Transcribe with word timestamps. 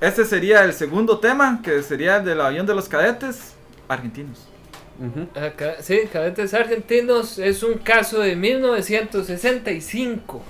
Este 0.00 0.24
sería 0.24 0.64
el 0.64 0.72
segundo 0.72 1.18
tema, 1.18 1.60
que 1.62 1.82
sería 1.82 2.16
el 2.18 2.24
del 2.24 2.40
avión 2.40 2.66
de 2.66 2.74
los 2.74 2.88
cadetes 2.88 3.54
argentinos. 3.88 4.46
Acá- 5.36 5.76
sí, 5.80 6.00
cadetes 6.12 6.54
argentinos 6.54 7.38
es 7.38 7.62
un 7.62 7.74
caso 7.78 8.18
de 8.20 8.34
1965. 8.36 10.42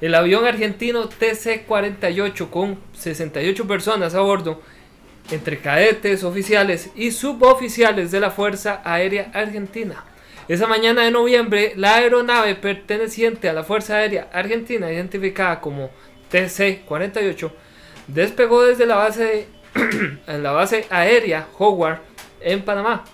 El 0.00 0.14
avión 0.14 0.46
argentino 0.46 1.08
TC-48 1.08 2.50
con 2.50 2.78
68 2.94 3.66
personas 3.66 4.14
a 4.14 4.20
bordo, 4.20 4.62
entre 5.30 5.58
cadetes, 5.58 6.24
oficiales 6.24 6.90
y 6.96 7.10
suboficiales 7.10 8.10
de 8.10 8.20
la 8.20 8.30
Fuerza 8.30 8.80
Aérea 8.84 9.30
Argentina. 9.34 10.04
Esa 10.48 10.66
mañana 10.66 11.02
de 11.04 11.10
noviembre, 11.12 11.74
la 11.76 11.96
aeronave 11.96 12.54
perteneciente 12.56 13.48
a 13.48 13.52
la 13.52 13.62
Fuerza 13.62 13.96
Aérea 13.96 14.28
Argentina, 14.32 14.90
identificada 14.90 15.60
como 15.60 15.90
TC-48, 16.32 17.50
despegó 18.14 18.62
desde 18.62 18.86
la 18.86 18.96
base, 18.96 19.48
en 20.26 20.42
la 20.42 20.52
base 20.52 20.86
aérea 20.90 21.48
Howard 21.58 21.98
en 22.40 22.62
Panamá. 22.62 23.04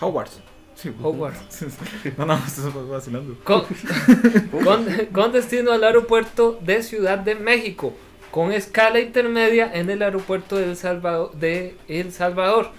Hogwarts. 0.00 0.40
Sí, 0.74 0.92
Hogwarts. 1.02 1.64
no, 2.18 2.26
no, 2.26 2.34
estoy 2.34 2.70
vacilando. 2.88 3.36
Con, 3.44 3.64
con- 4.64 4.86
con 5.12 5.32
destino 5.32 5.72
al 5.72 5.84
aeropuerto 5.84 6.58
de 6.62 6.82
Ciudad 6.82 7.18
de 7.18 7.34
México, 7.36 7.94
con 8.30 8.52
escala 8.52 9.00
intermedia 9.00 9.70
en 9.72 9.88
el 9.90 10.02
aeropuerto 10.02 10.56
de 10.56 10.64
El 10.64 10.76
Salvador. 10.76 11.32
De 11.34 11.76
El 11.88 12.12
Salvador. 12.12 12.70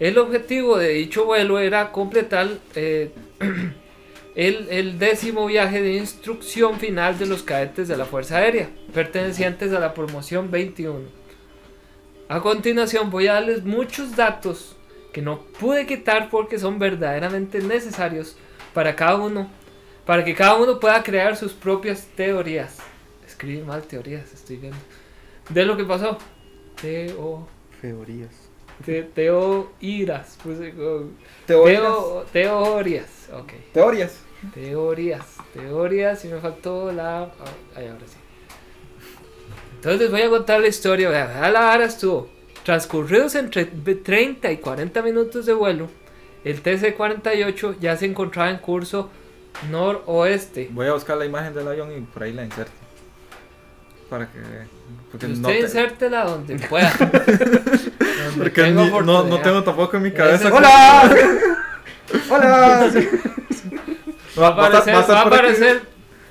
El 0.00 0.18
objetivo 0.18 0.78
de 0.78 0.88
dicho 0.88 1.24
vuelo 1.26 1.58
era 1.60 1.92
completar 1.92 2.48
eh, 2.74 3.12
el, 4.34 4.68
el 4.70 4.98
décimo 4.98 5.46
viaje 5.46 5.82
de 5.82 5.94
instrucción 5.94 6.78
final 6.78 7.18
de 7.18 7.26
los 7.26 7.42
cadetes 7.42 7.88
de 7.88 7.96
la 7.96 8.04
Fuerza 8.06 8.38
Aérea, 8.38 8.70
pertenecientes 8.94 9.72
a 9.72 9.80
la 9.80 9.92
promoción 9.94 10.50
21. 10.50 11.00
A 12.28 12.40
continuación 12.40 13.10
voy 13.10 13.26
a 13.28 13.34
darles 13.34 13.62
muchos 13.64 14.16
datos 14.16 14.76
que 15.12 15.20
no 15.20 15.42
pude 15.60 15.84
quitar 15.86 16.30
porque 16.30 16.58
son 16.58 16.78
verdaderamente 16.78 17.60
necesarios 17.60 18.36
para 18.72 18.96
cada 18.96 19.16
uno, 19.16 19.50
para 20.06 20.24
que 20.24 20.34
cada 20.34 20.54
uno 20.54 20.80
pueda 20.80 21.02
crear 21.02 21.36
sus 21.36 21.52
propias 21.52 22.06
teorías. 22.16 22.78
Escribí 23.26 23.60
mal 23.62 23.82
teorías, 23.82 24.32
estoy 24.32 24.56
viendo. 24.56 24.78
De 25.50 25.64
lo 25.66 25.76
que 25.76 25.84
pasó. 25.84 26.16
Teo, 26.80 27.46
Teorías. 27.82 28.30
te, 28.84 29.02
teoíras. 29.02 30.38
puse 30.42 30.70
como- 30.72 31.10
Teorías. 31.46 31.82
Teo, 31.82 32.24
teorías. 32.32 33.28
Ok. 33.34 33.52
Teorías. 33.74 34.21
Teorías. 34.54 35.24
Teorías 35.54 36.24
y 36.24 36.28
me 36.28 36.40
faltó 36.40 36.90
la... 36.92 37.22
Ahí 37.76 37.86
ahora 37.86 38.06
sí. 38.06 38.16
Entonces 39.76 40.10
voy 40.10 40.22
a 40.22 40.28
contar 40.28 40.60
la 40.60 40.68
historia. 40.68 41.08
Vea 41.08 41.50
la 41.50 41.60
vara 41.60 41.84
estuvo. 41.86 42.28
Transcurridos 42.64 43.34
entre 43.34 43.64
30 43.64 44.52
y 44.52 44.56
40 44.58 45.02
minutos 45.02 45.46
de 45.46 45.52
vuelo, 45.52 45.88
el 46.44 46.62
TC-48 46.62 47.76
ya 47.80 47.96
se 47.96 48.06
encontraba 48.06 48.50
en 48.50 48.58
curso 48.58 49.10
noroeste. 49.70 50.68
Voy 50.70 50.86
a 50.86 50.92
buscar 50.92 51.16
la 51.16 51.24
imagen 51.24 51.54
del 51.54 51.66
avión 51.66 51.90
y 51.96 52.00
por 52.02 52.22
ahí 52.22 52.32
la 52.32 52.44
inserto. 52.44 52.70
Para 54.08 54.26
que. 54.30 54.38
Porque 55.10 55.26
Usted 55.26 55.38
no, 55.40 55.48
te- 55.48 55.58
insértela 55.60 56.24
donde 56.24 56.56
pueda. 56.68 56.92
Donde 56.98 58.38
porque 58.38 58.62
ni- 58.70 58.90
no, 58.90 59.24
no 59.24 59.40
tengo 59.40 59.64
tampoco 59.64 59.96
en 59.96 60.02
mi 60.04 60.12
cabeza. 60.12 60.48
¡Hola! 60.54 61.10
¡Hola! 62.30 62.90
Va 64.38 64.48
a 64.48 64.50
Va- 64.50 64.56
va 64.56 64.64
a 64.64 64.68
aparecer, 64.68 64.94
va 64.94 65.18
a 65.20 65.22
aparecer 65.26 65.82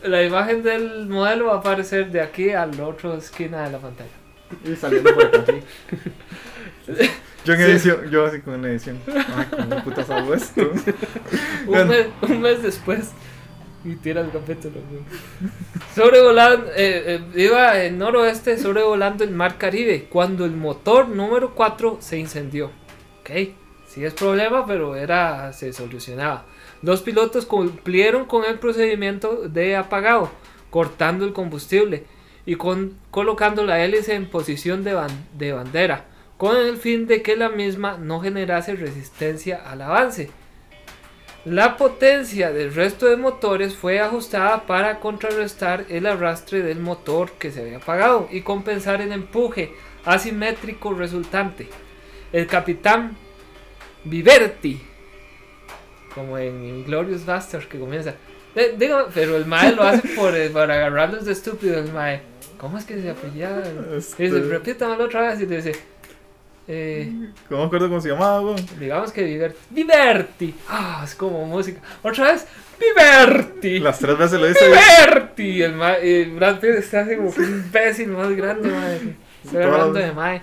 la 0.04 0.24
imagen 0.24 0.64
del 0.64 1.08
modelo 1.08 1.46
va 1.48 1.54
a 1.54 1.58
aparecer 1.58 2.10
de 2.12 2.22
aquí 2.22 2.50
a 2.52 2.66
la 2.66 2.88
otra 2.88 3.14
esquina 3.16 3.64
de 3.66 3.72
la 3.72 3.78
pantalla. 3.78 4.10
Y 4.66 4.76
saliendo 4.76 5.14
por 5.14 5.26
acá. 5.26 5.44
Yo 7.46 7.54
en 7.54 7.60
Sí. 7.60 7.66
edición, 7.66 8.12
yo 8.12 8.26
así 8.26 8.40
con 8.42 8.64
edición. 8.66 9.00
Ay, 9.08 9.46
¿cómo 9.50 9.84
putas 9.84 10.08
hago 10.12 10.34
esto? 10.36 10.62
Un, 10.62 10.84
Bueno. 11.66 11.86
mes, 11.86 12.08
un 12.22 12.40
mes 12.42 12.62
después 12.62 13.10
y 13.84 13.96
tira 13.96 14.22
el 14.22 14.30
capítulo. 14.32 14.76
Sobrevolando, 15.96 16.68
eh, 16.76 17.20
eh, 17.36 17.42
iba 17.42 17.84
en 17.84 17.98
noroeste 17.98 18.58
sobrevolando 18.60 19.24
el 19.24 19.32
mar 19.32 19.58
Caribe 19.58 20.08
cuando 20.10 20.46
el 20.46 20.52
motor 20.52 21.08
número 21.10 21.56
4 21.56 21.98
se 22.00 22.18
incendió. 22.20 22.68
Ok, 23.22 23.32
sí 23.88 24.06
es 24.06 24.14
problema, 24.14 24.66
pero 24.68 24.96
era 24.96 25.52
se 25.54 25.74
solucionaba. 25.74 26.46
Los 26.82 27.02
pilotos 27.02 27.46
cumplieron 27.46 28.26
con 28.26 28.44
el 28.46 28.58
procedimiento 28.58 29.48
de 29.48 29.76
apagado, 29.76 30.32
cortando 30.70 31.26
el 31.26 31.34
combustible 31.34 32.06
y 32.46 32.56
con, 32.56 32.98
colocando 33.12 33.64
la 33.64 33.84
hélice 33.84 34.16
en 34.16 34.30
posición 34.30 34.84
de, 34.84 35.00
de 35.38 35.54
bandera, 35.54 36.06
con 36.38 36.58
el 36.58 36.78
fin 36.78 37.06
de 37.06 37.22
que 37.22 37.36
la 37.36 37.50
misma 37.50 37.98
no 37.98 38.20
generase 38.20 38.76
resistencia 38.76 39.62
al 39.70 39.82
avance. 39.84 40.32
La 41.46 41.76
potencia 41.76 42.52
del 42.52 42.74
resto 42.74 43.08
de 43.08 43.18
motores 43.18 43.76
fue 43.76 44.00
ajustada 44.00 44.68
para 44.68 45.00
contrarrestar 45.00 45.86
el 45.90 46.06
arrastre 46.06 46.62
del 46.62 46.80
motor 46.80 47.32
que 47.32 47.52
se 47.52 47.62
había 47.62 47.78
apagado 47.78 48.28
y 48.32 48.42
compensar 48.42 49.02
el 49.02 49.12
empuje 49.12 49.74
asimétrico 50.06 50.94
resultante. 50.94 51.68
El 52.32 52.46
capitán 52.46 53.18
Viverti, 54.04 54.82
como 56.16 56.38
en 56.38 56.64
Inglorious 56.66 57.26
Bastard 57.26 57.66
que 57.68 57.80
comienza, 57.80 58.16
eh, 58.56 58.76
digo, 58.78 59.08
pero 59.14 59.38
el 59.38 59.46
mae 59.46 59.74
lo 59.76 59.84
hace 59.84 60.08
por, 60.10 60.36
eh, 60.36 60.50
para 60.50 60.74
agarrarlos 60.76 61.26
de 61.26 61.32
estúpido 61.34 61.80
el 61.80 61.92
mae. 61.92 62.22
¿Cómo 62.58 62.78
es 62.78 62.86
que 62.86 63.02
se 63.02 63.10
apellida? 63.10 63.64
Este- 63.98 64.24
Dice, 64.24 64.42
repítamelo 64.42 65.06
otra 65.06 65.30
vez 65.30 65.42
y 65.42 65.46
dice, 65.48 65.72
eh, 66.68 67.12
No 67.50 67.58
me 67.58 67.64
acuerdo 67.64 67.88
cómo 67.90 68.00
se 68.02 68.10
llamaba, 68.10 68.40
weón. 68.42 68.64
Digamos 68.80 69.12
que 69.12 69.24
Viverti. 69.24 69.58
¡Viverti! 69.72 70.56
Ah, 70.70 71.02
es 71.04 71.16
como 71.16 71.44
música. 71.46 71.82
Otra 72.04 72.34
vez, 72.34 72.46
¡Viverti! 72.80 73.80
Las 73.80 74.00
tres 74.00 74.18
veces 74.18 74.40
lo 74.40 74.50
hice. 74.50 74.66
¡Viverti! 74.68 75.62
El 75.64 75.74
ma 75.74 75.96
eh, 76.00 76.32
Brad 76.36 76.60
Pitt 76.60 76.72
está 76.72 77.02
así 77.02 77.16
como 77.16 77.30
un 77.30 77.44
imbécil 77.44 78.10
más 78.10 78.32
grande, 78.32 78.70
madre. 78.70 79.16
Estoy 79.44 79.64
hablando 79.64 79.94
de 80.00 80.12
mae. 80.12 80.42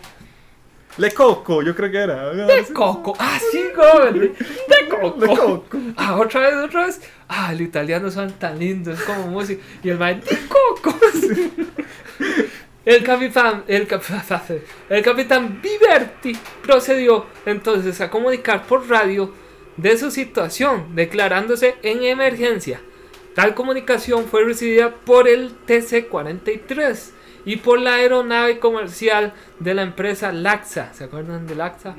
Le 0.96 1.12
Coco, 1.12 1.62
yo 1.62 1.74
creo 1.76 1.90
que 1.90 1.98
era. 1.98 2.30
De 2.34 2.64
Coco. 2.72 3.14
Ah, 3.18 3.38
sí, 3.52 3.62
joven. 3.76 4.18
Le 4.20 4.28
Coco. 5.26 5.64
Ah, 5.96 6.16
otra 6.16 6.40
vez, 6.42 6.54
otra 6.56 6.86
vez. 6.86 7.00
Ah, 7.28 7.52
el 7.52 7.60
italiano 7.60 8.10
son 8.10 8.32
tan 8.32 8.58
lindos, 8.58 9.00
como 9.02 9.26
música. 9.28 9.62
Y 9.82 9.88
el 9.90 9.98
mae, 9.98 10.16
de 10.16 10.38
Coco. 10.48 10.98
El 12.84 13.04
capitán, 13.04 13.64
el, 13.68 13.86
cap- 13.86 14.02
el 14.88 15.02
capitán 15.02 15.60
Viverti 15.60 16.34
procedió 16.62 17.26
entonces 17.44 18.00
a 18.00 18.08
comunicar 18.08 18.62
por 18.64 18.88
radio 18.88 19.30
de 19.76 19.98
su 19.98 20.10
situación, 20.10 20.94
declarándose 20.94 21.74
en 21.82 22.02
emergencia. 22.04 22.80
Tal 23.34 23.54
comunicación 23.54 24.24
fue 24.24 24.42
recibida 24.44 24.94
por 24.94 25.28
el 25.28 25.52
TC-43 25.66 27.10
y 27.48 27.56
por 27.56 27.80
la 27.80 27.94
aeronave 27.94 28.58
comercial 28.58 29.32
de 29.58 29.72
la 29.72 29.80
empresa 29.80 30.32
Laxa. 30.32 30.92
¿Se 30.92 31.04
acuerdan 31.04 31.46
de 31.46 31.54
Laxa? 31.54 31.94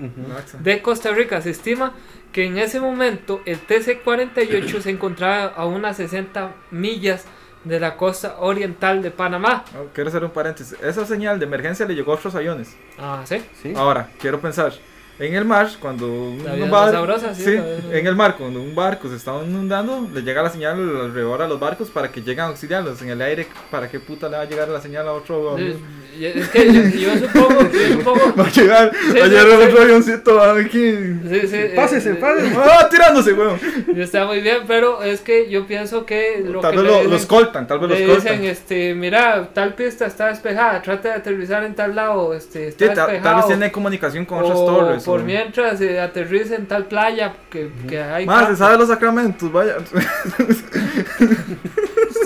de 0.60 0.82
Costa 0.84 1.12
Rica. 1.12 1.42
Se 1.42 1.50
estima 1.50 1.94
que 2.32 2.46
en 2.46 2.60
ese 2.60 2.80
momento 2.80 3.42
el 3.48 3.60
TC-48 3.66 4.80
se 4.82 4.92
encontraba 4.92 5.46
a 5.48 5.66
unas 5.66 5.98
60 5.98 6.52
millas 6.70 7.26
de 7.64 7.80
la 7.80 7.98
costa 7.98 8.36
oriental 8.38 9.02
de 9.02 9.10
Panamá. 9.10 9.66
Oh, 9.76 9.88
quiero 9.92 10.10
hacer 10.10 10.24
un 10.24 10.30
paréntesis. 10.30 10.78
Esa 10.84 11.04
señal 11.08 11.40
de 11.40 11.46
emergencia 11.46 11.88
le 11.88 11.96
llegó 11.96 12.12
a 12.12 12.16
otros 12.16 12.36
aviones. 12.36 12.78
Ah, 13.00 13.24
sí. 13.26 13.44
Sí. 13.60 13.74
Ahora, 13.76 14.08
quiero 14.20 14.40
pensar. 14.40 14.74
En 15.20 15.36
el 15.36 15.44
mar, 15.44 15.68
cuando 15.82 16.08
un 16.08 16.44
La 16.46 16.54
vida 16.54 16.70
bar- 16.70 16.86
más 16.86 16.92
sabrosa, 16.94 17.36
sí, 17.36 17.54
en 17.92 18.08
el 18.08 18.16
mar, 18.16 18.38
cuando 18.38 18.62
un 18.62 18.74
barco 18.74 19.10
se 19.10 19.18
está 19.18 19.34
inundando, 19.44 20.08
le 20.14 20.22
llega 20.22 20.42
la 20.42 20.50
señal 20.50 20.76
alrededor 20.80 21.42
a 21.42 21.48
los 21.48 21.60
barcos 21.60 21.90
para 21.90 22.10
que 22.10 22.22
lleguen 22.22 22.40
a 22.40 22.46
auxiliarlos. 22.48 23.02
En 23.02 23.10
el 23.10 23.22
aire, 23.22 23.46
¿para 23.70 23.90
qué 23.90 24.00
puta 24.00 24.30
le 24.30 24.38
va 24.38 24.44
a 24.44 24.46
llegar 24.46 24.70
la 24.70 24.80
señal 24.80 25.08
a 25.10 25.12
otro 25.14 25.58
Sí, 25.58 25.76
Es 26.22 26.50
que 26.50 26.74
yo, 26.74 26.82
yo 26.84 27.28
supongo, 27.28 27.62
yo 27.72 27.88
supongo. 27.98 28.34
Va 28.40 28.46
a 28.46 28.52
llegar, 28.52 28.92
Sí, 28.94 29.20
va 29.20 29.26
a 29.26 29.28
sí, 29.28 29.30
llegar 29.30 29.48
sí. 29.48 29.54
otro 29.68 29.82
avioncito 29.84 30.42
aquí. 30.42 30.92
Sí, 31.30 31.42
sí, 31.48 31.58
Pásese, 31.76 32.12
eh, 32.12 32.16
pásese. 32.16 32.56
¡Ah, 32.58 32.88
tirándose, 32.90 33.34
weón! 33.34 33.60
Está 33.96 34.26
muy 34.26 34.42
bien, 34.42 34.60
pero 34.68 35.02
es 35.04 35.22
que 35.22 35.50
yo 35.50 35.66
pienso 35.68 36.06
que 36.06 36.44
lo 36.46 36.60
Tal 36.60 36.72
que 36.72 36.78
vez 36.78 36.86
lo, 36.88 36.94
dicen- 36.98 37.10
lo 37.10 37.16
escoltan, 37.16 37.68
tal 37.68 37.80
vez 37.80 37.90
lo 37.90 37.96
le 37.96 38.02
escoltan. 38.04 38.34
dicen, 38.42 38.50
este, 38.52 38.94
mira, 38.96 39.50
tal 39.54 39.74
pista 39.76 40.06
está 40.08 40.28
despejada, 40.28 40.82
trata 40.82 41.10
de 41.10 41.14
aterrizar 41.16 41.64
en 41.64 41.76
tal 41.76 41.96
lado, 41.96 42.34
este, 42.34 42.68
está 42.70 42.86
Sí, 42.86 42.90
ta- 42.90 42.96
tal, 42.96 43.08
despejado. 43.14 43.38
vez 43.38 43.46
tiene 43.48 43.72
comunicación 43.72 44.26
con 44.26 44.40
otras 44.40 44.58
torres. 44.58 45.04
por 45.04 45.22
o- 45.22 45.24
mientras 45.24 45.80
eh, 45.82 46.00
aterriza 46.02 46.56
en 46.56 46.66
tal 46.68 46.86
playa 46.86 47.34
que, 47.50 47.70
que 47.88 48.02
hay 48.02 48.26
Más, 48.26 48.48
se 48.50 48.56
sabe 48.58 48.78
los 48.78 48.88
sacramentos, 48.90 49.52
vaya. 49.52 49.76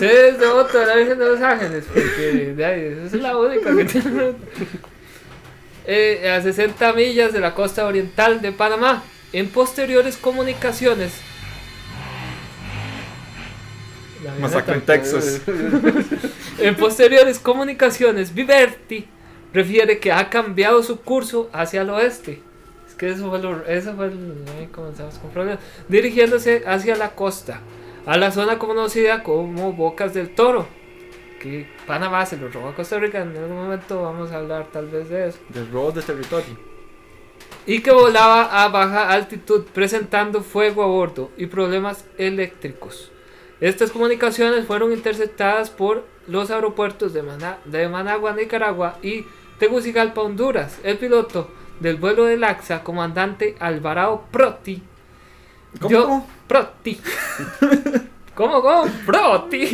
Usted 0.03 0.33
es 0.33 0.39
devoto 0.39 0.79
de 0.79 0.85
la 0.85 0.95
Virgen 0.95 1.17
de 1.17 1.25
los 1.25 1.41
Ángeles, 1.41 1.85
porque 1.87 2.53
de 2.55 2.65
ahí, 2.65 3.05
esa 3.05 3.15
es 3.15 3.21
la 3.21 3.37
única 3.37 3.75
que 3.75 3.85
tiene. 3.85 4.33
Eh, 5.85 6.29
a 6.29 6.41
60 6.41 6.93
millas 6.93 7.33
de 7.33 7.39
la 7.39 7.53
costa 7.53 7.85
oriental 7.85 8.41
de 8.41 8.51
Panamá. 8.51 9.03
En 9.31 9.49
posteriores 9.49 10.15
comunicaciones. 10.17 11.13
Masacre 14.39 14.75
en. 14.75 14.81
Texas. 14.81 15.41
En 16.59 16.75
posteriores 16.75 17.39
comunicaciones, 17.39 18.33
Viverti 18.33 19.07
refiere 19.53 19.99
que 19.99 20.11
ha 20.11 20.29
cambiado 20.29 20.83
su 20.83 21.01
curso 21.01 21.49
hacia 21.51 21.81
el 21.81 21.89
oeste. 21.89 22.41
Es 22.87 22.95
que 22.95 23.09
eso 23.09 23.29
fue 23.29 23.39
lo, 23.39 23.65
eso 23.65 23.95
fue 23.95 24.05
el, 24.05 24.45
ahí 24.57 24.67
comenzamos 24.67 25.15
con 25.15 25.31
problemas. 25.31 25.63
Dirigiéndose 25.89 26.63
hacia 26.65 26.95
la 26.95 27.11
costa, 27.11 27.59
a 28.05 28.17
la 28.17 28.31
zona 28.31 28.59
conocida 28.59 29.23
como 29.23 29.73
Bocas 29.73 30.13
del 30.13 30.33
Toro. 30.33 30.67
Que 31.39 31.67
Panamá 31.85 32.25
se 32.25 32.37
lo 32.37 32.49
robó 32.49 32.69
a 32.69 32.75
Costa 32.75 32.99
Rica. 32.99 33.21
En 33.21 33.35
algún 33.35 33.57
momento 33.57 34.01
vamos 34.01 34.31
a 34.31 34.37
hablar 34.37 34.67
tal 34.71 34.87
vez 34.87 35.09
de 35.09 35.27
eso. 35.29 35.39
Del 35.49 35.69
robo 35.71 35.91
de 35.91 36.01
territorio. 36.01 36.73
y 37.65 37.81
que 37.81 37.91
volaba 37.91 38.63
a 38.63 38.67
baja 38.69 39.09
altitud 39.09 39.65
presentando 39.73 40.41
fuego 40.41 40.83
a 40.83 40.87
bordo 40.87 41.31
y 41.37 41.45
problemas 41.47 42.05
eléctricos. 42.17 43.11
Estas 43.61 43.91
comunicaciones 43.91 44.65
fueron 44.65 44.91
interceptadas 44.91 45.69
por 45.69 46.05
los 46.27 46.51
aeropuertos 46.51 47.13
de, 47.13 47.23
de 47.65 47.89
Managua, 47.89 48.33
Nicaragua 48.33 48.97
y 49.01 49.25
Tegucigalpa, 49.59 50.21
Honduras. 50.21 50.79
El 50.83 50.97
piloto 50.97 51.49
del 51.79 51.95
vuelo 51.95 52.25
del 52.25 52.43
AXA, 52.43 52.83
comandante 52.83 53.55
Alvarado 53.59 54.25
Proti, 54.31 54.83
¿Cómo? 55.79 55.91
Yo-? 55.91 56.25
Proti. 56.47 56.99
¿Cómo, 58.35 58.61
cómo? 58.61 58.85
Proti. 59.05 59.65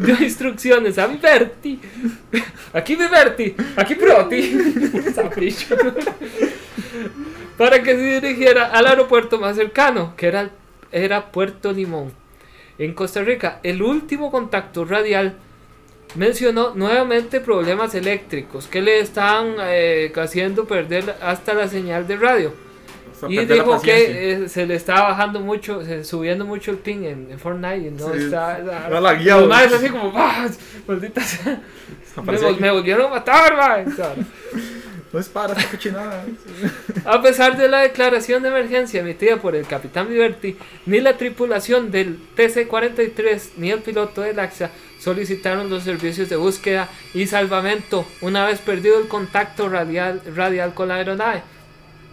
Dio 0.00 0.22
instrucciones 0.22 0.98
a 0.98 1.06
Viverti. 1.06 1.80
Aquí 2.72 2.96
Viverti. 2.96 3.54
Aquí 3.76 3.94
Proti. 3.94 4.58
Para 7.56 7.82
que 7.82 7.94
se 7.94 8.20
dirigiera 8.20 8.66
al 8.66 8.86
aeropuerto 8.86 9.38
más 9.38 9.56
cercano, 9.56 10.14
que 10.16 10.26
era, 10.26 10.50
era 10.90 11.30
Puerto 11.30 11.72
Limón. 11.72 12.12
En 12.78 12.94
Costa 12.94 13.22
Rica, 13.22 13.60
el 13.62 13.82
último 13.82 14.30
contacto 14.30 14.84
radial 14.84 15.36
mencionó 16.14 16.74
nuevamente 16.74 17.40
problemas 17.40 17.94
eléctricos 17.94 18.66
que 18.66 18.80
le 18.80 19.00
estaban 19.00 19.56
eh, 19.60 20.12
haciendo 20.16 20.64
perder 20.64 21.16
hasta 21.20 21.54
la 21.54 21.68
señal 21.68 22.06
de 22.06 22.16
radio. 22.16 22.69
Y 23.28 23.44
dijo 23.44 23.80
que 23.82 24.32
eh, 24.44 24.48
se 24.48 24.66
le 24.66 24.74
estaba 24.76 25.08
bajando 25.10 25.40
mucho, 25.40 25.84
se- 25.84 26.04
subiendo 26.04 26.44
mucho 26.44 26.70
el 26.70 26.78
ping 26.78 27.04
en, 27.04 27.28
en 27.30 27.38
Fortnite 27.38 27.78
y 27.78 27.90
no 27.90 28.12
Sí, 28.12 28.18
está. 28.24 28.88
no 28.90 29.00
la 29.00 29.14
guía, 29.14 29.36
Los 29.36 29.48
así 29.72 29.88
como, 29.88 30.12
¡ah! 30.16 30.48
Maldita 30.86 31.20
sea. 31.22 31.60
Me, 32.24 32.38
vol- 32.38 32.58
volvieron 32.72 33.06
a 33.06 33.08
matar, 33.08 33.54
sea, 33.94 34.14
No 35.12 35.18
es 35.18 35.28
para 35.28 35.54
esta 35.54 35.70
cochinada. 35.70 36.24
A 37.04 37.20
pesar 37.22 37.56
de 37.56 37.68
la 37.68 37.80
declaración 37.80 38.42
de 38.42 38.48
emergencia 38.48 39.00
emitida 39.00 39.36
por 39.36 39.54
el 39.56 39.66
capitán 39.66 40.08
Viverti, 40.08 40.56
ni 40.86 41.00
la 41.00 41.16
tripulación 41.16 41.90
del 41.90 42.18
TC-43 42.36 43.50
ni 43.56 43.70
el 43.70 43.80
piloto 43.80 44.22
del 44.22 44.38
AXA 44.38 44.70
solicitaron 44.98 45.70
los 45.70 45.82
servicios 45.84 46.28
de 46.28 46.36
búsqueda 46.36 46.88
y 47.14 47.26
salvamento 47.26 48.06
una 48.20 48.44
vez 48.46 48.58
perdido 48.60 49.00
el 49.00 49.08
contacto 49.08 49.68
radial, 49.68 50.20
radial 50.36 50.74
con 50.74 50.88
la 50.88 50.96
aeronave. 50.96 51.42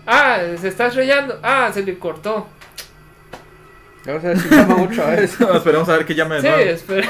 Ah, 0.08 0.40
se 0.60 0.70
está 0.70 0.88
estrellando. 0.88 1.38
Ah, 1.44 1.70
se 1.74 1.84
le 1.84 2.00
cortó. 2.00 2.48
Vamos 4.06 4.24
a 4.24 4.28
ver 4.30 4.40
si 4.40 4.50
llama 4.50 4.84
otra 4.84 5.06
vez. 5.10 5.38
No, 5.42 5.54
esperemos 5.58 5.90
a 5.90 5.98
ver 5.98 6.06
que 6.06 6.16
llame 6.16 6.36
de 6.36 6.42
Sí, 6.42 6.48
nuevo. 6.48 6.62
espera. 6.72 7.10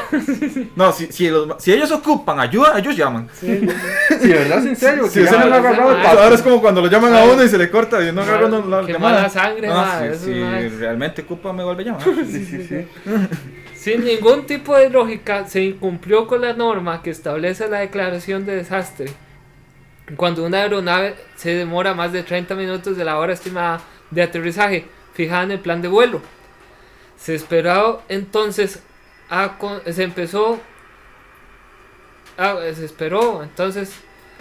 No, 0.75 0.91
si, 0.91 1.05
si, 1.11 1.29
los- 1.29 1.61
si 1.61 1.71
ellos 1.71 1.91
ocupan 1.91 2.39
ayuda, 2.39 2.79
ellos 2.79 2.97
llaman. 2.97 3.29
Sí, 3.39 3.67
Si 4.19 4.27
de 4.27 4.33
verdad 4.33 4.57
es 4.59 4.65
en 4.65 4.75
serio, 4.75 5.07
Si 5.07 5.23
ya 5.23 5.31
no 5.33 5.37
me 5.37 5.45
lo 5.45 5.55
han 5.57 5.65
agarrado 5.65 5.91
el 5.95 6.01
paso. 6.01 6.19
Ahora 6.19 6.33
es 6.35 6.41
como 6.41 6.59
cuando 6.59 6.81
lo 6.81 6.87
llaman 6.89 7.13
a 7.13 7.23
uno 7.25 7.43
y 7.43 7.49
se 7.49 7.57
le 7.59 7.69
corta 7.69 8.01
y 8.03 8.11
no 8.11 8.23
agarra 8.23 8.47
uno 8.47 8.65
la 8.67 8.81
llamada. 8.81 9.15
mala 9.17 9.29
sangre, 9.29 9.67
madre, 9.69 10.69
realmente 10.79 11.21
ocupa, 11.21 11.53
me 11.53 11.63
vuelve 11.63 11.83
a 11.83 11.85
llamar. 11.85 12.01
Sí, 12.03 12.43
sí, 12.45 12.67
sí. 12.67 12.87
Sin 13.75 14.03
ningún 14.03 14.47
tipo 14.47 14.75
de 14.75 14.89
lógica, 14.89 15.45
se 15.45 15.61
incumplió 15.61 16.25
con 16.25 16.41
la 16.41 16.53
norma 16.53 17.03
que 17.03 17.11
establece 17.11 17.67
la 17.69 17.79
declaración 17.79 18.43
de 18.47 18.55
desastre. 18.55 19.11
Cuando 20.15 20.45
una 20.45 20.59
aeronave 20.61 21.15
se 21.35 21.53
demora 21.53 21.93
más 21.93 22.13
de 22.13 22.23
30 22.23 22.55
minutos 22.55 22.95
de 22.95 23.03
la 23.03 23.17
hora 23.17 23.33
estimada 23.33 23.81
de 24.09 24.23
aterrizaje 24.23 24.85
fijada 25.13 25.43
en 25.43 25.51
el 25.51 25.59
plan 25.59 25.81
de 25.81 25.89
vuelo. 25.89 26.21
Se 27.17 27.35
esperó 27.35 28.01
entonces 28.07 28.79
a 29.29 29.57
se 29.91 30.03
empezó 30.03 30.59
ah, 32.37 32.57
se 32.73 32.85
esperó 32.85 33.43
entonces 33.43 33.91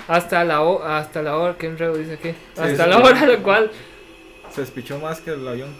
hasta 0.06 0.44
la 0.44 0.60
hasta 0.98 1.22
la 1.22 1.36
hora 1.36 1.56
que 1.56 1.66
enredo 1.66 1.96
dice 1.96 2.14
aquí 2.14 2.34
hasta 2.56 2.84
sí, 2.84 2.90
la 2.90 2.98
hora 2.98 3.22
en 3.22 3.32
la 3.32 3.38
cual 3.38 3.70
Se 4.54 4.60
despichó 4.60 4.98
más 5.00 5.20
que 5.20 5.30
el 5.30 5.48
avión. 5.48 5.74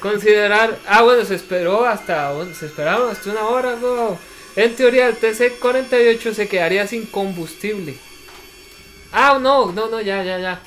considerar 0.00 0.78
ah 0.86 1.02
bueno 1.02 1.24
se 1.24 1.34
esperó 1.34 1.84
hasta 1.84 2.32
se 2.54 2.66
esperaron 2.66 3.10
hasta 3.10 3.30
una 3.30 3.44
hora 3.46 3.76
no. 3.76 4.18
en 4.56 4.74
teoría 4.74 5.08
el 5.08 5.18
TC-48 5.20 6.32
se 6.32 6.48
quedaría 6.48 6.86
sin 6.86 7.04
combustible 7.06 7.96
ah 9.12 9.38
no 9.40 9.72
no 9.72 9.88
no 9.88 10.00
ya 10.00 10.22
ya 10.22 10.38
ya 10.38 10.60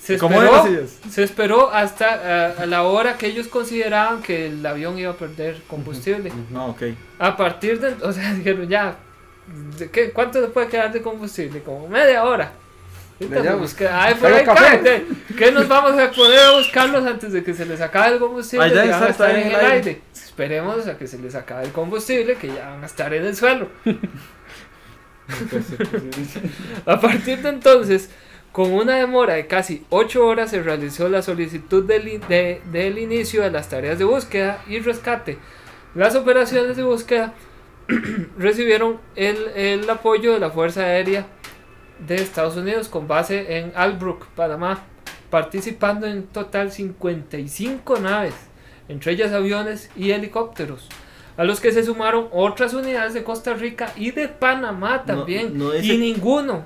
se 0.00 0.16
¿Cómo 0.16 0.40
esperó, 0.42 0.86
se 1.10 1.22
esperó 1.22 1.70
hasta 1.70 2.54
ah, 2.56 2.62
a 2.62 2.66
la 2.66 2.84
hora 2.84 3.18
que 3.18 3.26
ellos 3.26 3.48
consideraban 3.48 4.22
que 4.22 4.46
el 4.46 4.64
avión 4.64 4.98
iba 4.98 5.12
a 5.12 5.16
perder 5.16 5.60
combustible 5.66 6.32
No, 6.50 6.68
ok. 6.68 6.82
a 7.18 7.36
partir 7.36 7.80
de 7.80 7.94
o 8.04 8.12
sea 8.12 8.32
dijeron 8.34 8.68
ya 8.68 8.96
¿de 9.78 9.90
qué, 9.90 10.12
¿cuánto 10.12 10.40
se 10.40 10.48
puede 10.48 10.68
quedar 10.68 10.92
de 10.92 11.02
combustible? 11.02 11.62
como 11.62 11.88
media 11.88 12.24
hora 12.24 12.52
ay, 13.20 14.14
por 14.14 14.32
ahí 14.32 14.44
café. 14.44 15.04
¿Qué 15.36 15.50
nos 15.50 15.66
vamos 15.68 15.98
a 15.98 16.10
poner 16.10 16.38
a 16.38 16.56
buscarlos 16.56 17.04
antes 17.04 17.32
de 17.32 17.42
que 17.42 17.52
se 17.54 17.66
les 17.66 17.80
acabe 17.80 18.14
el 18.14 18.20
combustible? 18.20 18.66
Ah, 18.66 18.68
ya 18.68 18.82
que 18.84 18.90
van 18.90 19.02
a 19.02 19.08
estar 19.08 19.30
en 19.30 19.46
el 19.48 19.54
aire. 19.56 19.72
aire. 19.72 20.02
Esperemos 20.14 20.86
a 20.86 20.96
que 20.96 21.06
se 21.06 21.18
les 21.18 21.34
acabe 21.34 21.64
el 21.64 21.72
combustible, 21.72 22.36
que 22.36 22.48
ya 22.48 22.68
van 22.68 22.82
a 22.82 22.86
estar 22.86 23.12
en 23.12 23.24
el 23.24 23.36
suelo. 23.36 23.68
A 26.86 27.00
partir 27.00 27.42
de 27.42 27.48
entonces, 27.50 28.10
con 28.52 28.72
una 28.72 28.96
demora 28.96 29.34
de 29.34 29.46
casi 29.46 29.84
8 29.90 30.26
horas, 30.26 30.50
se 30.50 30.62
realizó 30.62 31.08
la 31.08 31.22
solicitud 31.22 31.84
del, 31.84 32.08
in- 32.08 32.22
de- 32.28 32.60
del 32.72 32.98
inicio 32.98 33.42
de 33.42 33.50
las 33.50 33.68
tareas 33.68 33.98
de 33.98 34.04
búsqueda 34.04 34.62
y 34.68 34.78
rescate. 34.80 35.38
Las 35.94 36.14
operaciones 36.16 36.76
de 36.76 36.82
búsqueda 36.82 37.34
recibieron 38.38 38.98
el, 39.16 39.36
el 39.54 39.88
apoyo 39.90 40.32
de 40.32 40.40
la 40.40 40.50
Fuerza 40.50 40.82
Aérea 40.82 41.26
de 42.06 42.16
Estados 42.16 42.56
Unidos 42.56 42.88
con 42.88 43.08
base 43.08 43.58
en 43.58 43.72
Albrook, 43.74 44.26
Panamá, 44.28 44.84
participando 45.30 46.06
en 46.06 46.24
total 46.24 46.70
55 46.72 47.98
naves, 47.98 48.34
entre 48.88 49.12
ellas 49.12 49.32
aviones 49.32 49.90
y 49.96 50.12
helicópteros, 50.12 50.88
a 51.38 51.44
los 51.44 51.60
que 51.60 51.72
se 51.72 51.82
sumaron 51.84 52.28
otras 52.32 52.74
unidades 52.74 53.14
de 53.14 53.24
Costa 53.24 53.54
Rica 53.54 53.90
y 53.96 54.10
de 54.10 54.28
Panamá 54.28 54.98
No- 54.98 55.14
también, 55.14 55.58
y 55.82 55.96
ninguno, 55.96 56.64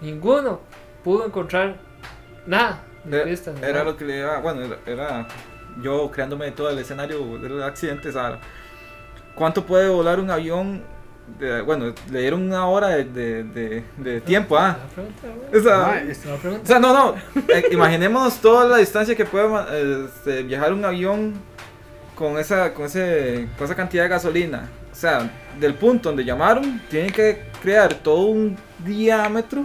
ninguno 0.00 0.60
pudo 1.02 1.26
encontrar 1.26 1.76
nada. 2.46 2.80
de 3.04 3.16
Era, 3.18 3.26
pistas, 3.26 3.62
era 3.62 3.84
lo 3.84 3.96
que 3.98 4.04
le 4.06 4.20
iba, 4.20 4.38
bueno, 4.40 4.62
era, 4.62 4.78
era 4.86 5.28
yo 5.82 6.10
creándome 6.10 6.50
todo 6.52 6.70
el 6.70 6.78
escenario 6.78 7.36
del 7.38 7.62
accidente, 7.62 8.10
Sara. 8.10 8.38
¿Cuánto 9.34 9.66
puede 9.66 9.88
volar 9.90 10.18
un 10.20 10.30
avión? 10.30 10.82
De- 11.38 11.62
bueno, 11.62 11.92
le 12.10 12.20
dieron 12.20 12.42
una 12.42 12.66
hora 12.68 12.88
de, 12.88 13.04
de, 13.04 13.42
de- 13.44 13.84
de 13.96 14.20
tiempo, 14.20 14.56
ah. 14.58 14.76
O 15.52 15.60
sea, 15.60 16.02
Una 16.02 16.60
o 16.62 16.66
sea, 16.66 16.78
no, 16.78 16.92
no. 16.92 17.14
eh, 17.48 17.64
imaginémonos 17.72 18.36
toda 18.40 18.66
la 18.68 18.76
distancia 18.76 19.14
que 19.16 19.24
puede 19.24 19.48
ma- 19.48 19.66
este, 19.72 20.42
viajar 20.42 20.72
un 20.72 20.84
avión 20.84 21.32
con 22.14 22.38
esa, 22.38 22.72
con, 22.74 22.86
ese, 22.86 23.48
con 23.56 23.64
esa 23.66 23.74
cantidad 23.74 24.04
de 24.04 24.08
gasolina. 24.08 24.68
O 24.92 24.94
sea, 24.94 25.28
del 25.58 25.74
punto 25.74 26.08
donde 26.10 26.24
llamaron, 26.24 26.80
tienen 26.88 27.12
que 27.12 27.44
crear 27.62 27.94
todo 27.94 28.26
un 28.26 28.56
diámetro. 28.78 29.64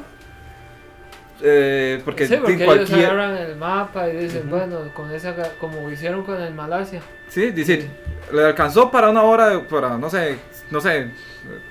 eh, 1.41 2.01
porque, 2.03 2.27
sí, 2.27 2.36
porque 2.36 2.53
en 2.53 2.62
ellos 2.62 2.75
cualquier. 2.89 3.06
agarran 3.12 3.38
el 3.38 3.56
mapa 3.56 4.10
y 4.10 4.18
dicen, 4.18 4.48
Ujú. 4.48 4.58
bueno, 4.58 4.79
con 4.94 5.12
esa, 5.12 5.36
como 5.60 5.89
hicieron 5.89 6.24
con 6.24 6.41
el 6.41 6.53
Malasia. 6.53 7.01
Sí, 7.29 7.51
decir, 7.51 7.88
le 8.34 8.44
alcanzó 8.46 8.89
para 8.91 9.10
una 9.10 9.24
hora, 9.24 9.62
para 9.70 9.98
no 9.98 10.10
sé, 10.10 10.38
no 10.72 10.82
sé, 10.82 11.12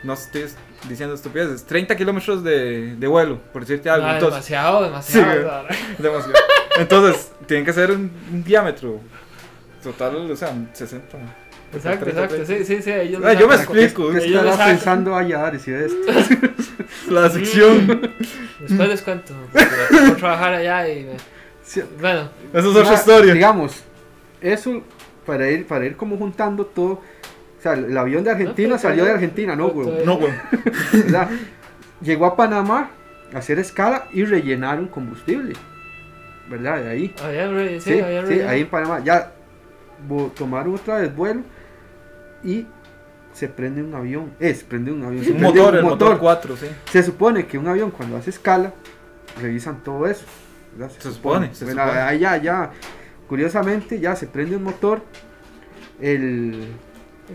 no 0.05 0.13
estoy 0.15 0.47
diciendo 0.89 1.15
estupideces, 1.15 1.65
30 1.67 1.97
kilómetros 1.97 2.43
de, 2.45 2.95
de 2.97 3.07
vuelo, 3.09 3.41
por 3.53 3.63
decirte 3.63 3.91
algo. 3.91 4.07
Ah, 4.07 4.15
Entonces, 4.15 4.35
demasiado, 4.49 4.83
demasiado. 4.85 5.33
Sí, 5.97 6.03
demasiado. 6.03 6.35
Entonces, 6.79 7.33
tienen 7.47 7.67
que 7.67 7.73
ser 7.73 7.91
un, 7.91 8.11
un 8.33 8.45
diámetro 8.45 9.01
total, 9.83 10.31
o 10.31 10.37
sea, 10.37 10.53
60. 10.73 11.17
Exacto, 11.75 12.05
30, 12.07 12.25
exacto. 12.25 12.47
Sí, 12.47 12.65
sí, 12.65 12.83
sí. 12.83 12.91
Ellos 12.91 13.23
Ah, 13.25 13.35
yo 13.35 13.47
me 13.47 13.55
explico, 13.57 14.11
¿Qué 14.11 14.21
pensando 14.65 15.15
Ayares 15.15 15.69
y 15.69 15.73
esto? 15.73 16.13
la 17.11 17.29
sección. 17.29 18.13
Después 18.61 18.89
les 18.89 19.03
cuento. 19.03 19.35
trabajar 20.19 20.55
allá 20.55 20.89
y 20.89 21.05
me- 21.05 21.17
Sí, 21.63 21.83
Bueno, 22.01 22.31
Esa 22.53 22.59
es 22.61 22.65
otra 22.77 22.95
historia. 22.95 23.35
Digamos, 23.35 23.85
eso 24.41 24.83
para 25.27 25.51
ir, 25.51 25.67
para 25.67 25.85
ir 25.85 25.97
como 25.97 26.17
juntando 26.17 26.65
todo. 26.65 26.93
O 27.59 27.61
sea, 27.63 27.75
el 27.75 27.97
avión 27.99 28.25
de 28.25 28.31
Argentina 28.31 28.71
No, 28.71 28.79
salió 28.79 29.05
de 29.05 29.11
Argentina, 29.11 29.55
no, 29.55 29.69
güey. 29.69 30.05
No, 30.07 30.17
güey. 30.17 30.33
¿verdad? 30.93 31.29
Llegó 32.01 32.25
a 32.25 32.37
Panamá 32.37 32.91
a 33.35 33.39
hacer 33.39 33.59
escala 33.59 34.07
y 34.13 34.25
rellenaron 34.25 34.87
combustible. 34.89 35.53
¿Verdad? 36.49 36.83
De 36.83 36.89
ahí. 36.89 37.15
re- 37.21 37.81
sí, 37.81 37.93
Sí, 37.93 38.01
habían 38.01 38.27
sí, 38.27 38.41
ahí 38.41 38.61
en 38.63 38.69
Panamá. 38.69 39.01
Ya 39.05 39.33
tomaron 40.37 40.75
otra 40.75 40.99
vez 40.99 41.15
vuelo 41.15 41.43
y 42.45 42.67
se 43.33 43.49
prende 43.49 43.83
un 43.83 43.95
avión. 43.95 44.33
Es, 44.41 44.63
prende 44.65 44.91
un 44.93 45.05
avión. 45.05 45.25
se 45.25 45.33
Un 45.33 45.43
motor, 45.43 45.77
el 45.77 45.83
motor 45.83 46.19
4, 46.19 46.57
sí. 46.57 46.67
Se 46.91 47.03
supone 47.03 47.47
que 47.47 47.59
un 47.59 47.69
avión 47.69 47.91
cuando 47.91 48.17
hace 48.17 48.31
escala, 48.31 48.73
revisan 49.41 49.83
todo 49.85 50.07
eso. 50.07 50.25
¿verdad? 50.77 50.93
Se 50.99 51.11
supone, 51.13 51.55
se 51.55 51.65
Bueno, 51.65 51.83
supone. 51.83 52.01
ahí 52.01 52.19
ya, 52.21 52.37
ya, 52.37 52.71
curiosamente, 53.29 53.99
ya 54.01 54.15
se 54.17 54.27
prende 54.27 54.57
un 54.57 54.63
motor, 54.65 55.03
el 56.01 56.67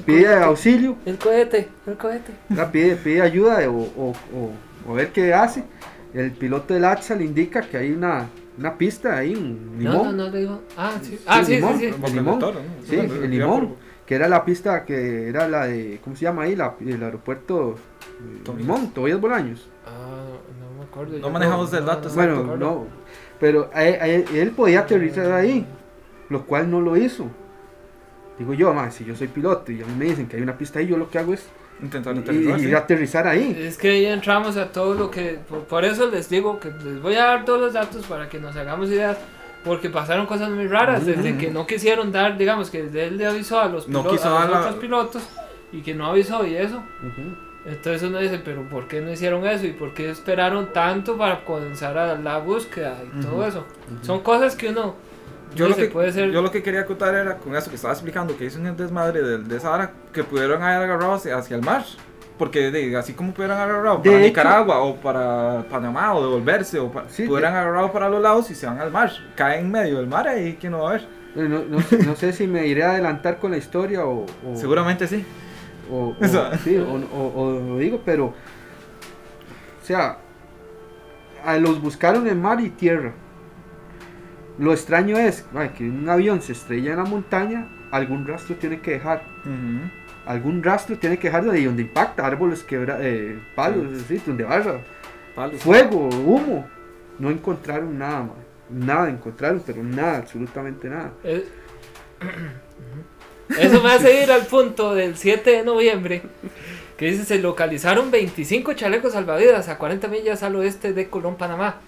pide 0.05 0.34
auxilio, 0.36 0.98
El 1.05 1.17
cohete, 1.17 1.70
el 1.86 1.98
cohete. 1.98 2.32
pide, 2.72 2.96
pide 2.96 3.22
ayuda 3.22 3.60
o, 3.70 3.82
o, 3.82 4.13
o- 4.34 4.51
o 4.88 4.93
ver 4.93 5.12
qué 5.12 5.34
hace. 5.34 5.63
El 6.13 6.32
piloto 6.32 6.74
del 6.74 6.86
AXA 6.86 7.15
le 7.15 7.25
indica 7.25 7.62
que 7.62 7.77
hay 7.77 7.91
una, 7.91 8.27
una 8.57 8.77
pista 8.77 9.17
ahí, 9.17 9.33
un 9.36 9.77
No, 9.77 9.91
limón, 9.91 10.17
no, 10.17 10.24
no, 10.25 10.29
le 10.29 10.39
digo. 10.39 10.62
Ah, 10.77 10.93
sí. 11.01 11.19
Ah, 11.25 11.43
sí, 11.43 11.55
limón. 11.55 11.74
sí, 11.79 11.91
sí. 11.91 11.95
El 12.05 12.13
limón. 12.15 12.39
¿no? 12.39 12.51
Sí, 12.86 12.95
el 12.98 13.29
limón, 13.31 13.75
que 14.05 14.15
era 14.15 14.27
la 14.27 14.43
pista 14.45 14.86
que 14.86 15.27
era 15.29 15.48
la 15.48 15.65
de, 15.67 16.00
¿cómo 16.03 16.15
se 16.15 16.24
llama 16.24 16.43
ahí? 16.43 16.55
La, 16.55 16.75
el 16.79 17.01
aeropuerto 17.03 17.75
eh, 17.75 18.41
Tobías. 18.43 18.62
Limón, 18.67 18.91
Tobías 18.91 19.19
Bolaños. 19.19 19.67
Ah, 19.86 20.25
no 20.60 20.77
me 20.77 20.83
acuerdo. 20.86 21.17
No 21.19 21.29
manejamos 21.29 21.69
creo- 21.69 21.79
el 21.81 21.86
dato, 21.86 22.10
me 22.10 22.15
Bueno, 22.15 22.33
acuerdo. 22.39 22.57
no, 22.57 22.88
pero 23.39 23.69
a 23.74 23.83
él, 23.86 23.98
a 24.01 24.07
él- 24.07 24.25
él 24.33 24.51
podía 24.51 24.81
aterrizar 24.81 25.31
ahí, 25.31 25.65
lo 26.29 26.45
cual 26.45 26.69
no 26.69 26.79
lo 26.81 26.95
hizo. 26.98 27.27
Digo 28.39 28.53
yo, 28.53 28.74
más 28.74 28.95
si 28.95 29.05
yo 29.05 29.15
soy 29.15 29.27
piloto 29.27 29.72
y 29.72 29.81
a 29.81 29.86
mí 29.86 29.93
me 29.98 30.05
dicen 30.05 30.27
que 30.27 30.38
hay 30.38 30.41
una 30.43 30.57
pista 30.57 30.79
ahí, 30.79 30.88
yo 30.88 30.98
lo 30.98 31.10
que 31.10 31.19
hago 31.19 31.33
es 31.33 31.45
Intentar 31.83 32.17
aterrizar, 32.17 32.59
sí. 32.59 32.73
a 32.73 32.77
aterrizar 32.77 33.27
ahí. 33.27 33.55
Es 33.59 33.77
que 33.77 33.89
ahí 33.89 34.05
entramos 34.05 34.55
a 34.57 34.71
todo 34.71 34.93
lo 34.93 35.11
que. 35.11 35.39
Por, 35.47 35.59
por 35.65 35.83
eso 35.85 36.09
les 36.09 36.29
digo 36.29 36.59
que 36.59 36.69
les 36.69 37.01
voy 37.01 37.15
a 37.15 37.25
dar 37.25 37.45
todos 37.45 37.59
los 37.59 37.73
datos 37.73 38.05
para 38.05 38.29
que 38.29 38.39
nos 38.39 38.55
hagamos 38.55 38.89
ideas. 38.89 39.17
Porque 39.63 39.89
pasaron 39.89 40.25
cosas 40.25 40.49
muy 40.49 40.67
raras. 40.67 41.05
Desde 41.05 41.37
que 41.37 41.49
no 41.49 41.65
quisieron 41.65 42.11
dar, 42.11 42.37
digamos, 42.37 42.69
que 42.69 42.79
él 42.81 43.17
le 43.17 43.25
avisó 43.25 43.59
a 43.61 43.67
los, 43.67 43.87
No 43.87 43.99
pilotos, 43.99 44.11
quiso 44.21 44.37
a 44.37 44.41
los 44.43 44.51
la- 44.51 44.59
otros 44.61 44.75
pilotos 44.75 45.23
y 45.71 45.81
que 45.81 45.93
no 45.93 46.07
avisó 46.07 46.45
y 46.45 46.55
eso. 46.55 46.83
Entonces 47.65 48.03
uno 48.03 48.19
dice, 48.19 48.41
pero 48.43 48.63
¿por 48.63 48.87
qué 48.89 48.99
no 48.99 49.09
hicieron 49.11 49.47
eso? 49.47 49.65
¿Y 49.65 49.71
por 49.71 49.93
qué 49.93 50.09
esperaron 50.09 50.73
tanto 50.73 51.17
para 51.17 51.45
comenzar 51.45 51.97
a 51.97 52.15
la 52.17 52.39
búsqueda 52.39 52.97
y 53.05 53.21
todo 53.21 53.35
Ujú. 53.35 53.43
eso? 53.43 53.65
Son 54.01 54.19
cosas 54.21 54.55
que 54.57 54.67
uno 54.69 54.95
Yo 55.55 55.67
lo, 55.69 55.75
que, 55.75 55.86
puede 55.86 56.12
ser... 56.12 56.31
yo 56.31 56.41
lo 56.41 56.51
que 56.51 56.63
quería 56.63 56.81
acotar 56.81 57.13
era 57.15 57.38
con 57.38 57.55
eso 57.55 57.69
que 57.69 57.75
estaba 57.75 57.93
explicando, 57.93 58.36
que 58.38 58.45
hizo 58.45 58.60
un 58.60 58.75
desmadre 58.75 59.22
del 59.22 59.48
de 59.48 59.60
Sahara, 59.60 59.91
que 60.12 60.24
pudieron 60.24 60.62
haber 60.63 60.89
agarrado 60.89 61.13
hacia, 61.13 61.38
hacia 61.38 61.55
el 61.55 61.62
mar. 61.62 61.83
Porque 62.38 62.72
de, 62.72 62.98
así 62.98 63.13
como 63.13 63.31
pudieran 63.33 63.60
haber 63.60 63.75
agarrado 63.75 63.98
De 63.98 64.10
para 64.10 64.17
hecho- 64.17 64.27
Nicaragua 64.27 64.79
o 64.79 64.95
para 64.95 65.65
Panamá 65.69 66.13
o 66.15 66.22
devolverse, 66.24 66.79
o 66.79 66.91
pa- 66.91 67.05
Sí, 67.07 67.27
pudieran 67.27 67.53
agarrado 67.55 67.91
para 67.91 68.10
los 68.10 68.22
lados 68.22 68.50
y 68.50 68.55
se 68.55 68.65
van 68.65 68.79
al 68.79 68.91
mar. 68.91 69.12
Caen 69.36 69.65
en 69.65 69.72
medio 69.72 69.98
del 69.98 70.07
mar 70.07 70.27
ahí, 70.27 70.57
¿quién 70.60 70.72
no 70.72 70.79
va 70.83 70.89
a 70.89 70.93
ver? 70.93 71.07
Bueno, 71.36 71.60
No, 71.60 71.77
no 71.77 71.81
sé- 71.81 71.98
no 72.03 72.15
sé 72.15 72.33
si 72.33 72.48
me 72.48 72.65
iré 72.65 72.83
a 72.83 72.91
adelantar 72.91 73.38
con 73.38 73.51
la 73.51 73.57
historia 73.57 74.03
o... 74.05 74.25
o- 74.25 74.55
Seguramente 74.55 75.07
sí. 75.07 75.24
o, 75.91 76.15
o- 76.19 76.57
sí, 76.63 76.75
o 76.77 77.60
lo 77.67 77.77
digo, 77.77 78.01
pero... 78.03 78.25
O 78.25 79.86
sea, 79.86 80.17
a 81.45 81.57
los 81.57 81.81
buscaron 81.81 82.27
en 82.27 82.41
mar 82.41 82.60
y 82.62 82.69
tierra. 82.72 83.13
Lo 84.60 84.74
extraño 84.74 85.17
es 85.17 85.45
ay, 85.55 85.69
que 85.69 85.83
un 85.83 86.07
avión 86.07 86.41
se 86.41 86.51
estrella 86.51 86.91
en 86.91 86.98
la 86.98 87.05
montaña, 87.05 87.67
algún 87.91 88.27
rastro 88.27 88.55
tiene 88.55 88.79
que 88.79 88.91
dejar. 88.91 89.24
Algún 90.25 90.63
rastro 90.63 90.98
tiene 90.98 91.17
que 91.17 91.27
dejar 91.27 91.43
de 91.43 91.51
ahí 91.51 91.65
donde 91.65 91.81
impacta, 91.81 92.25
árboles, 92.25 92.63
quebra, 92.63 92.98
eh, 93.01 93.38
palos, 93.55 94.01
sí, 94.07 94.22
donde 94.25 94.43
vaya. 94.43 94.79
Palos. 95.36 95.62
Fuego, 95.62 96.07
humo. 96.07 96.67
No 97.19 97.29
encontraron 97.29 97.98
nada, 97.98 98.19
man. 98.19 98.43
Nada 98.69 99.10
encontraron, 99.10 99.62
pero 99.65 99.83
nada, 99.83 100.17
absolutamente 100.19 100.89
nada. 100.89 101.12
Eh, 101.24 101.45
Eso 103.60 103.83
me 103.83 103.91
hace 103.91 104.24
ir 104.24 104.31
al 104.31 104.45
punto 104.45 104.95
del 104.95 105.17
7 105.17 105.50
de 105.50 105.63
noviembre, 105.63 106.24
que 106.98 107.07
dice 107.07 107.25
se 107.25 107.39
localizaron 107.39 108.10
25 108.10 108.74
chalecos 108.74 109.13
salvavidas 109.13 109.67
a 109.67 109.77
40 109.77 110.07
millas 110.07 110.43
al 110.43 110.55
oeste 110.55 110.93
de 110.93 111.10
Colón, 111.10 111.36
Panamá. 111.36 111.81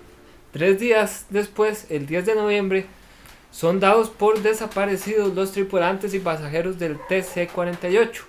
Tres 0.56 0.80
días 0.80 1.26
después, 1.32 1.86
el 1.90 2.08
10 2.08 2.28
de 2.28 2.36
noviembre, 2.36 2.86
son 3.52 3.82
dados 3.82 4.10
por 4.10 4.42
desaparecidos 4.42 5.36
los 5.36 5.52
tripulantes 5.52 6.14
y 6.14 6.20
pasajeros 6.20 6.80
del 6.80 6.98
TC-48 6.98 8.22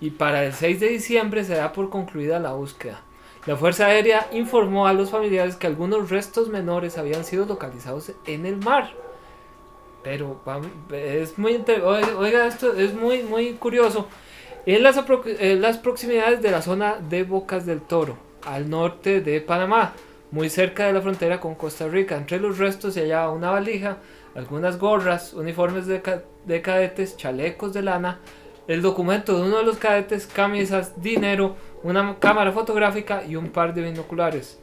y 0.00 0.08
para 0.08 0.42
el 0.42 0.54
6 0.54 0.80
de 0.80 0.88
diciembre 0.88 1.44
se 1.44 1.54
da 1.54 1.74
por 1.74 1.90
concluida 1.90 2.38
la 2.38 2.54
búsqueda. 2.54 3.02
La 3.44 3.56
Fuerza 3.56 3.84
Aérea 3.84 4.26
informó 4.32 4.86
a 4.86 4.94
los 4.94 5.10
familiares 5.10 5.56
que 5.56 5.66
algunos 5.66 6.08
restos 6.08 6.48
menores 6.48 6.96
habían 6.96 7.24
sido 7.24 7.44
localizados 7.44 8.12
en 8.24 8.46
el 8.46 8.56
mar. 8.56 8.94
Pero 10.02 10.40
es 10.90 11.36
muy 11.36 11.62
es 11.68 12.94
muy 12.94 13.22
muy 13.22 13.52
curioso. 13.52 14.08
En 14.64 14.82
las 14.82 15.76
proximidades 15.76 16.40
de 16.40 16.50
la 16.50 16.62
zona 16.62 16.96
de 16.96 17.24
Bocas 17.24 17.66
del 17.66 17.82
Toro, 17.82 18.16
al 18.46 18.70
norte 18.70 19.20
de 19.20 19.42
Panamá, 19.42 19.92
muy 20.30 20.50
cerca 20.50 20.86
de 20.86 20.92
la 20.92 21.00
frontera 21.00 21.40
con 21.40 21.54
Costa 21.54 21.86
Rica, 21.88 22.16
entre 22.16 22.40
los 22.40 22.58
restos 22.58 22.94
se 22.94 23.00
hallaba 23.02 23.30
una 23.32 23.50
valija, 23.50 23.98
algunas 24.34 24.78
gorras, 24.78 25.32
uniformes 25.34 25.86
de, 25.86 26.02
ca- 26.02 26.22
de 26.44 26.62
cadetes, 26.62 27.16
chalecos 27.16 27.72
de 27.72 27.82
lana, 27.82 28.20
el 28.68 28.82
documento 28.82 29.36
de 29.36 29.44
uno 29.48 29.58
de 29.58 29.62
los 29.64 29.78
cadetes, 29.78 30.26
camisas, 30.26 31.00
dinero, 31.00 31.54
una 31.82 32.16
cámara 32.18 32.50
fotográfica 32.52 33.24
y 33.24 33.36
un 33.36 33.50
par 33.50 33.72
de 33.74 33.82
binoculares. 33.82 34.58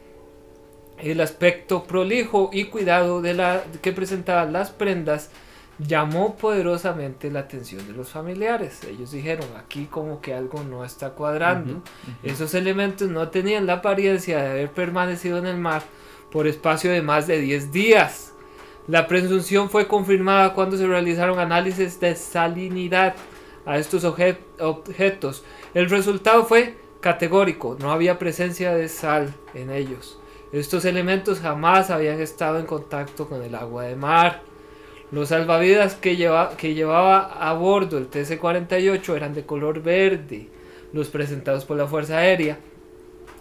El 1.00 1.22
aspecto 1.22 1.84
prolijo 1.84 2.50
y 2.54 2.66
cuidado 2.66 3.22
de 3.22 3.34
la 3.34 3.64
que 3.82 3.94
presentaban 3.94 4.54
las 4.54 4.70
prendas 4.72 5.32
llamó 5.80 6.36
poderosamente 6.36 7.32
la 7.32 7.42
atención 7.42 7.86
de 7.88 7.94
los 7.94 8.10
familiares. 8.10 8.84
Ellos 8.84 9.12
dijeron, 9.12 9.48
aquí 9.58 9.86
como 9.86 10.22
que 10.22 10.34
algo 10.34 10.64
no 10.64 10.86
está 10.86 11.12
cuadrando. 11.12 11.82
Esos 12.22 12.54
elementos 12.54 13.10
no 13.10 13.30
tenían 13.30 13.66
la 13.66 13.74
apariencia 13.74 14.42
de 14.42 14.50
haber 14.52 14.72
permanecido 14.72 15.38
en 15.38 15.48
el 15.48 15.58
mar 15.58 15.84
por 16.32 16.48
espacio 16.48 16.92
de 16.92 17.02
más 17.02 17.28
de 17.28 17.40
10 17.40 17.72
días. 17.72 18.34
La 18.88 19.08
presunción 19.08 19.70
fue 19.70 19.88
confirmada 19.88 20.54
cuando 20.54 20.78
se 20.78 20.86
realizaron 20.88 21.40
análisis 21.40 22.00
de 22.00 22.16
salinidad 22.16 23.16
a 23.66 23.78
estos 23.78 24.04
obje- 24.04 24.38
objetos. 24.60 25.44
El 25.74 25.90
resultado 25.90 26.44
fue 26.46 26.78
categórico, 27.00 27.78
no 27.80 27.92
había 27.92 28.20
presencia 28.20 28.74
de 28.74 28.90
sal 28.90 29.34
en 29.54 29.72
ellos. 29.72 30.20
Estos 30.52 30.86
elementos 30.86 31.40
jamás 31.40 31.90
habían 31.90 32.20
estado 32.22 32.60
en 32.60 32.66
contacto 32.66 33.28
con 33.28 33.42
el 33.42 33.56
agua 33.56 33.84
de 33.86 33.96
mar. 33.96 34.42
Los 35.14 35.30
salvavidas 35.30 35.94
que, 35.96 36.16
lleva- 36.18 36.56
que 36.58 36.74
llevaba 36.74 37.20
a 37.26 37.54
bordo 37.54 37.98
el 37.98 38.10
TC-48 38.10 39.16
eran 39.16 39.34
de 39.34 39.46
color 39.46 39.82
verde, 39.84 40.50
los 40.92 41.10
presentados 41.10 41.66
por 41.66 41.78
la 41.78 41.88
Fuerza 41.88 42.18
Aérea. 42.18 42.58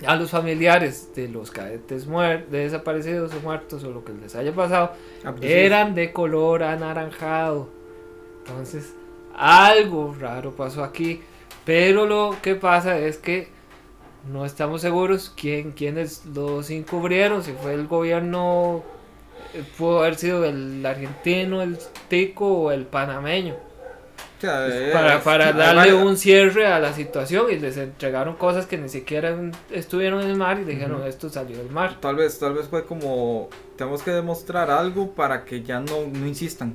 A 0.06 0.16
los 0.16 0.30
familiares 0.32 1.14
de 1.14 1.28
los 1.28 1.50
cadetes 1.52 2.08
muer- 2.08 2.46
de 2.48 2.58
desaparecidos 2.64 3.32
o 3.34 3.40
muertos 3.40 3.84
o 3.84 3.90
lo 3.92 4.04
que 4.04 4.12
les 4.12 4.34
haya 4.34 4.52
pasado 4.52 4.92
Ah, 5.24 5.32
pues 5.32 5.48
eran 5.50 5.94
de 5.94 6.12
color 6.12 6.64
anaranjado. 6.64 7.68
Entonces, 8.44 8.92
algo 9.36 10.14
raro 10.20 10.52
pasó 10.56 10.82
aquí. 10.82 11.20
Pero 11.64 12.06
lo 12.06 12.34
que 12.42 12.56
pasa 12.56 12.98
es 12.98 13.16
que 13.18 13.48
no 14.30 14.44
estamos 14.44 14.80
seguros 14.82 15.32
quién, 15.40 15.70
quiénes 15.70 16.26
los 16.26 16.68
encubrieron. 16.70 17.44
Si 17.44 17.52
fue 17.52 17.74
el 17.74 17.86
gobierno, 17.86 18.82
pudo 19.76 20.00
haber 20.00 20.14
sido 20.16 20.44
el 20.44 20.84
argentino, 20.84 21.62
el 21.62 21.78
tico 22.08 22.46
o 22.46 22.72
el 22.72 22.84
panameño. 22.86 23.54
O 23.54 24.40
sea, 24.40 24.66
es- 24.66 24.92
Para, 25.22 25.52
darle 25.52 25.94
un 25.94 26.16
cierre 26.16 26.66
a 26.66 26.80
la 26.80 26.92
situación 26.92 27.46
y 27.52 27.58
les 27.60 27.76
entregaron 27.76 28.34
cosas 28.34 28.66
que 28.66 28.76
ni 28.76 28.88
siquiera 28.88 29.36
estuvieron 29.70 30.20
en 30.22 30.30
el 30.30 30.36
mar 30.36 30.58
y 30.60 30.64
dijeron 30.64 31.06
esto 31.06 31.28
salió 31.28 31.56
del 31.58 31.70
mar. 31.70 31.98
Tal 32.00 32.16
vez, 32.16 32.38
tal 32.40 32.54
vez 32.54 32.66
fue 32.68 32.84
como 32.84 33.48
tenemos 33.76 34.02
que 34.02 34.10
demostrar 34.10 34.68
algo 34.70 35.10
para 35.12 35.44
que 35.44 35.62
ya 35.62 35.78
no, 35.78 36.06
no 36.12 36.26
insistan. 36.26 36.74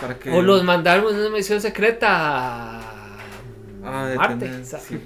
Para 0.00 0.18
que 0.18 0.30
O 0.30 0.40
los 0.40 0.64
mandaron 0.64 1.12
en 1.14 1.20
una 1.20 1.28
misión 1.30 1.60
secreta 1.60 2.78
a 2.80 4.16
Marte. 4.16 4.46
tener- 4.46 4.62
o 4.62 4.64
sea. 4.64 4.78
sí. 4.80 4.98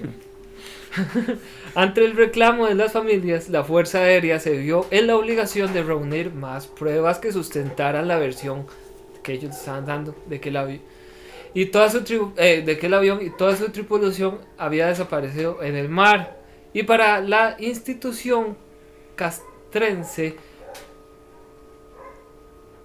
Ante 1.75 2.03
el 2.03 2.15
reclamo 2.15 2.67
de 2.67 2.75
las 2.75 2.93
familias, 2.93 3.49
la 3.49 3.63
Fuerza 3.63 3.99
Aérea 3.99 4.39
se 4.39 4.57
vio 4.57 4.85
en 4.91 5.07
la 5.07 5.15
obligación 5.15 5.73
de 5.73 5.83
reunir 5.83 6.33
más 6.33 6.67
pruebas 6.67 7.19
que 7.19 7.31
sustentaran 7.31 8.07
la 8.07 8.17
versión 8.17 8.65
que 9.23 9.33
ellos 9.33 9.55
estaban 9.55 9.85
dando 9.85 10.15
de 10.27 10.39
que 10.39 10.49
el 10.49 10.57
avión 10.57 10.81
y 11.53 11.65
toda 11.65 11.89
su 11.89 12.33
eh, 12.37 12.63
de 12.65 12.77
que 12.77 12.87
el 12.87 12.93
avión 12.93 13.21
y 13.21 13.29
toda 13.31 13.55
su 13.55 13.69
tripulación 13.69 14.39
había 14.57 14.87
desaparecido 14.87 15.61
en 15.63 15.75
el 15.75 15.89
mar. 15.89 16.37
Y 16.73 16.83
para 16.83 17.21
la 17.21 17.55
institución 17.59 18.55
castrense 19.15 20.35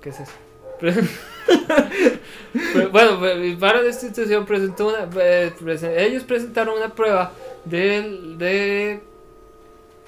¿Qué 0.00 0.10
es 0.10 0.20
eso? 0.20 0.32
Bueno, 2.92 3.20
para 3.58 3.82
la 3.82 3.88
institución 3.88 4.46
presentó 4.46 4.92
eh, 5.18 5.52
ellos 5.98 6.22
presentaron 6.22 6.76
una 6.76 6.94
prueba 6.94 7.32
de, 7.64 8.36
de 8.38 9.00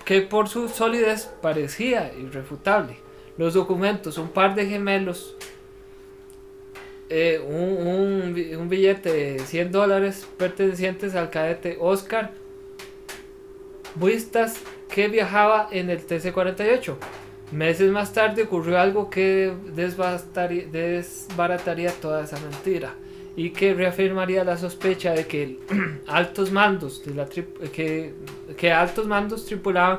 que 0.05 0.23
por 0.23 0.49
su 0.49 0.69
solidez 0.69 1.31
parecía 1.43 2.13
irrefutable. 2.19 2.97
Los 3.39 3.55
documentos, 3.55 4.19
un 4.19 4.29
par 4.29 4.55
de 4.55 4.67
gemelos 4.67 5.37
eh, 7.09 7.39
un, 7.39 7.87
un 7.87 8.35
un 8.57 8.69
billete 8.69 9.13
de 9.13 9.39
100 9.39 9.71
dólares 9.71 10.27
pertenecientes 10.39 11.15
al 11.15 11.31
cadete 11.31 11.79
Oscar 11.81 12.33
Buistas 13.95 14.61
que 14.91 15.07
viajaba 15.07 15.69
en 15.71 15.89
el 15.89 16.05
TC-48. 16.05 16.97
Meses 17.53 17.93
más 17.93 18.13
tarde 18.13 18.43
ocurrió 18.43 18.81
algo 18.81 19.09
que 19.09 19.55
desbarataría 19.75 21.93
toda 21.93 22.25
esa 22.25 22.41
mentira 22.41 22.97
y 23.37 23.51
que 23.51 23.75
reafirmaría 23.75 24.43
la 24.45 24.57
sospecha 24.57 25.13
de 25.13 25.27
que 25.27 25.59
altos 26.07 26.51
mandos 26.51 27.03
que, 27.73 28.73
altos 28.73 29.07
mandos 29.07 29.45
tripulaban 29.45 29.99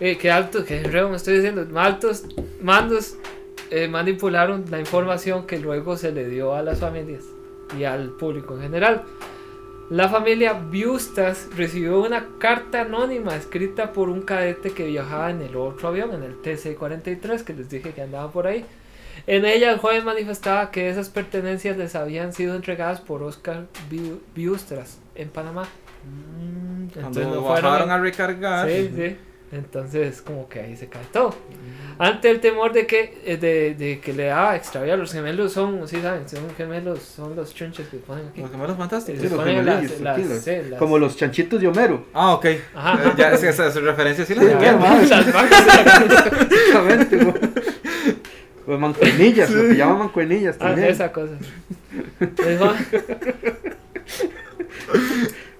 eh, 0.00 0.16
que 0.16 0.30
altos 0.30 0.64
que 0.64 0.80
me 0.80 1.16
estoy 1.16 1.34
diciendo 1.34 1.66
altos 1.78 2.24
mandos 2.60 3.16
eh, 3.70 3.88
manipularon 3.88 4.64
la 4.70 4.78
información 4.78 5.46
que 5.46 5.58
luego 5.58 5.96
se 5.96 6.12
le 6.12 6.28
dio 6.28 6.54
a 6.54 6.62
las 6.62 6.80
familias 6.80 7.24
y 7.78 7.84
al 7.84 8.10
público 8.10 8.54
en 8.56 8.62
general. 8.62 9.02
La 9.90 10.08
familia 10.08 10.54
Bustas 10.54 11.48
recibió 11.56 12.00
una 12.00 12.26
carta 12.38 12.82
anónima 12.82 13.36
escrita 13.36 13.92
por 13.92 14.08
un 14.08 14.22
cadete 14.22 14.72
que 14.72 14.86
viajaba 14.86 15.30
en 15.30 15.42
el 15.42 15.56
otro 15.56 15.88
avión, 15.88 16.12
en 16.14 16.22
el 16.22 16.40
TC-43, 16.40 17.44
que 17.44 17.52
les 17.54 17.68
dije 17.68 17.92
que 17.92 18.02
andaba 18.02 18.30
por 18.30 18.46
ahí. 18.46 18.64
En 19.26 19.44
ella 19.44 19.70
el 19.72 19.78
joven 19.78 20.04
manifestaba 20.04 20.70
que 20.70 20.88
esas 20.88 21.08
pertenencias 21.08 21.76
les 21.76 21.94
habían 21.94 22.32
sido 22.32 22.54
entregadas 22.56 23.00
por 23.00 23.22
Oscar 23.22 23.66
Bustas 24.34 24.98
en 25.14 25.28
Panamá. 25.28 25.68
Cuando 26.92 27.20
no 27.22 27.34
lo 27.36 27.42
fueron- 27.46 27.62
bajaron 27.64 27.90
a 27.90 27.98
recargar. 27.98 28.68
Sí, 28.68 28.90
sí. 28.94 29.16
Entonces, 29.52 30.22
como 30.22 30.48
que 30.48 30.60
ahí 30.60 30.76
se 30.78 30.88
cae 30.88 31.02
todo. 31.12 31.34
Ante 31.98 32.30
el 32.30 32.40
temor 32.40 32.72
de 32.72 32.86
que, 32.86 33.20
eh, 33.26 33.36
de, 33.36 33.74
de 33.74 34.00
que 34.00 34.14
le 34.14 34.24
daba 34.24 34.56
extraviar, 34.56 34.98
los 34.98 35.12
gemelos 35.12 35.52
son, 35.52 35.86
sí 35.86 36.00
saben, 36.00 36.26
son 36.26 36.40
gemelos, 36.56 37.00
son 37.02 37.36
los 37.36 37.54
chunches 37.54 37.86
que 37.88 37.98
ponen 37.98 38.28
aquí. 38.28 38.40
Los 38.40 38.50
gemelos 38.50 38.78
fantásticos. 38.78 39.20
Se 39.20 39.28
los 39.28 39.44
las- 39.64 40.00
las- 40.00 40.42
sí, 40.42 40.50
las- 40.70 40.78
Como 40.78 40.98
los 40.98 41.16
chanchitos 41.18 41.60
de 41.60 41.68
Homero. 41.68 42.06
Ah, 42.14 42.32
ok. 42.32 42.46
Ajá. 42.74 43.08
Eh, 43.10 43.12
ya, 43.18 43.32
es 43.32 43.40
que 43.40 43.48
esa, 43.50 43.66
esa 43.66 43.80
referencia 43.80 44.24
sí 44.24 44.34
la 44.34 44.42
Sí. 44.42 45.08
Las 45.10 45.32
vacas. 45.34 45.66
Exactamente, 46.50 47.71
güey. 48.66 48.78
Los 48.78 48.80
mancuernillas, 48.80 49.50
lo 49.50 49.62
que 49.68 49.76
llaman 49.76 49.98
mancuernillas 49.98 50.56
Ah, 50.60 50.66
también. 50.68 50.88
esa 50.88 51.12
cosa. 51.12 51.32
Dijo- 52.20 52.72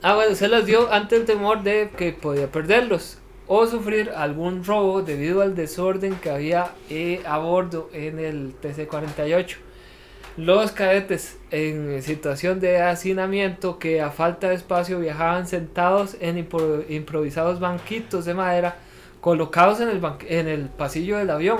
Ah, 0.02 0.14
bueno, 0.16 0.34
se 0.34 0.48
las 0.48 0.66
dio 0.66 0.92
ante 0.92 1.16
el 1.16 1.24
temor 1.24 1.62
de 1.62 1.90
que 1.96 2.12
podía 2.12 2.48
perderlos 2.48 3.18
o 3.46 3.66
sufrir 3.66 4.10
algún 4.16 4.64
robo 4.64 5.02
debido 5.02 5.42
al 5.42 5.54
desorden 5.54 6.16
que 6.16 6.30
había 6.30 6.72
eh, 6.90 7.20
a 7.24 7.38
bordo 7.38 7.88
en 7.92 8.18
el 8.18 8.52
TC-48. 8.60 9.56
Los 10.38 10.72
cadetes 10.72 11.36
en 11.50 12.02
situación 12.02 12.58
de 12.58 12.80
hacinamiento 12.80 13.78
que 13.78 14.00
a 14.00 14.10
falta 14.10 14.48
de 14.48 14.54
espacio 14.56 14.98
viajaban 14.98 15.46
sentados 15.46 16.16
en 16.20 16.48
impro- 16.48 16.84
improvisados 16.88 17.60
banquitos 17.60 18.24
de 18.24 18.34
madera 18.34 18.76
colocados 19.20 19.80
en 19.80 19.88
el, 19.88 20.00
en 20.28 20.48
el 20.48 20.62
pasillo 20.68 21.18
del 21.18 21.30
avión. 21.30 21.58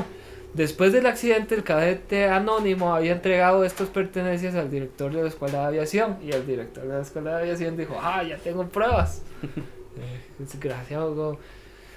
Después 0.54 0.92
del 0.92 1.06
accidente, 1.06 1.54
el 1.54 1.64
cadete 1.64 2.28
anónimo 2.28 2.94
había 2.94 3.12
entregado 3.12 3.64
estas 3.64 3.88
pertenencias 3.88 4.54
al 4.54 4.71
director 4.71 5.12
de 5.12 5.23
la 5.23 5.28
escuela 5.28 5.61
de 5.61 5.66
aviación 5.66 6.18
y 6.23 6.32
el 6.32 6.47
director 6.47 6.85
de 6.85 6.94
la 6.94 7.00
escuela 7.00 7.37
de 7.37 7.42
aviación 7.42 7.76
dijo, 7.76 7.99
ah, 8.00 8.23
ya 8.23 8.37
tengo 8.38 8.66
pruebas. 8.68 9.23
Eh, 9.94 10.23
Desgraciado, 10.38 11.38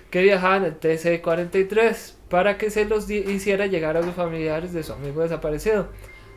que 0.09 0.21
viajaba 0.21 0.57
en 0.57 0.65
el 0.65 0.77
TC-43 0.77 2.15
para 2.29 2.57
que 2.57 2.69
se 2.69 2.83
los 2.83 3.09
hiciera 3.09 3.67
llegar 3.67 3.95
a 3.95 4.01
los 4.01 4.13
familiares 4.13 4.73
de 4.73 4.83
su 4.83 4.91
amigo 4.91 5.21
desaparecido. 5.21 5.87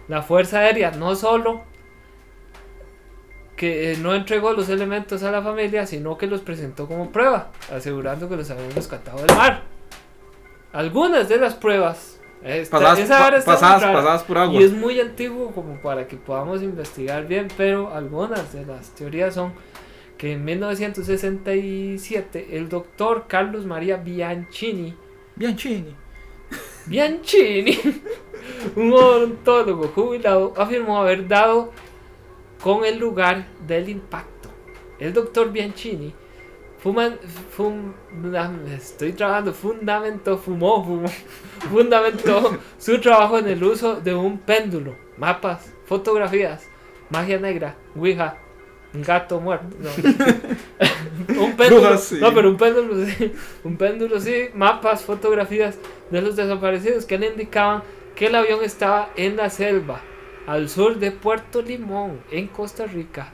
La 0.06 0.22
Fuerza 0.22 0.60
Aérea 0.60 0.92
no 0.92 1.16
solo 1.16 1.62
que 3.56 3.90
eh, 3.90 3.96
no 3.96 4.14
entregó 4.14 4.52
los 4.52 4.68
elementos 4.68 5.24
a 5.24 5.32
la 5.32 5.42
familia, 5.42 5.84
sino 5.84 6.16
que 6.16 6.28
los 6.28 6.42
presentó 6.42 6.86
como 6.86 7.10
prueba, 7.10 7.50
asegurando 7.72 8.28
que 8.28 8.36
los 8.36 8.48
habían 8.50 8.70
rescatado 8.70 9.18
del 9.18 9.36
mar. 9.36 9.64
Algunas 10.72 11.28
de 11.28 11.38
las 11.38 11.54
pruebas, 11.54 12.20
esta- 12.42 12.78
Pasadas, 12.78 12.98
esa 13.00 13.18
vara 13.20 13.30
pa- 13.32 13.36
está 13.38 13.52
pasadas, 13.52 13.82
pasadas 13.84 14.22
por 14.24 14.38
agua. 14.38 14.60
Y 14.60 14.64
es 14.64 14.72
muy 14.72 15.00
antiguo 15.00 15.50
como 15.52 15.80
para 15.80 16.06
que 16.06 16.16
podamos 16.16 16.62
investigar 16.62 17.26
bien, 17.26 17.48
pero 17.56 17.92
algunas 17.92 18.52
de 18.52 18.64
las 18.66 18.90
teorías 18.94 19.34
son 19.34 19.52
que 20.18 20.32
en 20.32 20.44
1967 20.44 22.48
el 22.56 22.68
doctor 22.68 23.24
Carlos 23.28 23.64
María 23.66 23.96
Bianchini, 23.96 24.94
Bien 25.36 25.56
chini. 25.56 25.94
Bianchini, 26.86 27.78
un 28.76 28.92
odontólogo 28.92 29.88
jubilado, 29.88 30.54
afirmó 30.56 30.98
haber 31.00 31.28
dado 31.28 31.72
con 32.62 32.84
el 32.84 32.98
lugar 32.98 33.46
del 33.66 33.88
impacto. 33.88 34.48
El 34.98 35.12
doctor 35.12 35.52
Bianchini 35.52 36.12
fuma- 36.82 37.18
fum- 37.56 37.92
estoy 38.74 39.12
trabajando, 39.12 39.52
fundamentó, 39.52 40.38
fumó, 40.38 40.84
fumó, 40.84 41.08
fundamentó 41.70 42.58
su 42.78 43.00
trabajo 43.00 43.38
en 43.38 43.48
el 43.48 43.62
uso 43.62 43.96
de 44.00 44.14
un 44.14 44.38
péndulo, 44.38 44.96
mapas, 45.16 45.72
fotografías, 45.86 46.68
magia 47.10 47.38
negra, 47.38 47.74
ouija, 47.96 48.36
un 48.94 49.02
gato 49.02 49.40
muerto, 49.40 49.76
no. 49.80 49.90
un 51.42 51.56
péndulo, 51.56 51.98
sí. 51.98 52.18
no, 52.20 52.32
pero 52.32 52.48
un 52.50 52.56
péndulo 52.56 53.06
sí, 53.06 53.32
un 53.64 53.76
péndulo 53.76 54.20
sí, 54.20 54.48
mapas, 54.54 55.02
fotografías 55.02 55.78
de 56.10 56.22
los 56.22 56.36
desaparecidos 56.36 57.04
que 57.04 57.18
le 57.18 57.28
indicaban 57.28 57.82
que 58.14 58.26
el 58.26 58.34
avión 58.34 58.64
estaba 58.64 59.10
en 59.16 59.36
la 59.36 59.50
selva, 59.50 60.00
al 60.46 60.68
sur 60.68 60.98
de 60.98 61.12
Puerto 61.12 61.60
Limón, 61.62 62.20
en 62.30 62.46
Costa 62.48 62.86
Rica. 62.86 63.32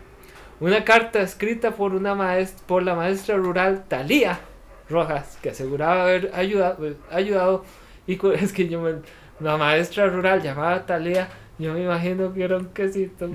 Una 0.64 0.82
carta 0.82 1.20
escrita 1.20 1.72
por, 1.72 1.94
una 1.94 2.14
maestra, 2.14 2.66
por 2.66 2.82
la 2.82 2.94
maestra 2.94 3.36
rural 3.36 3.84
Talía 3.86 4.40
Rojas, 4.88 5.36
que 5.42 5.50
aseguraba 5.50 6.04
haber 6.04 6.30
ayudado, 6.34 6.96
ayudado 7.10 7.66
y 8.06 8.18
es 8.34 8.54
que 8.54 8.66
yo 8.66 8.80
me, 8.80 8.94
la 9.40 9.58
maestra 9.58 10.06
rural 10.06 10.40
llamada 10.40 10.86
Talía, 10.86 11.28
yo 11.58 11.74
me 11.74 11.84
imagino 11.84 12.32
que 12.32 12.44
era 12.44 12.56
un 12.56 12.68
quesito 12.68 13.28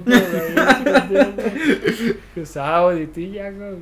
que 2.34 2.42
usaba 2.42 2.86
boditilla, 2.86 3.52
me 3.52 3.78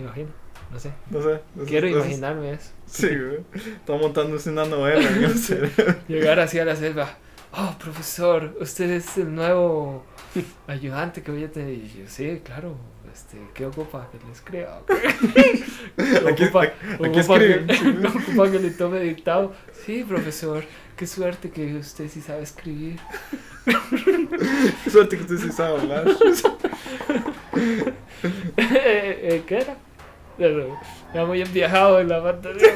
imagino, 0.00 0.28
no 0.70 0.78
sé, 0.78 0.92
No 1.10 1.20
sé. 1.20 1.40
no 1.56 1.64
sé, 1.64 1.68
quiero 1.68 1.88
no 1.88 1.94
sé. 1.94 1.98
imaginarme 1.98 2.52
eso. 2.52 2.70
Sí, 2.86 3.08
güey. 3.08 3.40
Está 3.74 3.96
montándose 3.96 4.50
una 4.50 4.66
novela 4.66 5.00
en 5.08 5.24
el. 5.24 5.34
Llegar 6.06 6.38
así 6.38 6.60
a 6.60 6.64
la 6.64 6.76
selva. 6.76 7.08
Oh, 7.54 7.74
profesor, 7.78 8.56
usted 8.60 8.88
es 8.90 9.18
el 9.18 9.34
nuevo 9.34 10.04
ayudante 10.66 11.22
que 11.22 11.30
voy 11.30 11.44
a 11.44 11.50
tener. 11.50 11.74
Y 11.74 11.88
yo, 11.88 12.04
sí, 12.06 12.40
claro. 12.44 12.76
Este, 13.12 13.36
¿Qué 13.52 13.66
ocupa 13.66 14.08
que 14.10 14.18
le 14.24 14.32
escriba? 14.32 14.80
Aquí- 16.30 16.44
ocupa, 16.44 16.62
aquí 16.62 16.74
ocupa 16.98 17.20
escriben, 17.20 17.66
que, 17.66 18.06
ocupa 18.08 18.46
le 18.46 18.70
tome 18.70 19.00
dictado. 19.00 19.52
Sí, 19.84 20.02
profesor, 20.04 20.64
qué 20.96 21.06
suerte 21.06 21.50
que 21.50 21.76
usted 21.76 22.08
sí 22.08 22.22
sabe 22.22 22.42
escribir. 22.42 22.98
Suerte 24.90 25.16
que 25.18 25.22
usted 25.24 25.36
sí 25.36 25.52
sabe 25.52 25.78
hablar. 25.80 26.04
Eh, 28.56 29.18
eh, 29.22 29.42
¿Qué 29.46 29.58
era? 29.58 29.76
Ya 31.14 31.24
muy 31.26 31.44
viajado 31.44 32.00
en 32.00 32.08
la 32.08 32.22
pantalla. 32.22 32.66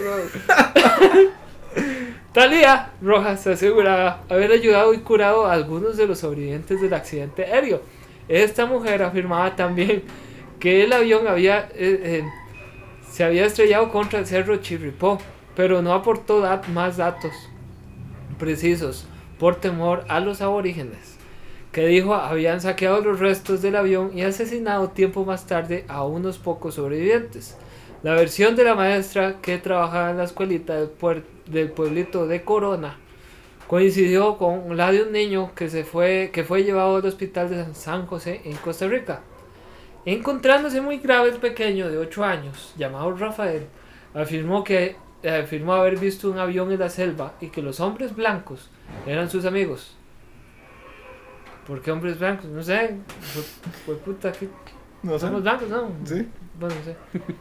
Talía 2.37 2.90
Rojas 3.01 3.46
aseguraba 3.46 4.20
haber 4.29 4.53
ayudado 4.53 4.92
y 4.92 4.99
curado 4.99 5.46
a 5.46 5.55
algunos 5.55 5.96
de 5.96 6.07
los 6.07 6.18
sobrevivientes 6.18 6.83
del 6.83 6.92
accidente 6.92 7.46
aéreo. 7.46 7.81
Esta 8.29 8.66
mujer 8.66 9.03
afirmaba 9.03 9.57
también 9.57 10.03
que 10.61 10.85
el 10.85 10.92
avión 10.92 11.29
había, 11.29 11.61
eh, 11.72 11.99
eh, 12.03 12.25
se 13.11 13.25
había 13.25 13.46
estrellado 13.46 13.90
contra 13.90 14.18
el 14.18 14.27
cerro 14.27 14.59
Chirripó, 14.59 15.16
pero 15.55 15.81
no 15.81 15.94
aportó 15.94 16.46
más 16.75 16.99
datos 16.99 17.33
precisos 18.38 19.07
por 19.38 19.57
temor 19.57 20.05
a 20.07 20.20
los 20.20 20.42
aborígenes, 20.42 21.16
que 21.72 21.87
dijo 21.87 22.14
habían 22.14 22.61
saqueado 22.61 23.01
los 23.01 23.18
restos 23.18 23.62
del 23.62 23.77
avión 23.77 24.11
y 24.14 24.20
asesinado 24.20 24.90
tiempo 24.90 25.25
más 25.25 25.46
tarde 25.46 25.87
a 25.88 26.05
unos 26.05 26.37
pocos 26.37 26.75
sobrevivientes. 26.75 27.57
La 28.07 28.14
versión 28.14 28.55
de 28.55 28.62
la 28.62 28.77
maestra 28.77 29.40
que 29.42 29.59
trabajaba 29.59 30.12
en 30.12 30.19
la 30.19 30.23
escuelita 30.23 30.77
del, 30.77 30.90
del 31.47 31.73
pueblito 31.73 32.29
de 32.29 32.45
Corona 32.45 33.01
coincidió 33.66 34.38
con 34.38 34.77
la 34.77 34.92
de 34.92 35.03
un 35.03 35.11
niño 35.11 35.53
que, 35.57 35.69
se 35.69 35.83
fue, 35.83 36.31
que 36.33 36.45
fue 36.45 36.62
llevado 36.62 36.99
al 36.99 37.05
hospital 37.05 37.51
de 37.51 37.75
San 37.75 38.07
José 38.07 38.42
en 38.45 38.55
Costa 38.59 38.87
Rica. 38.87 39.23
Encontrándose 40.05 40.81
muy 40.81 40.99
grave 40.99 41.31
el 41.31 41.38
pequeño 41.38 41.90
de 41.90 41.99
8 41.99 42.23
años, 42.23 42.75
llamado 42.79 43.11
Rafael, 43.11 43.66
afirmó 44.14 44.62
que 44.62 44.95
eh, 45.25 45.40
afirmó 45.42 45.73
haber 45.73 45.99
visto 45.99 46.31
un 46.31 46.38
avión 46.38 46.71
en 46.71 46.79
la 46.79 46.90
selva 46.90 47.35
y 47.40 47.49
que 47.49 47.61
los 47.61 47.81
hombres 47.81 48.14
blancos 48.14 48.71
eran 49.05 49.29
sus 49.29 49.45
amigos. 49.47 49.97
¿Por 51.66 51.83
qué 51.83 51.90
hombres 51.90 52.21
blancos? 52.21 52.45
No 52.45 52.62
sé. 52.62 52.99
Puta 54.05 54.31
que 54.31 54.49
No 55.07 55.19
sé. 55.19 55.27
somos 55.27 55.42
blancos, 55.42 55.69
¿no? 55.69 55.90
Sí, 56.05 56.27
Bueno, 56.59 56.75
no 56.75 56.85
sé. 56.85 56.97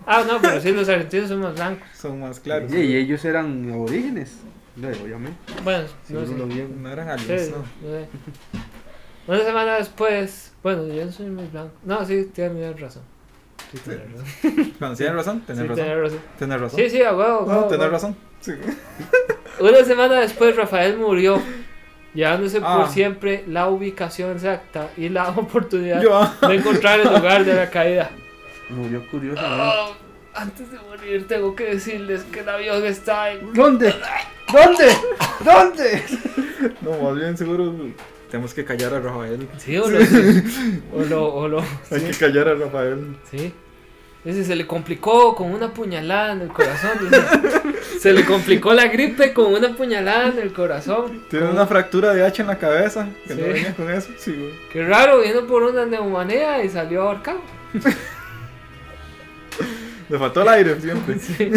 Ah, 0.06 0.24
no, 0.28 0.42
pero 0.42 0.60
sí, 0.62 0.72
los 0.72 0.88
argentinos 0.90 1.30
somos 1.30 1.56
blancos. 1.56 1.88
son 1.98 2.20
más 2.20 2.40
claros. 2.40 2.72
Y, 2.74 2.78
y 2.78 2.96
ellos 2.96 3.24
eran 3.26 3.72
aborígenes. 3.72 4.38
Obviamente. 4.78 5.38
Bueno, 5.64 5.86
no 6.10 6.26
sé. 6.26 6.34
vieron. 6.46 6.84
No 6.84 6.90
eran 6.92 7.18
Sí, 7.20 7.26
aliens, 7.32 7.52
no 7.52 7.58
no. 7.58 7.64
sé. 7.98 8.08
Una 9.28 9.40
semana 9.44 9.76
después, 9.78 10.54
bueno, 10.62 10.88
yo 10.88 11.06
no 11.06 11.12
soy 11.12 11.26
muy 11.28 11.46
blanco. 11.48 11.74
No, 11.84 12.06
sí, 12.06 12.30
tienes 12.34 12.80
razón. 12.80 13.02
Sí, 13.72 13.80
tienes 13.84 14.04
razón. 14.12 14.74
Cuando 14.80 14.98
tienes 14.98 15.16
razón, 15.16 15.44
Sí, 15.48 15.54
razón. 15.54 16.20
tienes 16.38 16.62
razón. 16.62 16.80
Sí, 16.80 16.90
sí, 16.90 17.02
a 17.02 17.16
huevo, 17.16 17.46
No, 17.48 17.62
huevo. 17.68 17.90
razón. 17.90 18.16
Sí. 18.42 18.52
Una 19.60 19.84
semana 19.84 20.20
después, 20.20 20.56
Rafael 20.56 20.98
murió, 20.98 21.42
llevándose 22.16 22.60
Ah. 22.64 22.78
por 22.78 22.90
siempre 22.90 23.44
la 23.48 23.68
ubicación 23.70 24.32
exacta 24.32 24.90
y 24.98 25.10
la 25.10 25.30
oportunidad 25.38 26.02
Yo, 26.02 26.48
de 26.48 26.56
encontrar 26.56 27.00
el 27.02 27.08
lugar 27.14 27.46
de 27.46 27.54
la 27.54 27.70
caída. 27.70 28.10
Murió 28.70 29.04
curiosamente. 29.12 29.64
Oh, 29.64 29.94
antes 30.34 30.72
de 30.72 30.78
morir, 30.80 31.28
tengo 31.28 31.56
que 31.56 31.66
decirles 31.66 32.24
que 32.32 32.40
el 32.40 32.50
avión 32.50 32.84
está 32.86 33.32
en. 33.32 33.54
¿Dónde? 33.54 33.94
¿Dónde? 34.52 34.88
¿Dónde? 35.44 36.04
no, 36.82 36.92
más 37.04 37.16
bien 37.16 37.38
seguro 37.38 37.74
tenemos 38.32 38.54
que 38.54 38.66
callar 38.66 38.94
a 38.96 39.00
Rafael. 39.00 39.48
Sí, 39.58 39.78
o 39.78 39.88
lo. 39.90 40.00
O 40.94 41.04
lo, 41.04 41.34
o 41.36 41.48
lo 41.48 41.60
Hay 41.60 42.00
sí, 42.00 42.06
que 42.08 42.18
callar 42.18 42.48
a 42.50 42.56
Rafael. 42.56 43.16
sí. 43.30 43.54
Ese 44.26 44.44
se 44.44 44.56
le 44.56 44.66
complicó 44.66 45.36
con 45.36 45.52
una 45.54 45.72
puñalada 45.74 46.34
en 46.34 46.42
el 46.42 46.48
corazón. 46.50 46.92
dice. 47.02 47.22
Se 48.00 48.12
le 48.12 48.26
complicó 48.26 48.74
la 48.74 48.88
gripe 48.88 49.34
con 49.34 49.54
una 49.54 49.76
puñalada 49.76 50.28
en 50.30 50.40
el 50.40 50.52
corazón. 50.52 51.24
Tiene 51.30 51.48
una 51.50 51.66
fractura 51.66 52.14
de 52.14 52.26
hacha 52.26 52.42
en 52.44 52.48
la 52.50 52.58
cabeza. 52.58 53.08
Que 53.28 53.34
Sí. 53.36 53.42
no 53.42 53.48
venía 53.48 53.74
con 53.76 53.90
eso. 53.92 54.10
Sí, 54.18 54.32
güey. 54.34 54.52
Qué 54.72 54.84
raro, 54.86 55.22
vino 55.22 55.46
por 55.48 55.64
una 55.64 55.86
neumonía 55.86 56.64
y 56.64 56.70
salió 56.70 57.04
ahorcado. 57.04 57.40
Le 60.10 60.20
faltó 60.20 60.42
el 60.42 60.48
aire 60.50 60.80
siempre. 60.82 61.16
Sí. 61.20 61.52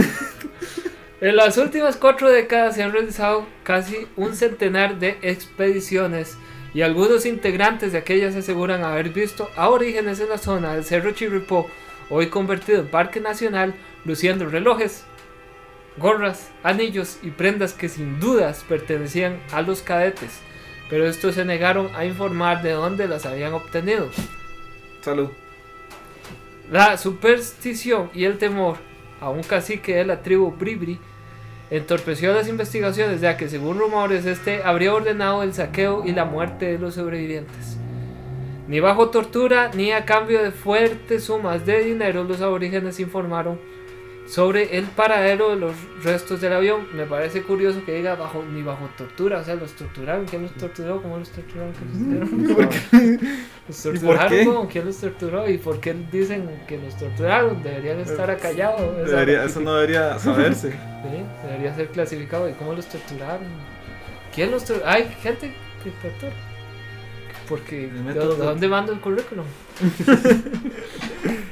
En 1.20 1.34
las 1.36 1.58
últimas 1.58 1.96
cuatro 1.96 2.30
décadas 2.30 2.76
se 2.76 2.82
han 2.84 2.92
realizado 2.92 3.44
casi 3.64 4.06
un 4.16 4.36
centenar 4.36 5.00
de 5.00 5.18
expediciones 5.22 6.36
y 6.72 6.82
algunos 6.82 7.26
integrantes 7.26 7.90
de 7.92 7.98
aquellas 7.98 8.36
aseguran 8.36 8.84
haber 8.84 9.08
visto 9.08 9.50
aborígenes 9.56 10.20
en 10.20 10.28
la 10.28 10.38
zona 10.38 10.74
del 10.74 10.84
Cerro 10.84 11.10
Chirripó, 11.10 11.68
hoy 12.10 12.28
convertido 12.28 12.80
en 12.80 12.88
parque 12.88 13.20
nacional, 13.20 13.74
luciendo 14.04 14.46
relojes, 14.46 15.04
gorras, 15.96 16.50
anillos 16.62 17.18
y 17.22 17.30
prendas 17.30 17.74
que 17.74 17.88
sin 17.88 18.20
dudas 18.20 18.64
pertenecían 18.68 19.40
a 19.52 19.62
los 19.62 19.82
cadetes, 19.82 20.40
pero 20.88 21.06
estos 21.06 21.34
se 21.34 21.44
negaron 21.44 21.90
a 21.94 22.04
informar 22.04 22.62
de 22.62 22.72
dónde 22.72 23.08
las 23.08 23.26
habían 23.26 23.52
obtenido. 23.54 24.08
Salud. 25.00 25.30
La 26.70 26.96
superstición 26.96 28.10
y 28.14 28.24
el 28.24 28.38
temor 28.38 28.76
a 29.20 29.30
un 29.30 29.42
cacique 29.42 29.96
de 29.96 30.04
la 30.04 30.22
tribu 30.22 30.50
Bribri 30.50 30.98
entorpeció 31.70 32.32
las 32.32 32.48
investigaciones 32.48 33.20
ya 33.20 33.36
que 33.36 33.48
según 33.48 33.78
rumores 33.78 34.24
este 34.26 34.62
habría 34.62 34.94
ordenado 34.94 35.42
el 35.42 35.54
saqueo 35.54 36.04
y 36.04 36.12
la 36.12 36.24
muerte 36.24 36.66
de 36.66 36.78
los 36.78 36.94
sobrevivientes. 36.94 37.78
Ni 38.68 38.80
bajo 38.80 39.08
tortura 39.08 39.70
ni 39.74 39.92
a 39.92 40.04
cambio 40.04 40.42
de 40.42 40.50
fuertes 40.52 41.24
sumas 41.24 41.64
de 41.64 41.82
dinero 41.84 42.24
los 42.24 42.40
aborígenes 42.42 43.00
informaron 43.00 43.58
sobre 44.26 44.76
el 44.76 44.84
paradero 44.84 45.48
de 45.50 45.56
los 45.56 45.72
restos 46.04 46.42
del 46.42 46.52
avión. 46.52 46.86
Me 46.94 47.06
parece 47.06 47.42
curioso 47.42 47.82
que 47.86 47.94
diga 47.94 48.14
bajo 48.14 48.44
ni 48.44 48.62
bajo 48.62 48.86
tortura, 48.98 49.38
o 49.38 49.44
sea, 49.44 49.54
los 49.54 49.72
torturaron, 49.72 50.26
¿quién 50.26 50.42
los 50.42 50.52
torturó? 50.52 51.00
¿Cómo 51.00 51.16
los 51.16 51.30
torturaron? 51.30 51.72
¿Qué 51.72 51.84
los 51.86 51.96
hicieron? 51.96 53.28
Los 53.68 53.86
¿Y 53.86 53.88
por 54.04 54.16
torturaron, 54.18 54.66
qué? 54.66 54.72
¿quién 54.72 54.84
los 54.84 54.98
torturó? 54.98 55.48
¿Y 55.48 55.56
por 55.56 55.80
qué 55.80 55.96
dicen 56.12 56.46
que 56.68 56.76
los 56.76 56.94
torturaron? 56.98 57.62
Deberían 57.62 58.00
estar 58.00 58.30
acallados. 58.30 59.08
Debería- 59.08 59.44
eso 59.44 59.60
no 59.60 59.74
debería 59.76 60.18
saberse. 60.18 60.72
Sí, 60.98 61.22
debería 61.46 61.74
ser 61.74 61.88
clasificado. 61.88 62.50
¿Y 62.50 62.52
cómo 62.54 62.74
los 62.74 62.86
torturaron? 62.86 63.46
¿Quién 64.34 64.50
los 64.50 64.64
torturó? 64.64 64.86
Hay 64.90 65.04
gente 65.22 65.54
que 65.82 65.90
tortura. 66.02 66.32
Porque, 67.48 67.84
El 67.84 67.94
¿de, 67.94 68.00
método 68.00 68.34
de 68.34 68.44
dónde 68.44 68.68
mando 68.68 68.92
el 68.92 69.00
currículum? 69.00 69.46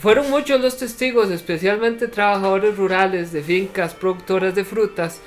Fueron 0.00 0.30
muchos 0.30 0.60
los 0.60 0.76
testigos, 0.76 1.30
especialmente 1.30 2.08
trabajadores 2.08 2.76
rurales 2.76 3.32
de 3.32 3.42
fincas 3.42 3.94
productoras 3.94 4.54
de 4.54 4.64
frutas, 4.64 5.20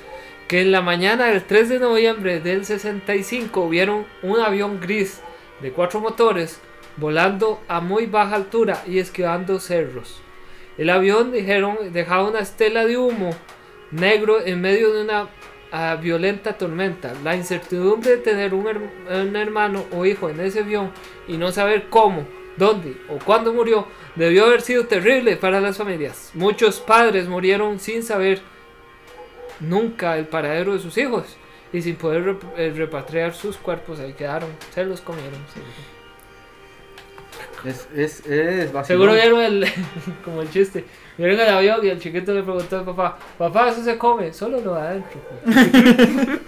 que 0.48 0.60
en 0.60 0.70
la 0.70 0.82
mañana 0.82 1.26
del 1.26 1.44
3 1.44 1.68
de 1.68 1.78
noviembre 1.78 2.40
del 2.40 2.64
65 2.64 3.68
vieron 3.68 4.06
un 4.22 4.40
avión 4.40 4.80
gris 4.80 5.20
de 5.60 5.72
cuatro 5.72 6.00
motores 6.00 6.60
volando 6.96 7.60
a 7.68 7.80
muy 7.80 8.06
baja 8.06 8.36
altura 8.36 8.82
y 8.86 8.98
esquivando 8.98 9.60
cerros. 9.60 10.20
El 10.78 10.90
avión, 10.90 11.32
dijeron, 11.32 11.76
dejaba 11.92 12.28
una 12.28 12.40
estela 12.40 12.84
de 12.84 12.98
humo 12.98 13.30
negro 13.90 14.44
en 14.44 14.60
medio 14.60 14.92
de 14.92 15.02
una 15.02 15.28
ah, 15.72 15.96
violenta 16.00 16.56
tormenta. 16.56 17.12
La 17.24 17.34
incertidumbre 17.34 18.12
de 18.12 18.16
tener 18.18 18.54
un, 18.54 18.66
her- 18.66 19.26
un 19.28 19.36
hermano 19.36 19.84
o 19.92 20.04
hijo 20.06 20.28
en 20.28 20.40
ese 20.40 20.60
avión 20.60 20.92
y 21.26 21.36
no 21.38 21.50
saber 21.52 21.86
cómo, 21.90 22.26
dónde 22.56 22.96
o 23.08 23.18
cuándo 23.18 23.52
murió 23.52 23.86
debió 24.14 24.44
haber 24.46 24.60
sido 24.60 24.86
terrible 24.86 25.36
para 25.36 25.60
las 25.60 25.78
familias. 25.78 26.30
Muchos 26.34 26.80
padres 26.80 27.26
murieron 27.28 27.80
sin 27.80 28.02
saber 28.02 28.40
nunca 29.60 30.18
el 30.18 30.26
paradero 30.26 30.72
de 30.74 30.78
sus 30.80 30.96
hijos 30.98 31.36
y 31.72 31.80
sin 31.82 31.96
poder 31.96 32.24
rep- 32.24 32.52
eh, 32.56 32.72
repatriar 32.76 33.34
sus 33.34 33.56
cuerpos. 33.56 33.98
Ahí 34.00 34.12
quedaron, 34.12 34.50
se 34.74 34.84
los 34.84 35.00
comieron. 35.00 35.40
Es, 37.64 37.88
es, 37.94 38.26
es 38.26 38.72
vacilón. 38.72 38.84
Seguro 38.84 39.14
vieron 39.14 39.40
el, 39.40 39.66
como 40.24 40.42
el 40.42 40.50
chiste. 40.50 40.84
Vieron 41.18 41.38
el 41.38 41.48
avión 41.48 41.78
y 41.84 41.88
el 41.88 42.00
chiquito 42.00 42.32
le 42.32 42.42
preguntó 42.42 42.78
al 42.78 42.84
papá, 42.84 43.18
papá, 43.38 43.68
eso 43.68 43.84
se 43.84 43.98
come, 43.98 44.32
solo 44.32 44.60
lo 44.60 44.74
de 44.74 44.80
adentro. 44.80 45.20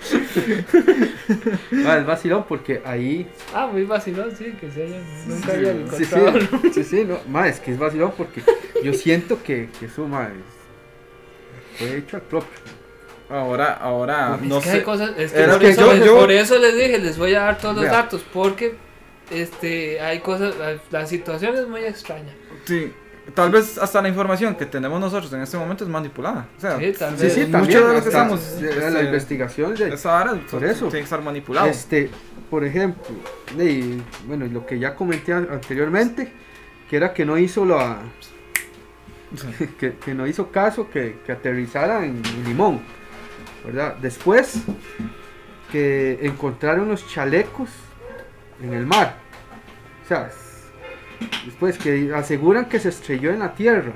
Ah, 1.86 1.98
es 1.98 2.06
vacilón 2.06 2.44
porque 2.48 2.82
ahí. 2.84 3.26
Ah, 3.54 3.66
muy 3.66 3.84
vacilón, 3.84 4.30
sí, 4.36 4.54
que 4.60 4.70
se 4.70 4.84
hayan, 4.84 5.02
nunca 5.28 5.50
Sí, 5.52 5.58
hayan 5.58 5.90
Sí, 5.90 6.04
sí, 6.04 6.14
encontrado. 6.14 6.48
sí, 6.74 6.84
sí, 6.84 7.04
no. 7.04 7.18
Ma, 7.28 7.48
es 7.48 7.60
que 7.60 7.72
es 7.72 7.78
vacilón 7.78 8.12
porque 8.16 8.42
yo 8.82 8.92
siento 8.94 9.42
que, 9.42 9.68
que 9.78 9.86
eso, 9.86 10.06
ma, 10.06 10.28
es- 10.28 11.78
fue 11.78 11.98
hecho 11.98 12.16
al 12.16 12.22
propio. 12.22 12.48
Ahora, 13.28 13.72
ahora, 13.74 14.38
Es 14.40 14.46
no 14.48 14.60
que 14.60 14.70
hay 14.70 14.78
sé. 14.78 14.82
cosas, 14.84 15.12
es 15.18 15.32
que 15.32 15.44
por, 15.44 15.58
que 15.58 15.68
eso, 15.70 15.80
yo- 15.86 15.92
les- 15.94 16.04
yo- 16.04 16.16
por 16.18 16.30
eso 16.30 16.58
les 16.58 16.74
dije, 16.74 16.98
les 16.98 17.18
voy 17.18 17.34
a 17.34 17.40
dar 17.40 17.58
todos 17.58 17.76
los 17.76 17.84
datos, 17.86 18.24
porque 18.32 18.76
este, 19.30 20.00
hay 20.00 20.20
cosas, 20.20 20.54
la, 20.56 20.76
la 20.90 21.06
situación 21.06 21.54
es 21.56 21.66
muy 21.66 21.84
extraña. 21.84 22.34
Sí, 22.66 22.92
tal 23.32 23.50
vez 23.50 23.78
hasta 23.78 24.02
la 24.02 24.08
información 24.08 24.54
que 24.54 24.66
tenemos 24.66 25.00
nosotros 25.00 25.32
en 25.32 25.40
este 25.42 25.56
momento 25.56 25.84
es 25.84 25.90
manipulada. 25.90 26.48
O 26.56 26.60
sea, 26.60 26.78
Sí, 26.78 26.92
tal 26.98 27.16
Sí, 27.16 27.22
vez. 27.24 27.32
sí, 27.34 27.40
mucho 27.40 27.52
también. 27.52 27.80
de 27.80 27.86
lo 27.94 28.02
que 28.02 28.08
estamos, 28.08 28.40
este, 28.62 28.90
la 28.90 29.02
investigación 29.02 29.74
de, 29.74 29.94
esa 29.94 30.12
vara 30.12 30.30
Por 30.32 30.60
tiene 30.60 30.70
eso. 30.70 30.88
que 30.90 31.00
estar 31.00 31.22
manipulado. 31.22 31.66
Este, 31.68 32.10
por 32.50 32.64
ejemplo, 32.64 33.02
de- 33.56 34.00
bueno, 34.26 34.46
lo 34.46 34.66
que 34.66 34.78
ya 34.78 34.94
comenté 34.94 35.32
an- 35.32 35.48
anteriormente, 35.50 36.32
que 36.90 36.96
era 36.96 37.14
que 37.14 37.24
no 37.24 37.38
hizo 37.38 37.64
la, 37.64 37.98
que, 39.80 39.94
que 39.96 40.14
no 40.14 40.26
hizo 40.26 40.50
caso 40.50 40.88
que, 40.90 41.18
que 41.24 41.32
aterrizara 41.32 42.04
en 42.04 42.22
Limón, 42.46 42.80
¿verdad? 43.64 43.96
Después 43.96 44.56
que 45.72 46.18
encontraron 46.22 46.88
los 46.88 47.08
chalecos 47.08 47.70
en 48.62 48.72
el 48.74 48.86
mar, 48.86 49.16
o 50.04 50.08
sea, 50.08 50.30
después 51.46 51.78
que 51.78 52.12
aseguran 52.14 52.66
que 52.66 52.78
se 52.78 52.88
estrelló 52.90 53.30
en 53.30 53.40
la 53.40 53.54
tierra, 53.54 53.92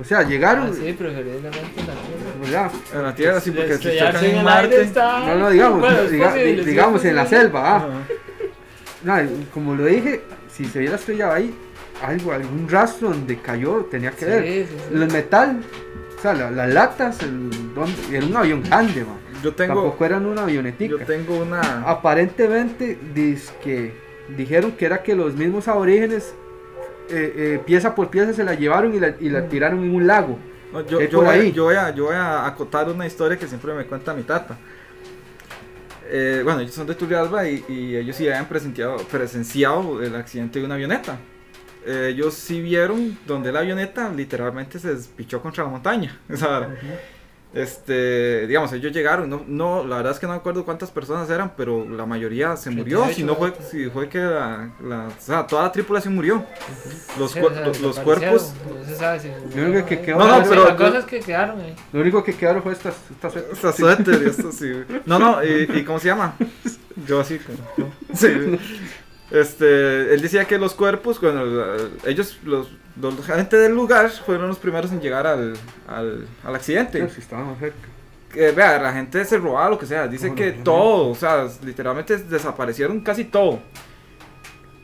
o 0.00 0.04
sea, 0.04 0.22
llegaron, 0.24 0.68
Ah, 0.70 0.72
sí, 0.74 0.92
preferiblemente 0.92 1.58
en 1.58 1.86
la 1.86 1.92
tierra. 1.94 2.34
¿verdad? 2.42 2.72
En 2.94 3.02
la 3.04 3.14
Tierra, 3.14 3.40
sí, 3.40 3.50
porque 3.52 3.76
si 3.78 3.96
chocan 3.96 4.16
en 4.16 4.24
en 4.24 4.24
el 4.24 4.24
aire 4.24 4.42
Marte. 4.42 4.82
está- 4.82 5.20
No, 5.20 5.34
no, 5.36 5.50
digamos, 5.50 5.80
Bueno, 5.80 5.98
es 6.00 6.10
diga- 6.12 6.26
posible, 6.30 6.52
di- 6.56 6.64
sí, 6.64 6.70
digamos 6.70 7.04
en 7.04 7.16
la 7.16 7.26
selva, 7.26 7.76
ah. 7.76 7.88
No, 9.04 9.14
como 9.52 9.74
lo 9.76 9.84
dije, 9.86 10.22
si 10.50 10.64
se 10.64 10.78
hubiera 10.78 10.96
estrellado 10.96 11.32
ahí, 11.34 11.54
algo, 12.02 12.32
algún 12.32 12.68
rastro 12.68 13.10
donde 13.10 13.38
cayó 13.38 13.86
tenía 13.90 14.10
que 14.10 14.24
ver. 14.24 14.42
Sí, 14.44 14.64
sí, 14.68 14.76
sí. 14.88 14.94
El 14.94 15.12
metal, 15.12 15.60
o 16.18 16.22
sea, 16.22 16.34
la- 16.34 16.50
las 16.50 16.68
latas, 16.72 17.22
el, 17.22 17.50
donde- 17.74 18.16
era 18.16 18.26
un 18.26 18.36
avión 18.36 18.62
grande, 18.62 19.04
man. 19.04 19.18
Yo 19.42 19.54
tengo, 19.54 19.74
Tampoco 19.74 20.04
eran 20.06 20.26
una 20.26 20.42
avionetica. 20.42 20.96
yo 20.98 21.06
tengo 21.06 21.36
una. 21.36 21.60
Aparentemente, 21.88 22.98
que 23.62 23.92
dijeron 24.28 24.72
que 24.72 24.86
era 24.86 25.02
que 25.02 25.14
los 25.14 25.34
mismos 25.34 25.68
aborígenes, 25.68 26.34
eh, 27.10 27.32
eh, 27.36 27.62
pieza 27.64 27.94
por 27.94 28.10
pieza, 28.10 28.32
se 28.32 28.44
la 28.44 28.54
llevaron 28.54 28.94
y 28.94 29.00
la, 29.00 29.14
y 29.20 29.28
la 29.30 29.48
tiraron 29.48 29.82
en 29.84 29.94
un 29.94 30.06
lago. 30.06 30.38
No, 30.72 30.80
yo, 30.86 30.98
¿Qué 30.98 31.08
yo 31.08 31.18
voy, 31.18 31.26
a- 31.28 31.30
yo, 31.52 31.64
voy 31.64 31.74
a, 31.76 31.90
yo 31.94 32.04
voy 32.06 32.14
a 32.16 32.46
acotar 32.46 32.88
una 32.88 33.06
historia 33.06 33.38
que 33.38 33.46
siempre 33.46 33.74
me 33.74 33.84
cuenta 33.86 34.14
mi 34.14 34.22
tata. 34.24 34.58
Eh, 36.06 36.42
bueno, 36.44 36.60
ellos 36.60 36.74
son 36.74 36.86
de 36.86 36.94
Turrialba 36.94 37.48
y, 37.48 37.64
y 37.68 37.96
ellos 37.96 38.16
sí 38.16 38.26
habían 38.28 38.46
presenciado, 38.46 38.96
presenciado 38.98 40.02
el 40.02 40.14
accidente 40.14 40.58
de 40.58 40.64
una 40.66 40.74
avioneta. 40.74 41.18
Eh, 41.86 42.08
ellos 42.12 42.34
sí 42.34 42.60
vieron 42.60 43.18
donde 43.26 43.52
la 43.52 43.60
avioneta 43.60 44.08
literalmente 44.10 44.78
se 44.78 44.94
despichó 44.94 45.40
contra 45.40 45.64
la 45.64 45.70
montaña. 45.70 46.20
esa 46.28 46.48
vara. 46.48 46.74
Este, 47.54 48.48
digamos, 48.48 48.72
ellos 48.72 48.92
llegaron, 48.92 49.30
no, 49.30 49.44
no, 49.46 49.84
la 49.86 49.98
verdad 49.98 50.12
es 50.12 50.18
que 50.18 50.26
no 50.26 50.32
me 50.32 50.38
acuerdo 50.38 50.64
cuántas 50.64 50.90
personas 50.90 51.30
eran, 51.30 51.52
pero 51.56 51.88
la 51.88 52.04
mayoría 52.04 52.56
se 52.56 52.68
murió, 52.70 53.02
38, 53.02 53.14
si 53.16 53.22
no 53.22 53.36
fue, 53.36 53.52
si 53.70 53.86
fue 53.90 54.08
que 54.08 54.18
la, 54.18 54.72
la- 54.82 55.06
o 55.06 55.20
sea, 55.20 55.46
toda 55.46 55.62
la 55.62 55.70
tripulación 55.70 56.16
murió. 56.16 56.44
Los, 57.16 57.30
Sí, 57.30 57.38
cuer- 57.38 57.52
o 57.68 57.72
sea, 57.74 57.82
los- 57.82 57.98
cuerpos, 58.00 58.52
No 58.76 58.84
se 58.84 58.96
sabe 58.96 59.20
si. 59.20 59.28
Lo 59.56 59.66
único 59.68 59.86
que 59.86 60.00
quedó- 60.00 60.18
No, 60.18 60.42
pero- 60.48 60.64
La 60.66 60.76
cosa 60.76 60.98
es 60.98 61.04
que 61.04 61.20
quedaron 61.20 61.60
ahí. 61.60 61.76
Lo 61.92 62.00
único 62.00 62.24
que 62.24 62.34
quedaron 62.34 62.60
fue 62.62 62.72
estas, 62.72 62.96
estas 63.10 63.36
Esta 63.36 63.72
suéter 63.72 64.22
esto 64.26 64.50
sí. 64.50 64.72
No, 65.06 65.20
no, 65.20 65.44
y, 65.44 65.68
y 65.72 65.84
¿cómo 65.84 66.00
se 66.00 66.08
llama? 66.08 66.34
Yo 67.06 67.20
así. 67.20 67.38
Este, 69.30 70.14
él 70.14 70.20
decía 70.20 70.44
que 70.44 70.58
los 70.58 70.74
cuerpos, 70.74 71.20
bueno, 71.20 71.44
la- 71.44 71.76
ellos, 72.06 72.38
los, 72.44 72.68
los 72.96 73.26
gente 73.26 73.56
del 73.56 73.72
lugar, 73.74 74.10
fueron 74.10 74.48
los 74.48 74.58
primeros 74.58 74.92
en 74.92 75.00
llegar 75.00 75.26
al, 75.26 75.54
al, 75.88 76.28
al 76.44 76.54
accidente. 76.54 76.98
Pero 76.98 77.10
si 77.10 77.20
estaba 77.20 77.44
más 77.44 77.58
cerca. 77.58 77.88
Que, 78.32 78.50
vea, 78.52 78.78
la 78.80 78.92
gente 78.92 79.24
se 79.24 79.38
robaba 79.38 79.70
lo 79.70 79.78
que 79.78 79.86
sea. 79.86 80.08
Dice 80.08 80.30
No, 80.30 80.34
que 80.34 80.52
no, 80.52 80.64
no. 80.64 80.64
todo, 80.64 81.08
o 81.10 81.14
sea, 81.14 81.46
literalmente 81.62 82.16
desaparecieron 82.18 83.00
casi 83.00 83.24
todo. 83.24 83.60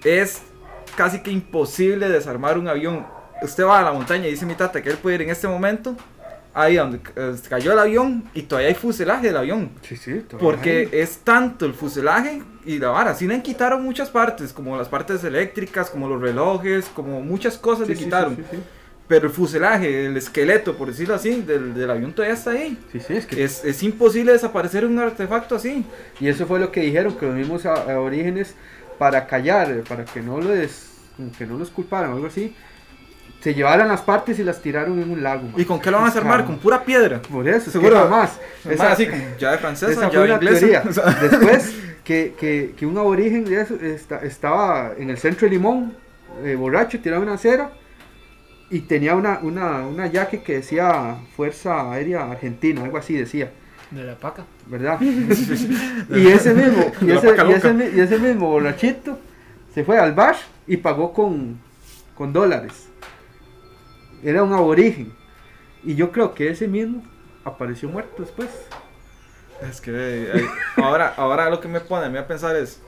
Es 0.05 0.43
casi 0.97 1.23
que 1.23 1.31
imposible 1.31 2.09
desarmar 2.09 2.59
un 2.59 2.69
avión. 2.69 3.07
Usted 3.43 3.65
va 3.65 3.81
a 3.81 3.83
la 3.83 3.93
montaña 3.93 4.27
y 4.27 4.31
dice 4.31 4.47
mi 4.47 4.55
tata 4.55 4.83
que 4.83 4.91
él 4.91 4.99
puede 4.99 5.17
ir 5.17 5.23
en 5.23 5.31
este 5.31 5.49
momento, 5.49 5.97
ahí 6.55 6.77
donde 6.77 7.01
eh, 7.17 7.35
cayó 7.49 7.73
el 7.73 7.79
avión 7.79 8.25
y 8.35 8.43
todavía 8.43 8.69
hay 8.69 8.75
fuselaje 8.75 9.29
del 9.29 9.37
avión. 9.37 9.71
Sí, 9.83 9.97
sí. 9.97 10.23
Porque 10.39 10.89
hay. 10.93 11.01
es 11.01 11.19
tanto 11.19 11.67
el 11.67 11.75
fuselaje 11.75 12.43
y 12.65 12.79
la 12.79 12.89
vara. 12.91 13.15
Sí 13.15 13.27
le 13.27 13.43
quitaron 13.43 13.83
muchas 13.83 14.11
partes, 14.11 14.53
como 14.53 14.77
las 14.77 14.89
partes 14.89 15.23
eléctricas, 15.25 15.91
como 15.91 16.09
los 16.09 16.21
relojes, 16.21 16.87
como 16.87 17.21
muchas 17.23 17.59
cosas 17.59 17.87
Sí, 17.87 17.95
le 17.95 17.97
sí, 17.97 18.05
quitaron. 18.05 18.37
Sí. 18.51 18.65
Pero 19.07 19.27
el 19.27 19.33
fuselaje, 19.33 20.07
el 20.07 20.17
esqueleto, 20.17 20.77
por 20.77 20.89
decirlo 20.89 21.15
así, 21.17 21.43
del, 21.43 21.75
del 21.75 21.91
avión 21.91 22.13
todavía 22.13 22.35
está 22.35 22.53
ahí. 22.53 22.79
Sí, 22.93 23.01
sí, 23.01 23.15
es 23.17 23.27
que 23.27 23.43
Es, 23.45 23.65
es 23.65 23.83
imposible 23.83 24.33
desaparecer 24.33 24.85
un 24.87 24.99
artefacto 25.01 25.57
así. 25.57 25.85
Y 26.21 26.29
eso 26.29 26.47
fue 26.47 26.61
lo 26.61 26.71
que 26.71 26.81
dijeron, 26.83 27.17
que 27.17 27.27
los 27.27 27.35
mismos 27.35 27.67
a- 27.67 27.93
aborígenes, 27.93 28.55
para 28.99 29.27
callar, 29.27 29.83
para 29.89 30.05
que 30.05 30.21
no, 30.23 30.41
los, 30.41 30.91
que 31.39 31.47
no 31.47 31.59
los 31.59 31.71
culparan 31.71 32.13
o 32.13 32.15
algo 32.17 32.27
así, 32.29 32.55
se 33.41 33.55
llevaran 33.55 33.89
las 33.89 34.03
partes 34.03 34.39
y 34.39 34.45
las 34.45 34.61
tiraron 34.61 35.01
en 35.03 35.11
un 35.11 35.23
lago. 35.23 35.45
man. 35.45 35.55
¿Y 35.57 35.65
con 35.65 35.81
qué 35.81 35.91
lo 35.91 35.97
van 35.99 36.07
a 36.07 36.11
desarmar? 36.11 36.45
Con 36.45 36.59
pura 36.59 36.85
piedra. 36.85 37.21
Por 37.23 37.49
eso, 37.49 37.71
Seguro. 37.71 37.99
Jamás. 37.99 38.39
Esa, 38.69 38.93
así 38.93 39.09
ya 39.39 39.53
de 39.53 39.59
francesa, 39.59 39.93
esa 39.93 40.11
ya 40.11 40.21
de 40.23 40.29
inglesa. 40.35 40.59
teoría. 40.59 40.83
O 40.89 40.93
sea, 40.93 41.05
Después, 41.11 41.75
que, 42.05 42.35
que, 42.39 42.75
que 42.77 42.87
un 42.87 42.99
aborigen 42.99 43.45
de 43.45 43.61
eso 43.63 43.75
esta- 43.81 44.19
estaba 44.21 44.93
en 44.99 45.11
el 45.11 45.17
centro 45.19 45.47
de 45.47 45.53
Limón, 45.55 45.95
eh, 46.45 46.55
borracho, 46.55 47.01
tiraba 47.01 47.23
una 47.23 47.35
acera 47.35 47.71
y 48.69 48.81
tenía 48.81 49.17
una, 49.17 49.39
una, 49.43 49.87
una 49.87 50.07
yaque 50.07 50.43
que 50.43 50.55
decía 50.57 51.17
Fuerza 51.37 51.91
Aérea 51.93 52.31
Argentina, 52.31 52.85
algo 52.85 52.99
así 52.99 53.15
decía. 53.15 53.51
De 53.91 54.05
la 54.05 54.15
paca. 54.17 54.45
¿verdad? 54.67 55.01
y 55.01 56.29
ese 56.29 56.55
mismo, 56.55 56.93
y 57.01 57.11
ese, 57.11 57.35
y 57.97 58.01
ese 58.01 58.19
mismo 58.19 58.49
borrachito 58.49 59.19
se 59.75 59.83
fue 59.83 59.99
al 59.99 60.13
bar 60.13 60.37
y 60.67 60.77
pagó 60.77 61.13
con, 61.13 61.59
con 62.15 62.33
dólares. 62.33 62.90
Era 64.23 64.43
un 64.43 64.53
aborigen. 64.53 65.13
Y 65.85 65.95
yo 65.95 66.11
creo 66.13 66.35
que 66.35 66.51
ese 66.51 66.69
mismo 66.69 67.03
apareció 67.45 67.89
muerto 67.89 68.23
después. 68.23 68.49
Es 69.69 69.81
que 69.81 69.91
eh, 69.95 70.47
ahora, 70.77 71.15
ahora 71.17 71.51
lo 71.51 71.61
que 71.61 71.69
me 71.69 71.81
pone 71.81 72.07
a 72.07 72.09
mí 72.09 72.19
a 72.19 72.27
pensar 72.27 72.57
es, 72.57 72.81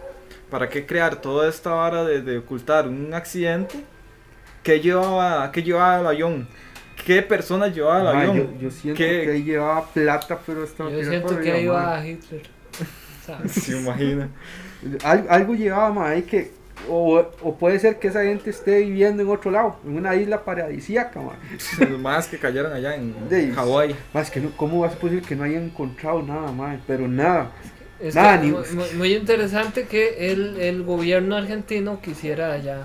¿para 0.50 0.68
qué 0.68 0.86
crear 0.86 1.16
toda 1.16 1.48
esta 1.48 1.70
vara 1.70 2.04
de, 2.04 2.22
de 2.22 2.38
ocultar 2.38 2.88
un 2.88 3.12
accidente? 3.14 3.84
¿Qué 4.62 4.80
llevaba, 4.80 5.50
qué 5.52 5.62
llevaba 5.62 6.00
el 6.00 6.06
avión? 6.06 6.48
¿Qué 7.04 7.20
personas 7.22 7.74
llevaba 7.74 8.00
el 8.00 8.06
avión? 8.06 8.36
yo, 8.54 8.60
yo 8.60 8.70
siento 8.70 8.96
¿Qué- 8.98 9.22
que 9.26 9.42
llevaba 9.42 9.86
plata, 9.86 10.38
pero 10.46 10.64
estaba 10.64 10.90
Yo 10.90 11.02
siento 11.04 11.38
que 11.40 11.68
va 11.68 12.06
Hitler. 12.06 12.42
¿sabes? 13.26 13.52
Se 13.52 13.76
imagina. 13.78 14.28
Al- 15.02 15.26
algo 15.28 15.54
llevaba 15.54 16.08
ahí 16.10 16.22
que. 16.22 16.52
O, 16.88 17.24
o 17.42 17.54
puede 17.56 17.78
ser 17.78 17.98
que 17.98 18.08
esa 18.08 18.24
gente 18.24 18.50
esté 18.50 18.80
viviendo 18.80 19.22
en 19.22 19.28
otro 19.28 19.50
lado, 19.50 19.76
en 19.86 19.96
una 19.96 20.14
isla 20.16 20.44
paradisíaca, 20.44 21.20
más 22.00 22.26
que 22.28 22.38
cayeron 22.38 22.72
allá 22.72 22.94
en 22.96 23.28
De- 23.28 23.52
Hawái. 23.52 23.94
Más 24.12 24.30
que 24.30 24.40
no, 24.40 24.50
¿cómo 24.56 24.80
va 24.80 24.88
a 24.88 24.90
ser 24.90 24.98
posible 24.98 25.22
que 25.22 25.36
no 25.36 25.44
hayan 25.44 25.64
encontrado 25.64 26.22
nada, 26.22 26.50
ma? 26.52 26.76
Pero 26.86 27.06
nada. 27.08 27.50
Es 28.00 28.16
Nada, 28.16 28.40
que 28.40 28.48
ni- 28.48 28.94
muy, 28.96 29.14
interesante 29.14 29.84
que 29.86 30.32
el, 30.32 30.60
el 30.60 30.82
gobierno 30.82 31.36
argentino 31.36 32.00
quisiera 32.00 32.58
ya 32.58 32.84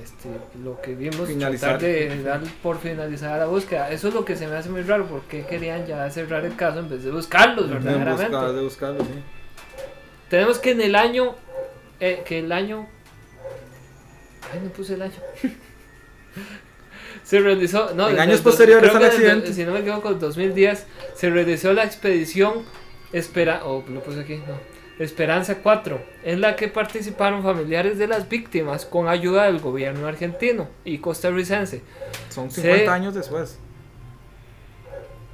este, 0.00 0.28
lo 0.62 0.80
que 0.80 0.94
vimos 0.94 1.26
Finalizar. 1.28 1.78
tratar 1.78 1.88
de 1.88 2.22
dar 2.22 2.40
por 2.62 2.78
finalizada 2.78 3.38
la 3.38 3.46
búsqueda. 3.46 3.90
Eso 3.90 4.06
es 4.08 4.14
lo 4.14 4.24
que 4.24 4.36
se 4.36 4.46
me 4.46 4.54
hace 4.54 4.70
muy 4.70 4.82
raro, 4.82 5.06
porque 5.06 5.44
querían 5.44 5.84
ya 5.86 6.08
cerrar 6.10 6.44
el 6.44 6.54
caso 6.54 6.78
en 6.78 6.88
vez 6.88 7.02
de 7.02 7.10
buscarlos 7.10 7.68
De 7.68 7.74
verdaderamente. 7.74 8.22
buscar, 8.30 8.52
de 8.52 8.62
buscarlo, 8.62 9.00
sí. 9.00 9.10
Tenemos 10.28 10.58
que 10.60 10.70
en 10.70 10.80
el 10.80 10.94
año, 10.94 11.34
eh, 11.98 12.22
que 12.24 12.38
el 12.38 12.52
año, 12.52 12.86
ay 14.52 14.60
no 14.62 14.70
puse 14.70 14.94
el 14.94 15.02
año. 15.02 15.14
Se 17.24 17.40
realizó, 17.40 17.94
no, 17.94 18.08
En 18.08 18.18
años 18.18 18.38
el 18.38 18.42
posteriores 18.42 18.94
al 18.94 19.04
accidente. 19.04 19.52
si 19.52 19.64
no 19.64 19.72
me 19.72 19.80
equivoco, 19.80 20.10
en 20.10 20.18
2010 20.18 20.86
se 21.14 21.30
realizó 21.30 21.72
la 21.72 21.84
expedición 21.84 22.64
Espera, 23.12 23.60
oh, 23.64 23.84
lo 23.88 24.02
puse 24.02 24.20
aquí, 24.20 24.36
no. 24.36 24.58
Esperanza 24.98 25.58
4, 25.62 26.00
en 26.24 26.40
la 26.40 26.56
que 26.56 26.68
participaron 26.68 27.42
familiares 27.42 27.98
de 27.98 28.06
las 28.06 28.28
víctimas 28.28 28.86
con 28.86 29.08
ayuda 29.08 29.44
del 29.44 29.60
gobierno 29.60 30.06
argentino 30.06 30.68
y 30.84 30.98
costarricense. 30.98 31.82
Son 32.30 32.50
Sí. 32.50 32.62
50 32.62 32.94
años 32.94 33.14
después. 33.14 33.58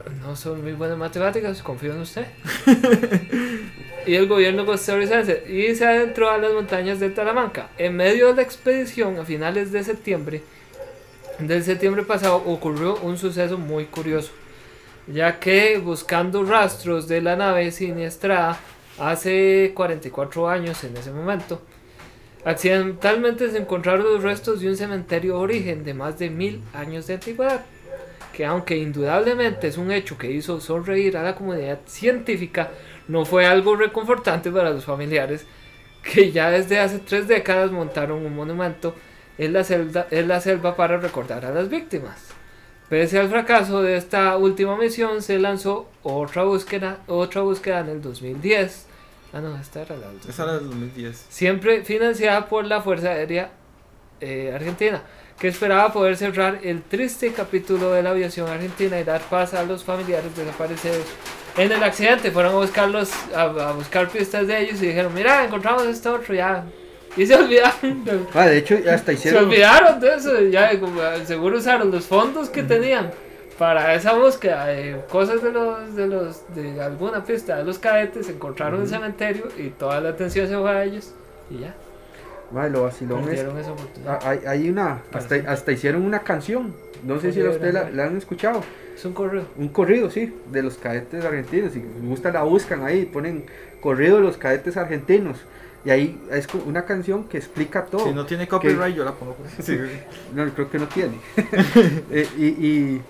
No 0.09 0.37
son 0.37 0.63
muy 0.63 0.73
buenas 0.73 0.99
matemáticas, 0.99 1.63
confío 1.63 1.93
en 1.93 2.01
usted. 2.01 2.27
y 4.07 4.15
el 4.15 4.27
gobierno 4.27 4.65
costarricense. 4.65 5.45
Y 5.49 5.75
se 5.75 5.87
adentró 5.87 6.31
a 6.31 6.39
las 6.39 6.53
montañas 6.53 7.01
de 7.01 7.11
Talamanca. 7.11 7.71
En 7.79 7.97
medio 7.97 8.29
de 8.29 8.35
la 8.35 8.43
expedición, 8.43 9.19
a 9.19 9.25
finales 9.25 9.73
de 9.73 9.85
septiembre, 9.85 10.43
del 11.39 11.63
septiembre 11.63 12.03
pasado, 12.03 12.37
ocurrió 12.37 12.97
un 12.97 13.19
suceso 13.19 13.59
muy 13.59 13.87
curioso. 13.87 14.33
Ya 15.07 15.39
que 15.39 15.79
buscando 15.79 16.45
rastros 16.45 17.09
de 17.09 17.23
la 17.23 17.37
nave 17.37 17.71
siniestrada 17.71 18.59
hace 18.99 19.73
44 19.75 20.49
años 20.49 20.83
en 20.85 20.97
ese 20.97 21.11
momento, 21.11 21.63
accidentalmente 22.45 23.51
se 23.51 23.59
encontraron 23.59 24.05
los 24.05 24.23
restos 24.23 24.61
de 24.61 24.69
un 24.69 24.77
cementerio 24.77 25.35
de 25.35 25.39
origen 25.39 25.85
de 25.85 25.95
más 25.95 26.19
de 26.19 26.31
mil 26.31 26.63
años 26.75 27.07
de 27.07 27.15
antigüedad 27.15 27.65
que 28.39 28.47
aunque 28.47 28.77
indudablemente 28.77 29.67
es 29.67 29.79
un 29.79 29.91
hecho 29.91 30.17
que 30.17 30.31
hizo 30.31 30.61
sonreír 30.61 31.17
a 31.17 31.25
la 31.25 31.35
comunidad 31.35 31.81
científica, 31.87 32.71
no 33.09 33.25
fue 33.25 33.45
algo 33.45 33.75
reconfortante 33.75 34.53
para 34.53 34.71
los 34.71 34.85
familiares 34.85 35.45
que 36.05 36.31
ya 36.31 36.49
desde 36.49 36.79
hace 36.79 37.01
tres 37.01 37.27
décadas 37.27 37.73
montaron 37.73 38.25
un 38.25 38.37
monumento 38.37 38.95
en 39.39 39.55
la 39.55 39.65
selva, 39.65 40.07
en 40.13 40.29
la 40.29 40.41
selva 40.41 40.77
para 40.77 40.99
recordar 40.99 41.45
a 41.47 41.51
las 41.51 41.69
víctimas. 41.69 42.29
Pese 42.89 43.19
al 43.19 43.29
fracaso 43.29 43.83
de 43.83 43.97
esta 43.97 44.37
última 44.37 44.77
misión, 44.77 45.21
se 45.21 45.41
lanzó 45.41 45.89
otra 46.05 46.45
búsqueda, 46.45 47.01
otra 47.09 47.43
búsqueda 47.43 47.81
en 47.81 47.89
el 47.89 48.01
2010. 48.01 48.87
Ah, 49.33 49.41
no, 49.41 49.57
esta 49.59 49.83
era 49.83 49.97
la 49.97 50.07
del 50.11 50.69
2010. 50.69 51.27
siempre 51.29 51.83
financiada 51.83 52.49
por 52.49 52.65
la 52.67 52.83
Fuerza 52.83 53.09
Aérea 53.09 53.51
eh, 54.21 54.53
Argentina, 54.55 55.03
que 55.39 55.49
esperaba 55.49 55.93
poder 55.93 56.17
cerrar 56.17 56.59
el 56.63 56.83
triste 56.83 57.33
capítulo 57.33 57.93
de 57.93 58.03
la 58.03 58.11
aviación 58.11 58.49
argentina 58.49 58.99
y 58.99 59.05
dar 59.05 59.21
paz 59.23 59.55
a 59.55 59.63
los 59.63 59.85
familiares 59.85 60.35
desaparecidos. 60.37 61.05
En 61.57 61.71
el 61.73 61.83
accidente 61.83 62.31
fueron 62.31 62.53
a 62.55 62.59
buscarlos, 62.59 63.11
a, 63.35 63.43
a 63.43 63.73
buscar 63.73 64.09
pistas 64.09 64.47
de 64.47 64.61
ellos 64.61 64.83
y 64.83 64.87
dijeron, 64.89 65.13
mira, 65.15 65.45
encontramos 65.45 65.87
esto 65.87 66.15
otro 66.15 66.35
ya. 66.35 66.65
Y 67.17 67.27
se 67.27 67.35
olvidaron. 67.35 68.05
de- 68.05 68.21
Ah, 68.35 68.47
de 68.47 68.59
hecho, 68.59 68.77
hasta 68.91 69.07
se 69.07 69.13
hicieron. 69.15 69.45
olvidaron 69.47 69.99
de 70.01 70.15
eso, 70.15 70.41
ya 70.43 70.79
como, 70.79 71.03
eh, 71.03 71.25
seguro 71.25 71.59
usaron 71.59 71.91
los 71.91 72.05
fondos 72.07 72.49
que 72.49 72.63
tenían 72.63 73.11
para 73.59 73.93
esa 73.95 74.13
búsqueda 74.15 74.67
de 74.67 75.01
cosas 75.09 75.43
de 75.43 75.51
los, 75.51 75.97
de 75.97 76.07
los, 76.07 76.55
de 76.55 76.81
alguna 76.81 77.25
pista 77.25 77.57
de 77.57 77.65
los 77.65 77.79
cadetes, 77.81 78.29
encontraron 78.29 78.83
el 78.83 78.89
cementerio 78.89 79.49
y 79.57 79.71
toda 79.71 80.01
la 80.01 80.11
atención 80.11 80.47
se 80.47 80.57
fue 80.57 80.71
a 80.71 80.85
ellos 80.85 81.13
y 81.51 81.59
ya, 81.61 81.75
Ma, 82.51 82.67
lo 82.69 82.85
vacilón 82.85 83.21
es. 83.21 83.27
perdieron 83.27 83.59
esa 83.59 83.73
oportunidad. 83.73 84.19
ah, 84.23 84.29
Hay, 84.31 84.41
hay 84.47 84.71
una. 84.71 85.03
Hasta, 85.13 85.35
hasta 85.47 85.73
hicieron 85.73 86.03
una 86.03 86.21
canción. 86.21 86.75
No 87.05 87.21
sé 87.21 87.33
si 87.33 87.41
a 87.41 87.51
usted 87.51 87.73
la, 87.73 87.91
la 87.91 88.07
han 88.07 88.17
escuchado. 88.17 88.63
Es 88.97 89.05
un 89.05 89.13
correo. 89.13 89.45
Un 89.57 89.69
corrido, 89.69 90.11
sí, 90.11 90.35
de 90.51 90.63
los 90.63 90.77
cadetes 90.79 91.25
argentinos. 91.25 91.73
Si 91.73 91.81
les 91.81 92.03
gusta, 92.05 92.31
la 92.33 92.43
buscan 92.43 92.83
ahí. 92.85 93.05
Ponen 93.07 93.45
corrido 93.81 94.17
de 94.17 94.23
los 94.23 94.37
cadetes 94.39 94.77
argentinos. 94.77 95.39
Y 95.85 95.91
ahí 95.91 96.21
es 96.33 96.49
una 96.67 96.85
canción 96.87 97.25
que 97.25 97.39
explica 97.39 97.85
todo. 97.85 98.05
Si 98.07 98.13
no 98.13 98.27
tiene 98.27 98.49
copyright, 98.49 98.97
yo 98.97 99.05
la 99.05 99.13
pongo. 99.13 99.35
pues. 99.35 99.65
Sí. 99.65 99.79
No, 100.35 100.49
creo 100.53 100.71
que 100.71 100.79
no 100.79 100.89
tiene. 100.89 101.15
Eh, 102.11 102.27
y, 102.37 102.47
y, 102.47 103.03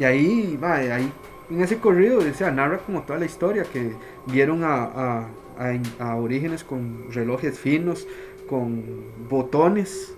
y 0.00 0.04
ahí, 0.04 0.58
ma, 0.60 0.74
ahí, 0.74 1.12
en 1.50 1.60
ese 1.62 1.76
corrido, 1.78 2.18
o 2.18 2.34
sea, 2.34 2.50
narra 2.50 2.78
como 2.78 3.02
toda 3.02 3.18
la 3.18 3.26
historia, 3.26 3.64
que 3.64 3.92
vieron 4.26 4.64
a, 4.64 4.74
a, 4.84 5.28
a- 5.58 5.78
a 6.10 6.16
orígenes 6.16 6.64
con 6.64 7.12
relojes 7.12 7.58
finos, 7.58 8.06
con 8.48 8.84
botones, 9.28 10.14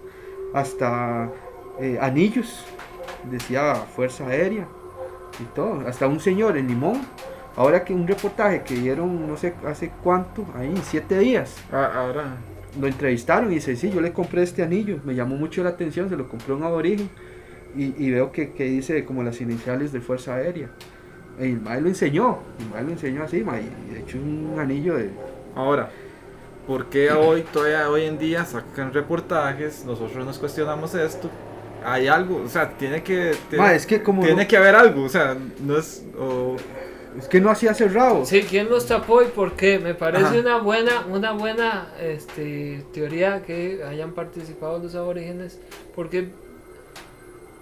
hasta 0.55 1.31
eh, 1.81 1.99
anillos, 2.01 2.65
decía 3.31 3.75
Fuerza 3.75 4.27
Aérea 4.29 4.67
y 5.41 5.45
todo, 5.55 5.87
hasta 5.87 6.07
un 6.07 6.21
señor 6.21 6.57
en 6.57 6.69
Limón. 6.69 7.01
Ahora 7.57 7.85
que 7.85 7.95
un 7.95 8.07
reportaje 8.07 8.63
que 8.63 8.75
dieron 8.75 9.27
no 9.27 9.37
sé 9.39 9.55
hace 9.67 9.91
cuánto, 10.03 10.45
ahí, 10.55 10.75
siete 10.85 11.19
días, 11.19 11.57
Ah, 11.73 11.91
Ahora, 11.95 12.37
lo 12.79 12.87
entrevistaron 12.87 13.51
y 13.51 13.57
dice, 13.57 13.77
sí, 13.77 13.91
yo 13.91 14.03
le 14.03 14.13
compré 14.13 14.43
este 14.43 14.63
anillo, 14.63 14.99
me 15.05 15.15
llamó 15.15 15.37
mucho 15.37 15.65
la 15.65 15.71
atención, 15.71 16.11
se 16.11 16.17
lo 16.17 16.29
compré 16.29 16.53
a 16.53 16.57
un 16.57 16.65
aborigen 16.65 17.09
y, 17.75 17.95
y 17.97 18.11
veo 18.11 18.31
que, 18.31 18.53
que 18.53 18.65
dice 18.65 19.05
como 19.07 19.23
las 19.23 19.41
iniciales 19.41 19.91
de 19.93 20.01
Fuerza 20.01 20.35
Aérea. 20.35 20.69
Y 21.41 21.45
el 21.45 21.61
mae 21.61 21.81
lo 21.81 21.89
enseñó, 21.89 22.39
el 22.59 22.69
mae 22.69 22.83
lo 22.85 22.91
enseñó 22.91 23.23
así, 23.23 23.39
y 23.39 23.95
de 23.95 24.01
hecho 24.01 24.19
un 24.19 24.57
anillo 24.59 24.97
de... 24.97 25.11
ahora. 25.55 25.91
¿Por 26.67 26.87
qué 26.87 27.11
hoy, 27.13 27.43
todavía 27.43 27.89
hoy 27.91 28.05
en 28.05 28.19
día 28.19 28.45
sacan 28.45 28.93
reportajes? 28.93 29.85
Nosotros 29.85 30.25
nos 30.25 30.39
cuestionamos 30.39 30.95
esto. 30.95 31.31
Hay 31.85 32.09
algo, 32.09 32.43
o 32.45 32.49
sea, 32.49 32.71
tiene 32.77 33.03
que. 33.03 33.37
Tiene, 33.49 33.65
Ma, 33.65 33.75
es 33.75 33.87
que 33.87 34.03
como 34.03 34.23
tiene 34.23 34.43
no- 34.43 34.49
que 34.49 34.57
haber 34.57 34.75
algo, 34.75 35.05
o 35.05 35.09
sea, 35.09 35.37
no 35.61 35.79
es. 35.79 36.05
o- 36.19 36.57
es 37.19 37.29
que 37.29 37.41
no 37.41 37.49
hacía 37.51 37.73
cerrado. 37.73 38.27
Sí, 38.27 38.43
¿quién 38.43 38.69
los 38.69 38.87
tapó 38.87 39.23
y 39.23 39.27
por 39.27 39.53
qué? 39.55 39.79
Me 39.79 39.95
parece 39.95 40.25
Ajá. 40.27 40.39
una 40.39 40.59
buena, 40.59 41.07
una 41.07 41.33
buena 41.33 41.89
este, 41.99 42.85
teoría 42.93 43.43
que 43.43 43.83
hayan 43.89 44.13
participado 44.13 44.79
los 44.81 44.95
aborígenes, 44.95 45.59
porque 45.95 46.29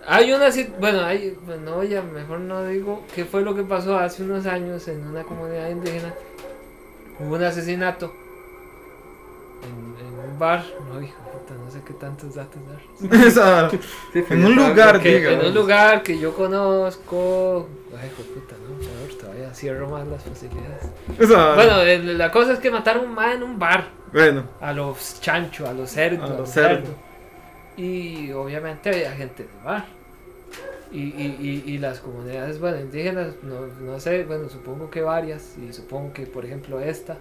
hay 0.06 0.32
una 0.32 0.50
bueno, 0.80 1.04
hay, 1.04 1.36
bueno, 1.46 1.84
ya 1.84 2.02
mejor 2.02 2.40
no 2.40 2.66
digo 2.66 3.04
qué 3.14 3.24
fue 3.24 3.42
lo 3.42 3.54
que 3.54 3.62
pasó 3.62 3.96
hace 3.96 4.22
unos 4.24 4.44
años 4.46 4.88
en 4.88 5.06
una 5.06 5.22
comunidad 5.22 5.70
indígena. 5.70 6.12
Hubo 7.20 7.36
un 7.36 7.44
asesinato 7.44 8.12
en, 9.64 10.07
en 10.07 10.31
un 10.31 10.38
bar, 10.38 10.64
no 10.92 11.00
hijo, 11.03 11.16
de 11.24 11.31
puta, 11.38 11.55
no 11.55 11.70
sé 11.70 11.81
qué 11.87 11.92
tantos 11.94 12.35
datos 12.35 12.61
dar. 12.68 13.20
esa- 13.27 13.70
en 14.14 14.44
un 14.44 14.55
lugar, 14.57 15.00
diga. 15.00 15.33
en 15.33 15.46
un 15.46 15.55
lugar 15.55 16.03
que 16.03 16.18
yo 16.18 16.35
conozco, 16.35 17.68
ay, 17.98 18.09
hijo 18.09 18.22
puta, 18.35 18.55
no, 18.62 18.79
peor, 18.79 19.18
todavía 19.20 19.55
cierro 19.55 19.88
más 19.88 20.07
las 20.07 20.22
posibilidades. 20.22 20.85
esa- 21.18 21.55
Bueno, 21.55 21.81
el- 21.83 22.18
la 22.18 22.31
cosa 22.31 22.53
es 22.55 22.59
que 22.59 22.70
mataron 22.70 23.05
a 23.05 23.09
un 23.09 23.14
mae 23.14 23.35
en 23.35 23.42
un 23.42 23.59
bar. 23.59 23.88
bueno, 24.12 24.44
A 24.61 24.72
los 24.72 25.20
chanchos, 25.20 25.68
a 25.68 25.72
los 25.72 25.90
cerdos. 25.90 26.31
A 26.31 26.35
los 26.35 26.48
cerdos. 26.50 26.90
Y 27.77 28.31
obviamente 28.33 28.88
había 28.90 29.11
gente 29.12 29.42
del 29.44 29.64
bar. 29.64 29.85
Y, 30.92 30.98
y, 31.07 31.62
y, 31.66 31.72
y 31.72 31.79
las 31.79 31.98
comunidades, 31.98 32.61
bueno, 32.61 32.79
indígenas, 32.79 33.35
no, 33.42 33.66
no 33.85 33.98
sé, 33.98 34.22
bueno, 34.24 34.48
supongo 34.48 34.90
que 34.90 35.03
varias. 35.03 35.57
Y 35.59 35.72
supongo 35.72 36.12
que, 36.12 36.24
por 36.27 36.44
ejemplo, 36.44 36.79
esta. 36.79 37.16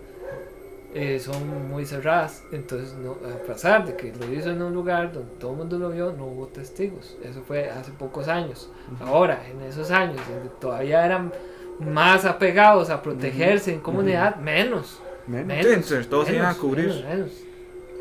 Eh, 0.94 1.20
son 1.20 1.70
muy 1.70 1.86
cerradas, 1.86 2.44
entonces 2.52 2.94
no, 2.94 3.12
a 3.28 3.38
pesar 3.48 3.86
de 3.86 3.96
que 3.96 4.14
lo 4.14 4.32
hizo 4.32 4.52
en 4.52 4.62
un 4.62 4.74
lugar 4.74 5.12
donde 5.12 5.32
todo 5.40 5.52
el 5.52 5.58
mundo 5.58 5.80
lo 5.80 5.90
vio, 5.90 6.14
no 6.14 6.26
hubo 6.26 6.48
testigos. 6.48 7.18
Eso 7.24 7.42
fue 7.48 7.70
hace 7.70 7.92
pocos 7.92 8.28
años. 8.28 8.70
Ahora, 9.02 9.42
en 9.50 9.62
esos 9.68 9.90
años, 9.92 10.22
donde 10.30 10.50
todavía 10.60 11.06
eran 11.06 11.32
más 11.80 12.26
apegados 12.26 12.90
a 12.90 13.02
protegerse 13.02 13.74
en 13.74 13.80
comunidad, 13.80 14.36
menos. 14.38 15.00
Menos. 15.26 15.48
Menos, 15.48 15.66
Sí, 15.66 15.74
entonces 15.74 16.10
todos 16.10 16.28
se 16.28 16.34
iban 16.34 16.46
a 16.46 16.50
menos, 16.50 16.62
cubrir. 16.62 16.88
menos, 16.88 17.04
menos. 17.06 17.32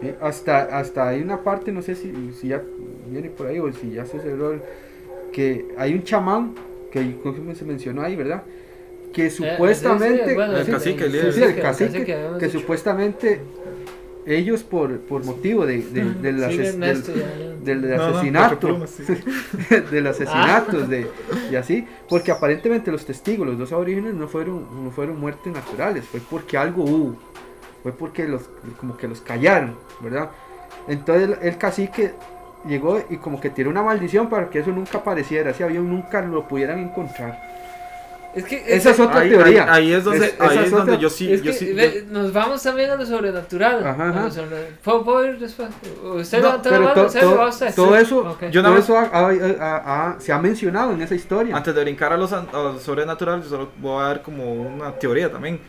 Sí, 0.01 0.15
hasta, 0.21 0.79
hasta 0.79 1.09
hay 1.09 1.23
una 1.23 1.43
parte, 1.43 1.71
no 1.73 1.81
sé 1.81 1.95
si, 1.95 2.33
si 2.33 2.49
ya 2.49 2.61
viene 3.07 3.31
por 3.31 3.47
ahí 3.47 3.59
o 3.61 3.73
si 3.73 3.93
ya 3.93 4.05
se 4.05 4.19
cerró, 4.21 4.53
el- 4.53 4.63
que 5.33 5.65
hay 5.79 5.95
un 5.95 6.03
chamán, 6.03 6.55
que 6.91 7.17
se 7.55 7.65
mencionó 7.65 8.03
ahí, 8.03 8.17
¿verdad? 8.17 8.43
Que 9.13 9.31
supuestamente, 9.31 10.33
El 10.33 10.67
cacique, 10.67 11.05
el 11.05 11.55
que- 11.55 11.61
cacique, 11.61 12.13
habíamos 12.15 12.39
que 12.39 12.47
dicho. 12.47 12.61
supuestamente 12.61 13.41
ellos 14.25 14.63
por, 14.63 14.99
por 15.01 15.25
motivo 15.25 15.67
de, 15.67 15.79
de, 15.83 16.05
del, 16.05 16.43
ases- 16.45 16.77
No, 16.77 17.75
no, 17.75 18.05
asesinato, 18.19 18.59
plumas, 18.69 18.97
del 19.91 20.07
asesinato 20.07 20.81
de, 20.87 21.09
y 21.51 21.57
así, 21.57 21.87
porque 22.09 22.31
aparentemente 22.31 22.91
los 22.93 23.05
testigos, 23.05 23.47
los 23.47 23.59
dos 23.59 23.73
aborígenes 23.73 24.15
no 24.15 24.29
fueron, 24.29 24.85
no 24.85 24.91
fueron 24.91 25.19
muertes 25.21 25.53
naturales, 25.53 26.05
fue 26.05 26.21
porque 26.31 26.57
algo 26.57 26.85
hubo, 26.85 27.17
fue 27.83 27.93
porque 27.93 28.27
los, 28.29 28.43
como 28.79 28.97
que 28.97 29.09
los 29.09 29.21
callaron, 29.21 29.77
¿verdad? 30.01 30.31
Entonces 30.89 31.37
el, 31.41 31.49
el 31.49 31.59
cacique 31.59 32.13
llegó 32.67 33.01
y 33.11 33.17
como 33.17 33.41
que 33.41 33.51
tiró 33.51 33.71
una 33.71 33.83
maldición 33.83 34.29
para 34.31 34.49
que 34.51 34.61
eso 34.61 34.71
nunca 34.71 34.99
apareciera, 34.99 35.51
ese 35.51 35.65
avión 35.65 35.89
nunca 35.91 36.23
lo 36.23 36.47
pudieran 36.47 36.79
encontrar. 36.79 37.51
Es 38.35 38.45
que 38.45 38.63
Esa 38.67 38.91
es 38.91 38.99
otra 39.01 39.21
Ahí- 39.21 39.29
teoría. 39.31 39.65
Ahí, 39.65 39.87
ahí 39.89 39.93
es 39.93 40.05
donde, 40.05 40.27
Es- 40.27 40.41
ahí 40.41 40.59
es 40.59 40.65
es 40.65 40.71
donde 40.71 40.97
yo 40.99 41.11
sí. 41.11 41.31
es 41.31 41.43
yo 41.43 41.51
que, 41.53 41.59
sí 41.59 41.73
ve, 41.75 42.07
nos 42.09 42.33
vamos 42.33 42.63
también 42.63 42.91
a 42.91 42.95
lo 42.97 43.05
sobrenatural. 43.05 43.87
Ajá, 43.87 44.05
lo 44.07 44.11
ajá. 44.21 44.31
sobre- 44.31 44.69
¿Puedo, 44.83 45.05
puedo 45.05 45.25
ir 45.27 45.39
después? 45.39 45.69
¿Usted 46.03 46.41
No, 46.43 46.49
la 46.49 46.63
Pero 46.63 46.93
to- 46.95 47.07
to- 47.21 47.37
¿Va 47.37 47.49
usted? 47.49 47.75
todo 47.75 47.97
eso, 47.97 48.19
Ok. 48.21 48.45
Yo 48.51 48.63
todo 48.63 48.79
eso 48.79 48.97
ha- 48.97 49.11
ha- 49.13 49.83
ha- 50.15 50.21
se 50.21 50.33
ha 50.33 50.39
mencionado 50.39 50.93
en 50.93 51.03
esa 51.03 51.15
historia. 51.15 51.55
Antes 51.57 51.75
de 51.75 51.83
brincar 51.83 52.13
a 52.13 52.17
lo, 52.17 52.27
san- 52.27 52.49
a 52.53 52.57
lo 52.59 52.79
sobrenatural, 52.79 53.43
yo 53.43 53.49
solo 53.51 53.69
voy 53.79 54.03
a 54.03 54.07
dar 54.07 54.23
como 54.23 54.51
una 54.53 54.93
teoría 54.93 55.31
también. 55.31 55.61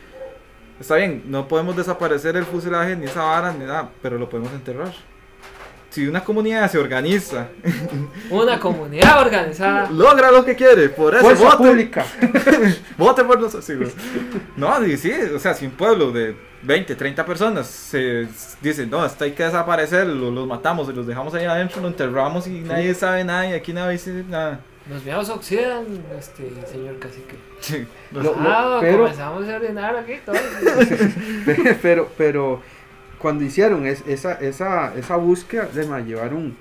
Está 0.80 0.96
bien, 0.96 1.24
no 1.28 1.48
podemos 1.48 1.76
desaparecer 1.76 2.36
el 2.38 2.46
fuselaje 2.46 2.96
ni 2.96 3.06
esa 3.06 3.24
vara 3.24 3.52
ni 3.52 3.66
nada, 3.66 3.90
pero 4.02 4.18
lo 4.18 4.30
podemos 4.30 4.52
enterrar. 4.54 4.94
Si 5.94 6.08
una 6.08 6.24
comunidad 6.24 6.72
se 6.72 6.80
organiza, 6.80 7.50
Una 8.32 8.60
comunidad 8.60 9.22
organizada. 9.22 9.92
logra 9.92 10.32
lo 10.32 10.44
que 10.44 10.56
quiere, 10.56 10.90
por 10.90 11.14
eso 11.14 11.24
Fuerza 11.24 11.44
vote, 11.44 11.58
pública. 11.58 12.06
vote 12.98 13.24
por 13.24 13.40
los 13.40 13.54
asesinos. 13.54 13.92
No, 14.58 14.84
y 14.84 14.98
sí, 14.98 15.12
o 15.36 15.38
sea, 15.38 15.54
si 15.54 15.66
un 15.68 15.72
pueblo 15.74 16.12
de 16.12 16.36
20, 16.64 16.96
30 16.96 17.24
personas 17.28 17.68
se 17.68 18.28
dice, 18.60 18.88
no, 18.88 19.06
esto 19.06 19.24
hay 19.24 19.34
que 19.34 19.44
desaparecer, 19.44 20.08
lo- 20.08 20.32
los 20.32 20.48
matamos 20.48 20.90
y 20.90 20.94
los 20.94 21.06
dejamos 21.06 21.32
ahí 21.36 21.46
adentro, 21.46 21.80
lo 21.80 21.90
enterramos 21.90 22.48
y 22.48 22.62
nadie 22.62 22.96
sabe 22.96 23.24
nada 23.24 23.48
y 23.50 23.54
aquí 23.54 23.72
nadie 23.72 23.92
dice 23.92 24.24
nada. 24.28 24.62
Los 24.90 25.04
miedos 25.06 25.30
oxidan, 25.30 25.86
este, 26.18 26.50
señor 26.72 26.98
cacique. 26.98 27.36
Sí, 27.60 27.86
Lo- 28.12 28.24
lo- 28.24 28.36
ah, 28.40 28.80
pero- 28.82 28.98
comenzamos 29.04 29.48
a 29.48 29.56
orinar 29.58 29.96
aquí 29.96 30.14
todos. 30.26 30.40
pero, 31.84 32.10
pero 32.18 32.62
cuando 33.24 33.44
hicieron 33.44 33.88
es- 33.88 34.04
esa, 34.08 34.34
esa, 34.34 34.94
esa 34.96 35.16
búsqueda, 35.16 35.66
de 35.74 35.88
ma, 35.88 36.00
llevaron 36.02 36.56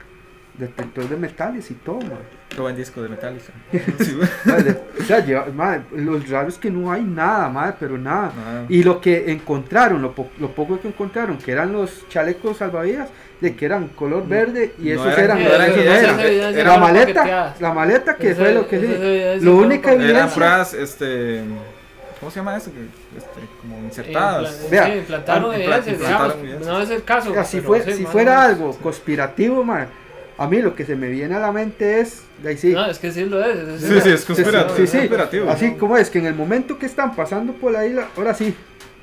detector 0.57 1.09
de 1.09 1.16
metales 1.16 1.70
y 1.70 1.75
todo, 1.75 2.01
ma. 2.01 2.18
Buen 2.59 2.77
disco 2.77 3.03
de 3.03 3.09
Metallica. 3.09 3.53
Sí, 3.98 4.14
de- 4.62 4.81
o 5.01 5.05
sea, 5.05 5.25
lleva- 5.25 5.46
ma, 5.55 5.83
los 5.96 6.29
raros 6.29 6.59
que 6.59 6.70
no 6.70 6.92
hay 6.92 7.03
nada, 7.03 7.48
ma, 7.48 7.75
pero 7.81 7.96
nada. 7.98 8.33
Y 8.68 8.83
lo 8.85 9.01
que 9.01 9.31
encontraron, 9.33 10.01
lo, 10.03 10.12
po- 10.14 10.31
lo 10.38 10.51
poco 10.55 10.79
que 10.81 10.88
encontraron, 10.88 11.38
que 11.38 11.51
eran 11.53 11.72
los 11.72 12.07
chalecos 12.09 12.59
salvavidas, 12.59 13.09
de 13.40 13.57
que 13.57 13.64
eran 13.64 13.88
color 13.88 14.29
verde 14.29 14.75
y 14.79 14.90
No 14.90 15.03
esos 15.07 15.18
eran- 15.18 15.38
eran, 15.38 15.38
no 15.42 15.48
eran 15.55 15.70
eran. 15.72 16.20
evidencia 16.20 16.61
era 16.61 16.72
La 16.75 16.79
maleta, 16.79 17.55
la 17.59 17.72
maleta 17.72 18.16
que 18.16 18.35
fue 18.37 18.53
lo 18.55 18.68
que 18.68 18.79
Lo 18.79 18.87
fueron 18.87 19.48
única. 19.64 19.90
Eran 19.92 20.05
evidencia- 20.05 20.35
pruebas, 20.35 20.75
este. 20.75 21.40
¿Cómo 22.22 22.30
se 22.30 22.38
llama 22.38 22.56
eso? 22.56 22.70
Que, 22.72 23.18
Este, 23.18 23.40
como 23.61 23.78
insertadas. 23.78 24.62
Impla- 24.62 24.70
Vea, 24.70 24.87
sí, 24.87 24.92
implantaron 24.98 25.56
digamos, 25.56 25.87
evidencia. 25.88 26.70
no 26.72 26.80
es 26.80 26.90
el 26.90 27.02
caso. 27.02 27.35
Si, 27.44 27.61
fue, 27.61 27.82
sí, 27.82 27.94
si 27.94 28.04
fuera 28.06 28.44
algo 28.44 28.78
conspirativo, 28.78 29.64
ma, 29.64 29.88
a 30.38 30.46
mí 30.46 30.62
lo 30.62 30.76
que 30.76 30.85
se 30.85 30.94
me 30.94 31.08
viene 31.08 31.35
a 31.35 31.40
la 31.40 31.50
mente 31.50 31.98
es, 31.98 32.22
ahí 32.46 32.56
sí, 32.56 32.74
No, 32.74 32.87
es 32.87 33.00
que 33.00 33.11
sí 33.11 33.24
lo 33.24 33.44
es. 33.44 33.56
es- 33.58 33.80
Sí, 33.82 34.00
sí, 34.00 34.08
es 34.11 34.24
conspirativo. 34.24 34.76
Sí, 34.76 34.82
es 34.85 34.90
sí. 34.90 34.98
conspirativo. 34.98 35.50
Así 35.50 35.72
como 35.74 35.96
es 35.96 36.11
que 36.11 36.20
en 36.20 36.26
el 36.26 36.35
momento 36.37 36.78
que 36.78 36.87
están 36.87 37.16
pasando 37.16 37.54
por 37.54 37.72
la 37.72 37.85
isla, 37.85 38.06
ahora 38.16 38.35
sí, 38.35 38.54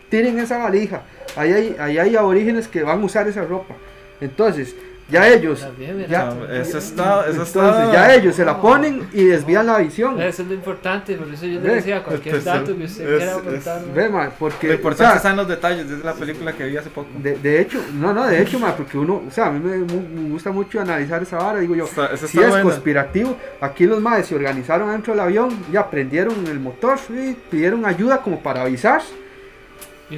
tiren 0.09 0.39
esa 0.39 0.57
valija. 0.57 1.01
Ahí 1.35 1.51
hay, 1.51 1.75
ahí 1.77 1.97
hay 1.97 2.15
aborígenes 2.15 2.69
que 2.69 2.83
van 2.83 3.01
a 3.01 3.05
usar 3.05 3.27
esa 3.27 3.43
ropa. 3.43 3.75
Entonces, 4.21 4.75
ya 5.09 5.27
ellos, 5.27 5.61
También, 5.61 5.97
mira. 5.97 6.07
ya, 6.09 6.29
O 6.29 6.45
sea, 6.45 6.61
eso 6.61 6.77
está. 6.77 7.21
Eso 7.21 7.29
entonces 7.31 7.55
está 7.55 7.91
ya 7.93 8.13
ellos 8.15 8.35
se 8.35 8.45
la 8.45 8.61
ponen 8.61 9.07
y 9.13 9.25
desvían 9.25 9.65
la 9.67 9.77
visión. 9.79 10.21
Eso 10.21 10.41
es 10.43 10.47
lo 10.47 10.53
importante, 10.53 11.15
por 11.15 11.27
eso 11.33 11.45
yo 11.45 11.59
le 11.59 11.67
Ve, 11.67 11.75
decía 11.75 12.03
cualquier 12.03 12.35
es- 12.35 12.45
dato 12.45 12.77
que 12.77 12.83
usted 12.83 13.03
es- 13.09 13.17
quiera 13.17 13.31
es- 13.31 13.37
aportar. 13.37 13.81
Ve, 13.93 14.09
ma, 14.09 14.29
porque, 14.37 14.67
Lo 14.67 14.73
o 14.73 14.75
importante 14.77 15.09
sea, 15.11 15.17
está 15.17 15.29
en 15.31 15.37
los 15.37 15.47
detalles. 15.47 15.89
Es 15.89 16.03
la 16.03 16.13
película 16.13 16.53
que 16.53 16.65
vi 16.65 16.77
hace 16.77 16.89
poco. 16.89 17.09
de, 17.21 17.37
de 17.37 17.61
hecho, 17.61 17.81
no, 17.95 18.13
no, 18.13 18.25
de 18.27 18.41
hecho, 18.41 18.59
ma, 18.59 18.75
porque 18.75 18.97
uno, 18.97 19.23
o 19.27 19.31
sea, 19.31 19.47
a 19.47 19.51
mí 19.51 19.59
me, 19.59 19.77
mu- 19.79 20.07
me 20.23 20.29
gusta 20.29 20.51
mucho 20.51 20.79
analizar 20.79 21.21
esa 21.23 21.37
vara, 21.37 21.59
digo 21.59 21.75
yo, 21.75 21.85
Está- 21.85 22.15
si 22.17 22.39
es 22.39 22.47
buena. 22.49 22.61
conspirativo, 22.63 23.35
aquí 23.61 23.85
los 23.85 23.99
maes 24.01 24.27
se 24.27 24.35
organizaron 24.35 24.91
dentro 24.91 25.13
del 25.13 25.21
avión, 25.21 25.49
ya 25.71 25.89
prendieron 25.89 26.35
el 26.47 26.59
motor, 26.59 26.97
y 27.09 27.33
pidieron 27.49 27.85
ayuda 27.85 28.17
como 28.21 28.39
para 28.41 28.61
avisar, 28.61 29.01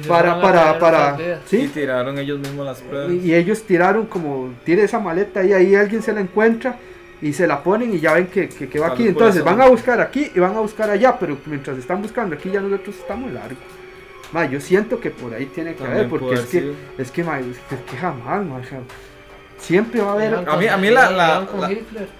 para, 0.00 0.40
para, 0.40 0.78
para, 0.78 1.12
vidas. 1.16 1.40
Y 1.52 1.56
sí, 1.62 1.68
tiraron 1.68 2.18
ellos 2.18 2.38
mismos 2.40 2.64
las 2.66 2.80
pruebas. 2.80 3.12
y, 3.12 3.18
y 3.18 3.34
ellos 3.34 3.62
tiraron 3.62 4.06
como, 4.06 4.52
tire 4.64 4.84
esa 4.84 4.98
maleta 4.98 5.44
y 5.44 5.52
ahí 5.52 5.74
alguien 5.74 6.02
se 6.02 6.12
la 6.12 6.20
encuentra 6.20 6.76
y 7.20 7.32
se 7.32 7.46
la 7.46 7.62
ponen 7.62 7.94
y 7.94 8.00
ya 8.00 8.14
ven 8.14 8.26
que, 8.26 8.48
que, 8.48 8.68
que 8.68 8.78
va 8.80 8.88
aquí, 8.88 9.06
entonces 9.06 9.44
van 9.44 9.60
a 9.60 9.68
buscar 9.68 10.00
aquí 10.00 10.30
y 10.34 10.40
van 10.40 10.56
a 10.56 10.60
buscar 10.60 10.90
allá, 10.90 11.16
pero 11.18 11.36
mientras 11.46 11.78
están 11.78 12.02
buscando 12.02 12.34
aquí 12.34 12.50
ya 12.50 12.60
nosotros 12.60 12.96
estamos 12.96 13.30
largos. 13.32 13.58
Ma, 14.32 14.46
yo 14.46 14.60
siento 14.60 14.98
que 14.98 15.10
por 15.10 15.34
ahí 15.34 15.44
tiene 15.46 15.72
que 15.74 15.80
También 15.84 15.98
haber, 16.06 16.08
porque 16.08 16.34
es 16.34 16.46
que, 16.46 16.72
es 16.98 17.10
que, 17.10 17.22
ma, 17.22 17.38
es 17.38 17.58
que, 17.68 17.76
que 17.90 17.96
jamás, 17.98 18.44
ma, 18.44 18.56
o 18.56 18.64
sea, 18.64 18.78
siempre 19.58 20.00
va 20.00 20.10
a 20.10 20.14
haber... 20.14 20.34
A 20.48 20.56
mí- 20.56 20.66
a 20.66 20.76
mí 20.78 20.90
la-. 20.90 21.36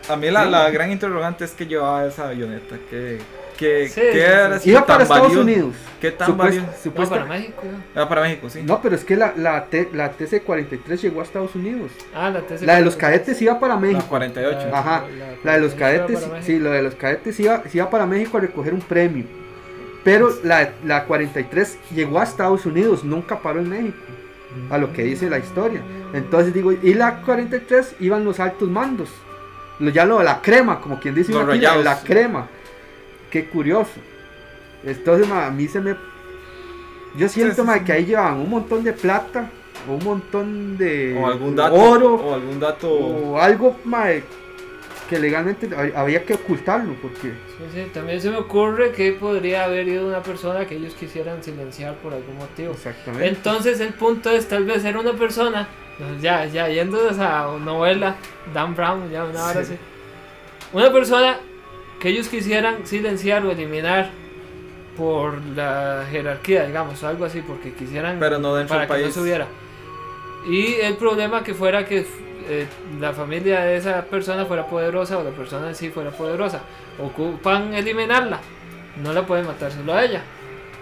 A 0.08 0.16
mí 0.16 0.30
la, 0.30 0.44
Sí. 0.44 0.50
la 0.50 0.70
gran 0.70 0.92
interrogante 0.92 1.44
es 1.46 1.52
que 1.52 1.66
llevaba 1.66 2.06
esa 2.06 2.28
avioneta. 2.28 2.76
Que, 2.90 3.18
que, 3.62 3.88
Sí, 3.88 4.00
que 4.00 4.12
sí, 4.12 4.18
era 4.18 4.48
sí. 4.48 4.54
así 4.54 4.70
Iba 4.70 4.86
para 4.86 5.02
Estados 5.04 5.22
valioso. 5.28 5.40
Unidos. 5.42 5.74
¿Qué 6.00 6.10
tan 6.10 6.28
Supuest- 6.28 6.36
valioso? 6.36 6.66
No, 6.94 7.08
para 7.08 7.24
México. 7.26 7.62
Ah, 7.94 8.08
para 8.08 8.20
México, 8.22 8.50
sí. 8.50 8.62
No, 8.64 8.82
pero 8.82 8.94
es 8.96 9.04
que 9.04 9.16
la, 9.16 9.32
la, 9.36 9.66
T- 9.66 9.90
la 9.92 10.12
TC-43 10.16 10.96
llegó 11.00 11.20
a 11.20 11.24
Estados 11.24 11.54
Unidos. 11.54 11.90
Ah, 12.14 12.28
la 12.30 12.40
TC 12.40 12.62
La 12.66 12.76
de 12.76 12.82
los 12.82 12.96
cadetes 12.96 13.40
iba 13.40 13.58
para 13.60 13.74
La 13.74 13.80
México. 13.80 14.04
48. 14.08 14.68
Ajá. 14.74 15.04
La 15.44 15.52
de 15.54 15.60
los 15.60 15.74
cadetes, 15.74 16.18
sí, 16.42 16.58
la 16.58 16.70
de 16.70 16.82
los 16.82 16.94
cadetes 16.96 17.38
iba, 17.40 17.62
sí 17.68 17.78
iba 17.78 17.88
para 17.88 18.04
México 18.06 18.38
a 18.38 18.40
recoger 18.40 18.74
un 18.74 18.80
premio. 18.80 19.24
Pero 20.04 20.30
la, 20.42 20.70
la 20.84 21.04
43 21.04 21.78
llegó 21.94 22.18
a 22.18 22.24
Estados 22.24 22.66
Unidos, 22.66 23.04
nunca 23.04 23.38
paró 23.38 23.60
en 23.60 23.68
México, 23.68 23.98
a 24.70 24.78
lo 24.78 24.92
que 24.92 25.04
dice 25.04 25.30
la 25.30 25.38
historia. 25.38 25.80
Entonces 26.12 26.52
digo, 26.52 26.72
y 26.72 26.94
la 26.94 27.20
43 27.22 27.94
iban 28.00 28.24
los 28.24 28.40
altos 28.40 28.68
mandos. 28.68 29.10
Lo, 29.78 29.90
ya 29.90 30.04
lo 30.04 30.18
de 30.18 30.24
la 30.24 30.40
crema, 30.42 30.80
como 30.80 30.98
quien 30.98 31.14
dice, 31.14 31.30
Los 31.32 31.42
aquí, 31.42 31.60
la, 31.60 31.74
rayados. 31.74 31.84
la 31.84 32.00
crema. 32.02 32.48
Qué 33.32 33.46
curioso. 33.46 33.90
Entonces 34.84 35.26
ma, 35.28 35.46
a 35.46 35.50
mí 35.50 35.66
se 35.66 35.80
me... 35.80 35.96
Yo 37.16 37.28
siento 37.28 37.56
sí, 37.56 37.62
ma, 37.62 37.78
sí. 37.78 37.84
que 37.84 37.92
ahí 37.92 38.04
llevaban 38.06 38.38
un 38.38 38.48
montón 38.50 38.84
de 38.84 38.92
plata 38.92 39.50
o 39.88 39.94
un 39.94 40.04
montón 40.04 40.76
de 40.78 41.18
O 41.20 41.26
algún 41.26 41.56
dato. 41.56 41.74
oro 41.74 42.14
O 42.14 42.34
algún 42.34 42.60
dato. 42.60 42.88
o 42.90 43.38
algo 43.40 43.76
mae, 43.84 44.22
que 45.10 45.18
legalmente 45.18 45.68
hab- 45.70 45.94
había 45.94 46.24
que 46.24 46.34
ocultarlo 46.34 46.94
porque 47.02 47.28
Sí, 47.32 47.64
sí, 47.74 47.90
También 47.92 48.20
se 48.20 48.30
me 48.30 48.36
ocurre 48.36 48.92
que 48.92 49.12
podría 49.12 49.64
haber 49.64 49.88
ido 49.88 50.06
una 50.06 50.22
persona 50.22 50.66
que 50.66 50.76
ellos 50.76 50.94
quisieran 50.94 51.42
silenciar 51.42 51.94
por 51.96 52.12
algún 52.14 52.36
motivo. 52.38 52.72
exactamente 52.72 53.28
Entonces 53.28 53.80
el 53.80 53.92
punto 53.94 54.30
es 54.30 54.46
tal 54.48 54.64
vez 54.64 54.82
ser 54.82 54.96
una 54.96 55.12
persona, 55.12 55.68
no, 55.98 56.18
ya, 56.20 56.46
ya 56.46 56.68
yendo 56.68 56.98
a 57.06 57.10
esa 57.10 57.46
novela, 57.58 58.16
Dan 58.54 58.74
Brown, 58.74 59.10
ya 59.10 59.24
una 59.24 59.44
hora 59.44 59.64
Sí. 59.64 59.72
así. 59.74 59.78
Una 60.72 60.90
persona 60.90 61.38
que 62.02 62.08
ellos 62.08 62.26
quisieran 62.28 62.84
silenciar 62.84 63.46
o 63.46 63.52
eliminar 63.52 64.10
por 64.96 65.40
la 65.56 66.04
jerarquía, 66.10 66.66
digamos, 66.66 67.00
o 67.02 67.06
algo 67.06 67.24
así, 67.24 67.40
porque 67.42 67.72
quisieran 67.72 68.18
Pero 68.18 68.40
no 68.40 68.56
dentro 68.56 68.74
para 68.76 68.80
del 68.80 68.88
que 68.88 68.94
país. 69.04 69.16
no 69.16 69.22
subiera. 69.22 69.46
Y 70.48 70.74
el 70.82 70.96
problema 70.96 71.44
que 71.44 71.54
fuera 71.54 71.86
que 71.86 72.04
eh, 72.48 72.66
la 73.00 73.12
familia 73.12 73.60
de 73.60 73.76
esa 73.76 74.04
persona 74.04 74.44
fuera 74.44 74.66
poderosa 74.66 75.16
o 75.16 75.22
la 75.22 75.30
persona 75.30 75.68
en 75.68 75.76
sí 75.76 75.90
fuera 75.90 76.10
poderosa. 76.10 76.60
Ocupan 77.00 77.72
eliminarla. 77.72 78.40
No 79.02 79.12
la 79.12 79.24
pueden 79.24 79.46
matar 79.46 79.70
solo 79.70 79.94
a 79.94 80.04
ella. 80.04 80.22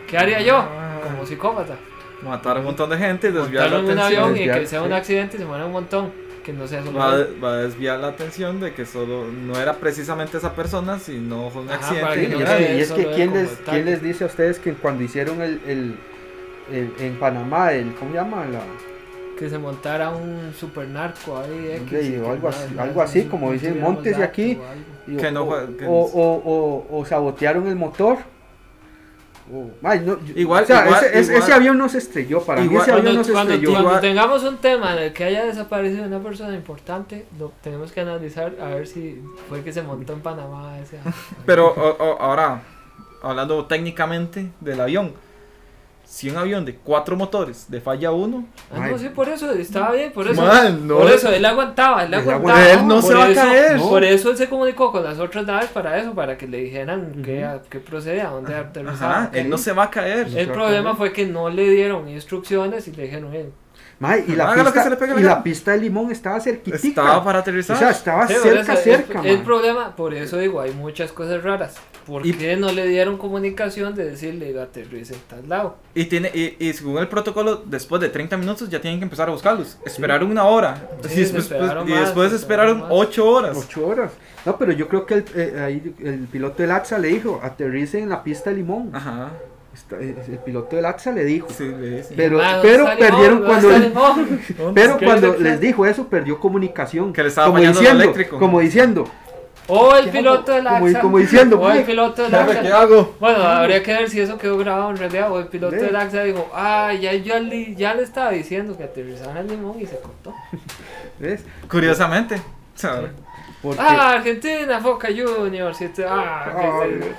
¿Qué 0.09 0.17
haría 0.17 0.41
yo? 0.41 0.57
Ah. 0.57 1.01
Como 1.05 1.27
psicópata. 1.27 1.75
Matar 2.23 2.57
a 2.57 2.61
un 2.61 2.67
montón 2.67 2.89
de 2.91 2.97
gente 2.97 3.29
y 3.29 3.33
desviar 3.33 3.71
Montarlo 3.71 3.77
la 3.77 3.79
en 3.79 3.85
un 3.85 3.99
atención. 3.99 4.23
avión 4.25 4.37
y 4.37 4.39
Desviar, 4.41 4.61
que 4.61 4.67
sea 4.67 4.83
un 4.83 4.93
accidente 4.95 5.37
y 5.37 5.41
se 5.41 5.45
muera 5.47 5.67
un 5.67 5.73
montón. 5.73 6.13
Que 6.45 6.53
no 6.55 6.67
sea 6.67 6.83
solo 6.83 6.99
Va, 6.99 7.13
a- 7.15 7.27
va 7.43 7.53
a 7.53 7.57
desviar 7.59 7.99
la 8.01 8.09
atención 8.09 8.61
de 8.61 8.73
que 8.73 8.87
solo 8.87 9.27
no 9.31 9.59
era 9.61 9.75
precisamente 9.75 10.39
esa 10.39 10.55
persona, 10.55 10.99
sino 10.99 11.51
fue 11.51 11.63
un 11.63 11.71
Ajá, 11.71 11.87
accidente. 12.09 12.15
que 12.15 12.23
y 12.25 12.29
no 12.31 12.41
es 12.41 12.51
que, 12.51 12.77
y 12.77 12.81
es 12.81 12.93
¿quién, 13.15 13.33
les, 13.35 13.65
tal. 13.65 13.75
¿quién 13.75 13.85
les 13.85 14.03
dice 14.03 14.25
a 14.25 14.27
ustedes 14.29 14.59
que 14.59 14.73
cuando 14.75 15.03
hicieron 15.05 15.43
el, 15.43 15.61
el, 15.67 15.95
el- 16.73 16.93
en 16.99 17.17
Panamá 17.19 17.73
el 17.73 17.95
¿cómo 17.95 18.13
se 18.13 18.17
llama? 18.17 18.47
La, 18.47 18.61
Que 19.39 19.49
se 19.51 19.59
montara 19.59 20.11
un 20.11 20.53
super 20.59 20.87
narco 20.89 21.39
ahí. 21.39 21.73
X, 21.87 21.99
Sí, 22.07 22.15
y 22.15 22.19
o 22.19 22.31
algo 22.31 22.49
así- 22.49 22.79
algo 22.79 23.03
así, 23.03 23.25
como 23.25 23.53
dicen, 23.53 23.81
móntese 23.81 24.21
dato 24.21 24.25
aquí. 24.25 24.59
y- 25.07 25.17
Que 25.17 25.31
no 25.33 25.45
o, 25.45 25.77
que- 25.77 25.87
o, 25.87 25.93
o- 25.93 26.87
o 26.99 27.05
sabotearon 27.07 27.67
el 27.67 27.77
motor. 27.77 28.19
O- 29.53 29.71
ay, 29.83 30.01
no, 30.01 30.19
yo- 30.25 30.35
Igual- 30.37 30.63
o 30.65 30.67
sea, 30.67 30.85
igual- 30.87 31.05
ese, 31.05 31.19
ese- 31.19 31.33
igual- 31.33 31.43
ese 31.43 31.53
avión 31.53 31.79
no 31.79 31.89
se 31.89 31.99
estrelló, 31.99 32.41
para 32.43 32.61
mí 32.61 32.67
igual- 32.67 32.83
ese 32.83 32.91
avión 32.93 33.05
Cuando, 33.07 33.19
no 33.21 33.25
se 33.25 33.33
cuando- 33.33 33.53
estrelló. 33.55 33.73
cuando 33.73 33.89
Igual- 33.89 34.01
tengamos 34.01 34.45
un 34.45 34.57
tema 34.59 34.97
en 34.97 35.03
el 35.05 35.13
que 35.13 35.25
haya 35.25 35.45
desaparecido 35.45 36.05
una 36.05 36.21
persona 36.21 36.55
importante, 36.55 37.27
lo 37.39 37.53
tenemos 37.63 37.91
que 37.93 38.01
analizar 38.01 38.55
a 38.61 38.67
ver 38.69 38.87
si 38.87 39.21
fue 39.49 39.63
que 39.65 39.73
se 39.73 39.83
montó 39.83 40.13
en 40.13 40.21
Panamá 40.21 40.79
ese 40.79 40.99
avión. 41.01 41.15
Pero 41.47 41.67
o- 41.69 41.97
o- 42.05 42.21
ahora, 42.21 42.63
hablando 43.23 43.65
técnicamente 43.67 44.51
del 44.61 44.81
avión, 44.81 45.13
si 46.13 46.29
un 46.29 46.37
avión 46.37 46.65
de 46.65 46.75
cuatro 46.75 47.15
motores 47.17 47.71
de 47.71 47.81
falla 47.81 48.11
uno, 48.11 48.45
Ah, 48.75 48.89
no, 48.89 48.99
sí, 48.99 49.11
por 49.11 49.29
eso, 49.29 49.49
estaba 49.53 49.93
bien, 49.93 50.11
por 50.13 50.27
eso. 50.27 50.43
Man, 50.43 50.89
no. 50.89 50.99
por 50.99 51.09
eso, 51.09 51.31
él 51.31 51.45
aguantaba, 51.45 52.03
él 52.05 52.13
Él 52.13 52.21
aguantaba. 52.29 52.69
él 52.73 52.85
no 52.89 53.01
se 53.01 53.15
va 53.15 53.25
a 53.27 53.31
eso- 53.31 53.41
caer. 53.41 53.79
Por 53.79 54.03
eso 54.03 54.31
él 54.33 54.37
se 54.37 54.49
comunicó 54.49 54.91
con 54.91 55.05
las 55.05 55.21
otras 55.21 55.47
naves 55.47 55.71
para 55.71 55.97
eso, 55.99 56.13
para 56.13 56.37
que 56.37 56.49
le 56.49 56.59
dijeran 56.59 57.13
Ujú. 57.13 57.23
qué, 57.23 57.49
qué 57.71 57.79
procede, 57.79 58.23
a 58.23 58.31
dónde 58.31 58.57
aterrizaba. 58.57 59.19
Ajá, 59.25 59.31
él 59.35 59.49
no 59.49 59.57
se 59.57 59.73
va 59.73 59.85
a 59.85 59.91
caer. 59.91 60.29
No 60.31 60.37
El 60.39 60.51
a 60.51 60.53
problema 60.53 60.85
caer. 60.91 60.97
fue 60.97 61.13
que 61.13 61.27
no 61.27 61.49
le 61.49 61.71
dieron 61.71 62.09
instrucciones 62.09 62.89
y 62.89 62.93
le 62.93 63.05
dijeron. 63.05 63.31
Mae, 64.01 64.25
y 64.27 64.33
la, 64.35 64.51
Haga 64.51 64.63
lo 64.65 64.73
que 64.73 64.79
pista, 64.81 64.83
se 64.85 64.91
le 64.91 64.97
pegue 64.97 65.15
la 65.15 65.21
y 65.21 65.23
la 65.25 65.43
pista 65.43 65.73
de 65.73 65.79
limón 65.79 66.11
estaba 66.11 66.41
cerquitica. 66.41 66.77
Estaba 66.89 67.23
para 67.23 67.39
o 67.39 67.43
aterrizar. 67.43 67.77
sea, 67.77 67.91
estaba 67.91 68.27
Sí, 68.27 68.33
por 68.35 68.43
cerca, 68.43 68.73
eso, 68.73 68.83
cerca. 68.83 69.21
el, 69.21 69.27
el 69.27 69.43
problema, 69.43 69.95
por 69.95 70.15
eso 70.15 70.39
digo, 70.39 70.61
hay 70.61 70.73
muchas 70.73 71.13
cosas 71.13 71.43
raras. 71.43 71.75
¿Por 72.07 72.27
Y- 72.27 72.33
qué 72.33 72.57
no 72.57 72.73
le 72.73 72.87
dieron 72.89 73.19
comunicación 73.19 73.95
de 73.95 74.07
decirle 74.07 74.59
aterrice 74.59 75.13
en 75.15 75.21
tal 75.29 75.49
lado? 75.51 75.77
Y, 75.95 76.07
tiene, 76.07 76.31
y, 76.33 76.57
y 76.59 76.73
según 76.73 76.97
el 76.97 77.09
protocolo, 77.09 77.63
después 77.67 78.01
de 78.01 78.09
30 78.09 78.39
minutos 78.39 78.71
ya 78.71 78.81
tienen 78.81 78.99
que 79.01 79.05
empezar 79.05 79.29
a 79.29 79.33
buscarlos. 79.33 79.77
Esperaron 79.85 80.31
una 80.31 80.45
hora. 80.45 80.89
Sí, 81.07 81.13
y 81.13 81.21
después, 81.21 81.43
esperaron 81.45 81.87
y 81.87 81.93
más, 81.93 82.01
después 82.01 82.33
esperaron 82.33 82.79
esperaron 82.79 82.81
más. 82.81 83.09
8 83.09 83.27
horas. 83.29 83.57
Ocho 83.59 83.87
horas. 83.87 84.13
No, 84.47 84.57
pero 84.57 84.73
yo 84.73 84.89
creo 84.89 85.05
que 85.05 85.15
el, 85.15 85.25
eh, 85.37 85.61
ahí 85.63 85.95
el 86.03 86.21
piloto 86.21 86.63
del 86.63 86.71
AXA 86.71 86.99
le 86.99 87.09
dijo, 87.09 87.39
aterrice 87.43 87.99
en 88.01 88.09
la 88.09 88.25
pista 88.25 88.49
de 88.49 88.57
limón. 88.57 88.91
Ajá. 88.95 89.29
Está- 89.75 89.97
eh, 90.01 90.17
el 90.29 90.39
piloto 90.39 90.77
del 90.77 90.85
AXA 90.85 91.13
le 91.13 91.25
dijo. 91.25 91.49
Sí, 91.51 91.65
le 91.65 91.99
dice. 91.99 92.15
Pero- 92.17 92.41
Ah, 92.43 92.55
¿dónde 92.57 92.69
pero 92.69 92.85
perdieron 92.99 93.41
¿Dónde 93.43 93.47
cuando- 93.47 93.79
Limón? 93.79 94.41
Pero 94.75 94.97
¿Qué 94.99 95.05
cuando 95.07 95.37
les 95.37 95.61
dijo 95.61 95.87
eso, 95.87 96.09
perdió 96.09 96.39
comunicación. 96.41 97.13
Que 97.13 97.23
le 97.23 97.29
estaba 97.29 97.47
como 97.49 97.59
diciendo, 97.61 98.03
eléctrico. 98.03 98.39
como 98.39 98.61
diciendo, 98.61 99.09
O 99.73 99.95
el 99.95 100.07
¿Qué 100.07 100.11
piloto 100.19 100.51
del? 100.51 100.65
Como- 100.65 100.87
AXA. 100.87 101.01
como 101.01 101.19
diciendo, 101.19 101.61
O 101.61 101.69
el 101.69 101.75
"Mae, 101.77 101.85
piloto 101.85 102.23
del 102.25 102.35
AXA. 102.35 102.61
¿Qué 102.63 102.73
hago? 102.73 103.15
Bueno, 103.21 103.39
habría 103.45 103.81
que 103.85 103.93
ver 103.93 104.11
si 104.11 104.21
eso 104.21 104.37
quedó 104.37 104.59
grabado 104.59 104.91
en 104.91 104.97
realidad. 104.97 105.31
O 105.31 105.39
el 105.39 105.47
piloto 105.47 105.77
Sí. 105.77 105.83
del 105.83 105.95
AXA 105.95 106.25
dijo, 106.25 106.51
ah, 106.53 106.93
ya, 107.01 107.13
yo 107.15 107.39
le- 107.39 107.77
ya 107.77 107.95
le 107.95 108.03
estaba 108.03 108.31
diciendo 108.33 108.77
que 108.77 108.83
aterrizara 108.83 109.39
el 109.41 109.47
limón 109.47 109.81
y 109.81 109.87
se 109.87 109.97
cortó. 110.01 110.35
¿ves? 111.21 111.45
Curiosamente. 111.71 112.43
sea, 112.75 113.13
Porque, 113.63 113.79
Ah, 113.83 114.13
Argentina, 114.13 114.81
Foca 114.81 115.09
Juniors. 115.09 115.81
y 115.83 115.89
te- 115.89 116.05
ah, 116.07 116.51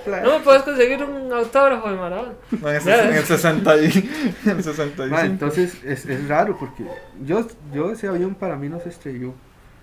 play. 0.03 0.21
no 0.23 0.31
me 0.37 0.39
puedes 0.43 0.63
conseguir 0.63 1.03
un 1.03 1.31
autógrafo 1.31 1.89
de 1.89 1.95
Maradona. 1.95 2.33
en 2.51 2.67
el, 2.67 2.83
Ya. 2.83 3.03
en 3.09 3.13
el 3.15 3.23
60 3.23 3.77
y, 3.77 4.09
en 4.45 4.49
el 4.57 4.63
65. 4.63 5.07
mae, 5.15 5.25
entonces 5.27 5.77
es, 5.83 6.05
es 6.05 6.27
raro 6.27 6.57
porque 6.59 6.83
yo, 7.23 7.45
yo 7.73 7.91
ese 7.91 8.07
avión 8.07 8.33
para 8.33 8.55
mí 8.55 8.69
no 8.69 8.79
se 8.79 8.89
estrelló. 8.89 9.33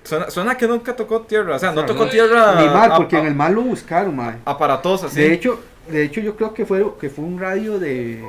Suena, 0.03 0.31
suena 0.31 0.57
que 0.57 0.67
nunca 0.67 0.97
tocó 0.97 1.21
tierra. 1.23 1.57
O 1.57 1.59
sea, 1.59 1.71
no 1.73 1.85
tocó 1.85 2.05
no- 2.07 2.11
tierra. 2.11 2.61
Ni 2.61 2.67
mal, 2.67 2.93
porque 2.97 3.17
a- 3.17 3.21
en 3.21 3.27
el 3.27 3.35
mal 3.35 3.55
lo 3.55 3.63
buscaron, 3.63 4.17
mae. 4.17 4.37
aparatosa, 4.45 5.09
sí. 5.09 5.21
De 5.21 5.33
hecho, 5.33 5.61
de 5.89 6.03
hecho 6.03 6.21
yo 6.21 6.35
creo 6.35 6.55
que 6.55 6.67
fue, 6.67 6.85
que 6.99 7.09
fue 7.09 7.25
un 7.25 7.39
radio 7.39 7.79
de, 7.79 8.23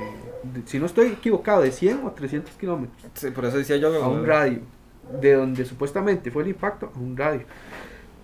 de- 0.43 0.61
si 0.67 0.77
no 0.77 0.85
estoy 0.85 1.07
equivocado, 1.07 1.61
de 1.61 1.71
100 1.71 2.01
o 2.05 2.11
300 2.11 2.53
kilómetros. 2.55 2.95
Sí, 3.15 3.31
por 3.31 3.45
eso 3.45 3.57
decía 3.57 3.77
yo. 3.77 3.87
a 4.03 4.07
un 4.07 4.25
radio, 4.25 4.59
de 5.21 5.33
donde 5.33 5.65
supuestamente 5.65 6.29
fue 6.31 6.43
el 6.43 6.49
impacto, 6.49 6.91
a 6.93 6.99
un 6.99 7.15
radio. 7.17 7.41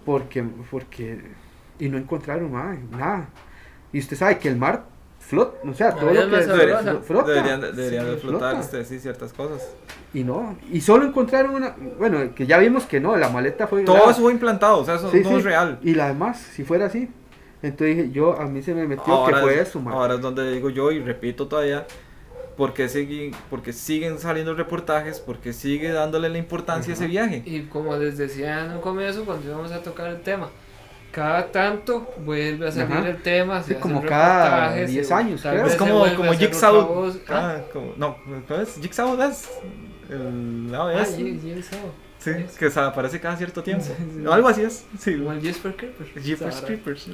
Porque, 0.06 0.44
porque, 0.70 1.20
y 1.80 1.90
no 1.90 1.98
encontraron 1.98 2.52
nada, 2.54 2.78
nada. 2.92 3.30
Y 3.92 4.00
usted 4.00 4.16
sabe 4.18 4.38
que 4.38 4.48
el 4.50 4.56
mar 4.58 4.84
flota, 5.20 5.58
o 5.68 5.74
sea, 5.74 5.92
todo 5.96 6.14
lo 6.14 6.30
que 6.30 6.36
Debería- 6.38 6.80
sabrosa. 6.82 7.02
flota. 7.02 7.32
Deberían, 7.32 7.62
de- 7.62 7.72
deberían 7.72 8.06
Sí, 8.06 8.12
de 8.12 8.18
flotar 8.18 8.52
flota. 8.52 8.60
este, 8.62 8.86
sí, 8.86 9.00
ciertas 9.00 9.34
cosas. 9.34 9.68
Y 10.14 10.24
no, 10.24 10.58
y 10.72 10.82
solo 10.82 11.06
encontraron 11.06 11.56
una, 11.56 11.76
bueno, 11.98 12.34
que 12.36 12.46
ya 12.46 12.58
vimos 12.60 12.86
que 12.86 13.00
no, 13.00 13.16
la 13.18 13.30
maleta 13.30 13.68
fue... 13.68 13.84
Todo 13.84 14.06
la- 14.06 14.12
eso 14.12 14.22
fue 14.22 14.32
implantado, 14.34 14.78
o 14.80 14.86
sea, 14.86 14.96
eso 14.96 15.10
Sí, 15.12 15.22
no 15.22 15.30
sí. 15.30 15.36
es 15.38 15.44
real. 15.44 15.80
Y 15.82 15.96
la 15.96 16.08
demás, 16.08 16.38
si 16.40 16.64
fuera 16.64 16.86
así. 16.86 17.10
Entonces 17.64 17.98
dije, 17.98 18.12
yo, 18.12 18.40
a 18.40 18.46
mí 18.46 18.62
se 18.62 18.76
me 18.76 18.88
metió 18.88 19.12
Ahora 19.12 19.38
que 19.38 19.44
fue 19.44 19.56
es, 19.60 19.70
eso, 19.70 19.80
man. 19.80 19.94
ahora 19.96 20.14
es 20.16 20.22
donde 20.22 20.52
digo 20.54 20.70
yo 20.70 20.92
y 20.92 21.00
repito 21.00 21.48
todavía, 21.48 21.88
porque, 22.58 22.88
siguen, 22.90 23.32
porque 23.50 23.74
siguen 23.74 24.20
saliendo 24.20 24.54
reportajes, 24.56 25.20
porque 25.20 25.54
sigue 25.54 25.92
dándole 25.92 26.30
la 26.30 26.38
importancia 26.38 26.94
a 26.94 26.96
ese 26.96 27.08
viaje. 27.08 27.44
Y 27.46 27.64
como 27.64 27.96
les 27.98 28.18
decía 28.18 28.66
en 28.66 28.72
un 28.74 28.82
comienzo, 28.82 29.26
cuando 29.26 29.48
íbamos 29.48 29.72
a 29.72 29.82
tocar 29.82 30.08
el 30.08 30.22
tema, 30.22 30.50
cada 31.12 31.52
tanto 31.52 32.14
vuelve 32.26 32.68
a 32.68 32.72
salir 32.72 32.98
Ajá. 32.98 33.10
el 33.10 33.22
tema. 33.22 33.62
se 33.64 33.74
Sí, 33.74 33.80
como 33.80 34.02
cada 34.04 34.46
reportajes, 34.68 34.92
10 34.92 35.10
y 35.10 35.14
años, 35.14 35.42
creo. 35.42 35.66
Es 35.66 35.76
como, 35.76 36.06
como 36.16 36.34
Jigsaw. 36.34 37.12
Ah, 37.30 37.56
Ah, 37.58 37.62
como, 37.72 37.94
no, 37.98 38.18
¿cómo 38.48 38.60
es? 38.62 38.76
Jigsaw 38.82 39.22
es 39.22 39.50
el 40.10 40.72
ah, 40.74 40.82
ABS. 40.90 41.18
Jig- 41.18 41.42
Jigsaw. 41.42 41.80
Sí, 42.34 42.46
que 42.60 42.70
se 42.72 42.80
aparece 42.80 43.20
cada 43.20 43.38
cierto 43.38 43.62
tiempo. 43.64 43.86
Sí, 43.88 43.94
sí. 43.98 44.18
No, 44.18 44.34
algo 44.34 44.48
así 44.48 44.62
es. 44.64 44.86
Sí, 45.00 45.18
Como 45.18 45.32
el 45.32 45.42
Jesper 45.42 45.76
Creeper. 45.76 46.22
Jeepers 46.22 46.56
Ahora. 46.56 46.68
Creepers. 46.68 47.08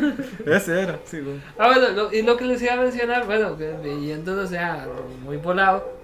Ese 0.46 0.80
era, 0.82 0.98
sí, 1.04 1.20
güey. 1.20 1.40
Ah, 1.58 1.68
bueno, 1.68 1.88
lo- 1.90 2.12
y 2.12 2.22
lo 2.22 2.36
que 2.36 2.44
les 2.44 2.60
iba 2.62 2.74
a 2.74 2.76
mencionar, 2.76 3.26
bueno, 3.26 3.56
que 3.56 3.74
yéndonos 4.00 4.44
o 4.46 4.48
sea, 4.48 4.86
muy 5.24 5.36
volado. 5.36 5.96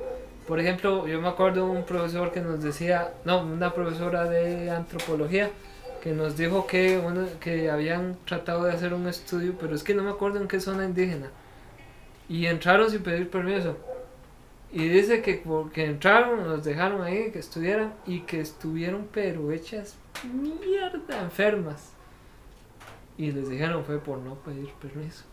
Por 0.47 0.61
ejemplo, 0.61 1.07
yo 1.07 1.21
me 1.21 1.29
acuerdo 1.29 1.65
de 1.67 1.71
un 1.79 1.85
profesor 1.85 2.31
que 2.33 2.41
nos 2.41 2.63
decía, 2.63 3.13
no, 3.25 3.43
una 3.43 3.73
profesora 3.73 4.25
de 4.25 4.71
antropología, 4.71 5.51
que 6.03 6.13
nos 6.13 6.37
dijo 6.37 6.67
que, 6.67 6.99
uno- 6.99 7.27
que 7.41 7.71
habían 7.71 8.17
tratado 8.27 8.65
de 8.65 8.73
hacer 8.73 8.93
un 8.93 9.07
estudio, 9.09 9.55
pero 9.59 9.75
es 9.75 9.83
que 9.83 9.95
no 9.95 10.03
me 10.03 10.11
acuerdo 10.11 10.39
en 10.41 10.49
qué 10.49 10.61
zona 10.61 10.85
indígena. 10.85 11.29
Y 12.29 12.47
entraron 12.47 12.91
sin 12.91 13.03
pedir 13.03 13.29
permiso. 13.31 13.77
Y 14.75 14.89
dice 14.89 15.23
que 15.23 15.35
porque 15.35 15.85
entraron, 15.87 16.45
nos 16.47 16.65
dejaron 16.65 17.01
ahí, 17.03 17.31
que 17.31 17.39
estuvieran, 17.39 17.95
y 18.07 18.21
que 18.23 18.41
estuvieron 18.41 19.09
pero 19.13 19.51
hechas 19.53 19.97
mierda, 20.25 21.21
enfermas. 21.23 21.93
Y 23.17 23.31
les 23.31 23.49
dijeron 23.49 23.85
fue 23.85 23.99
por 24.01 24.19
no 24.19 24.35
pedir 24.35 24.73
permiso 24.75 25.25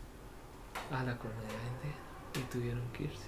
a 0.92 1.02
la 1.02 1.16
comunidad 1.18 1.48
indígena 1.72 2.02
y 2.36 2.52
tuvieron 2.52 2.82
que 2.92 3.02
irse. 3.04 3.26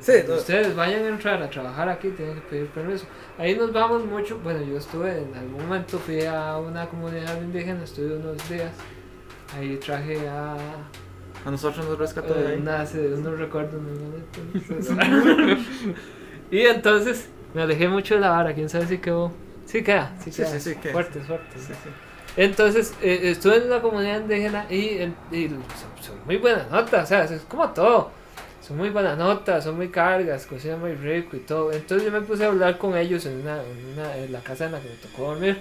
Sí, 0.00 0.12
no- 0.28 0.36
Ustedes 0.36 0.76
vayan 0.76 1.02
a 1.04 1.08
entrar 1.08 1.42
a 1.42 1.50
trabajar 1.50 1.88
aquí, 1.88 2.10
tienen 2.10 2.36
que 2.36 2.40
pedir 2.42 2.68
permiso. 2.68 3.06
Ahí 3.36 3.56
nos 3.56 3.72
vamos 3.72 4.04
mucho. 4.06 4.38
Bueno, 4.38 4.62
yo 4.62 4.78
estuve 4.78 5.18
en 5.22 5.34
algún 5.34 5.64
momento, 5.66 5.98
fui 5.98 6.24
a 6.24 6.56
una 6.58 6.88
comunidad 6.88 7.42
indígena, 7.42 7.82
estuve 7.82 8.16
unos 8.16 8.48
días. 8.48 8.70
Ahí 9.58 9.76
traje 9.78 10.28
a. 10.28 10.56
A 11.44 11.50
nosotros 11.50 11.86
nos 11.88 11.98
rescató 11.98 12.34
de 12.34 12.44
eh, 12.44 12.48
ahí. 12.54 12.60
nada, 12.60 12.84
muy 13.78 13.98
bonitos. 14.78 15.26
y 16.50 16.60
entonces 16.60 17.28
me 17.54 17.62
alejé 17.62 17.88
mucho 17.88 18.14
de 18.14 18.20
la 18.20 18.30
vara, 18.30 18.54
quién 18.54 18.68
sabe 18.68 18.86
si 18.86 18.98
quedó. 18.98 19.32
Sí 19.64 19.82
queda, 19.82 20.12
sí 20.22 20.30
Sí, 20.30 20.38
queda. 20.42 20.58
sí, 20.58 20.60
sí, 20.60 20.76
queda. 20.76 20.92
fuerte, 20.92 21.20
fuerte. 21.20 21.58
Sí, 21.58 21.66
sí. 21.72 21.90
Entonces, 22.36 22.94
eh, 23.02 23.20
estuve 23.24 23.56
en 23.56 23.64
una 23.64 23.80
comunidad 23.80 24.20
indígena 24.20 24.66
y, 24.70 25.02
y 25.32 25.48
son, 25.48 26.04
son 26.04 26.16
muy 26.26 26.36
buenas 26.36 26.70
notas, 26.70 27.04
o 27.04 27.06
sea, 27.06 27.24
es 27.24 27.42
como 27.42 27.68
todo. 27.70 28.10
son 28.66 28.76
muy 28.76 28.90
bananotas, 28.90 29.64
son 29.64 29.76
muy 29.76 29.88
cargas, 29.88 30.46
cocinan 30.46 30.80
muy 30.80 30.94
rico 30.94 31.36
y 31.36 31.40
todo. 31.40 31.72
Entonces 31.72 32.06
yo 32.06 32.12
me 32.12 32.20
puse 32.24 32.44
a 32.44 32.48
hablar 32.48 32.78
con 32.78 32.96
ellos 32.96 33.24
en, 33.26 33.40
una, 33.40 33.62
en, 33.62 33.92
una- 33.98 34.16
en 34.16 34.32
la 34.32 34.40
casa 34.40 34.66
en 34.66 34.72
la 34.72 34.80
que 34.80 34.88
me 34.90 34.94
tocó 34.96 35.24
dormir. 35.30 35.58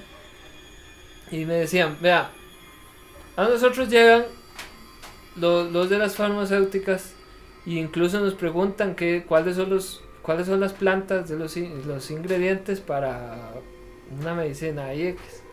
Y 1.32 1.46
me 1.46 1.54
decían, 1.56 1.98
vea, 2.02 2.30
a 3.36 3.44
nosotros 3.46 3.88
llegan 3.90 4.26
los, 5.36 5.72
los 5.72 5.90
de 5.90 5.98
las 5.98 6.16
farmacéuticas 6.16 7.14
e 7.66 7.72
incluso 7.72 8.20
nos 8.20 8.34
preguntan 8.34 8.96
que, 8.96 9.24
cuáles 9.28 9.56
son 9.56 9.70
los 9.70 10.04
cuáles 10.22 10.48
son 10.48 10.60
las 10.60 10.74
plantas 10.74 11.28
de 11.30 11.38
los, 11.38 11.58
los 11.58 12.12
ingredientes 12.12 12.82
para 12.82 13.54
una 14.20 14.36
medicina 14.36 14.94
X. 14.94 15.44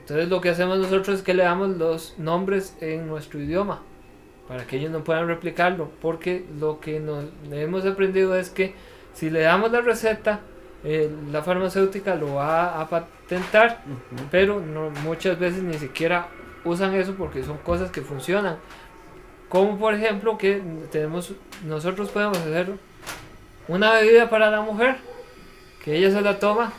Entonces 0.00 0.28
lo 0.28 0.40
que 0.40 0.50
hacemos 0.50 0.78
nosotros 0.78 1.18
es 1.18 1.22
que 1.22 1.34
le 1.34 1.44
damos 1.44 1.76
los 1.76 2.14
nombres 2.18 2.76
en 2.80 3.06
nuestro 3.06 3.40
idioma 3.40 3.82
para 4.48 4.66
que 4.66 4.76
ellos 4.76 4.90
no 4.90 5.02
puedan 5.02 5.26
replicarlo, 5.26 5.90
porque 6.00 6.44
lo 6.60 6.78
que 6.78 7.00
nos 7.00 7.24
hemos 7.50 7.84
aprendido 7.84 8.36
es 8.36 8.50
que 8.50 8.74
si 9.12 9.30
le 9.30 9.40
damos 9.40 9.72
la 9.72 9.80
receta, 9.80 10.40
eh, 10.84 11.10
la 11.32 11.42
farmacéutica 11.42 12.14
lo 12.14 12.34
va 12.34 12.80
a 12.80 12.88
patentar, 12.88 13.82
pero 14.30 14.60
no, 14.60 14.90
muchas 15.02 15.38
veces 15.38 15.62
ni 15.62 15.74
siquiera 15.74 16.28
usan 16.64 16.94
eso 16.94 17.14
porque 17.14 17.42
son 17.42 17.58
cosas 17.58 17.90
que 17.90 18.02
funcionan. 18.02 18.58
Como 19.48 19.78
por 19.78 19.94
ejemplo 19.94 20.36
que 20.36 20.60
tenemos, 20.90 21.32
nosotros 21.64 22.10
podemos 22.10 22.38
hacer 22.38 22.72
una 23.68 23.92
bebida 23.94 24.28
para 24.28 24.50
la 24.50 24.60
mujer, 24.60 24.96
que 25.84 25.96
ella 25.96 26.10
se 26.10 26.20
la 26.20 26.38
toma, 26.38 26.72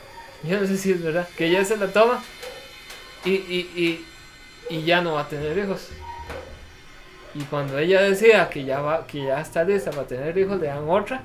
yo 0.44 0.60
no 0.60 0.68
sé 0.68 0.78
si 0.78 0.92
es 0.92 1.02
verdad, 1.02 1.28
que 1.38 1.48
ella 1.48 1.64
se 1.64 1.78
la 1.78 1.88
toma 1.88 2.22
y, 3.24 3.32
y, 3.32 4.06
y, 4.70 4.76
y 4.76 4.84
ya 4.84 5.02
no 5.02 5.14
va 5.14 5.22
a 5.22 5.28
tener 5.28 5.58
hijos. 5.58 5.90
Y 7.34 7.44
cuando 7.44 7.78
ella 7.78 8.02
decida 8.02 8.50
que 8.50 8.66
ya, 8.66 8.82
va, 8.82 9.06
que 9.06 9.24
ya 9.24 9.40
está 9.40 9.64
lista 9.64 9.92
para 9.92 10.08
tener 10.08 10.38
hijos, 10.38 10.60
le 10.60 10.68
dan 10.68 10.90
otra. 10.90 11.22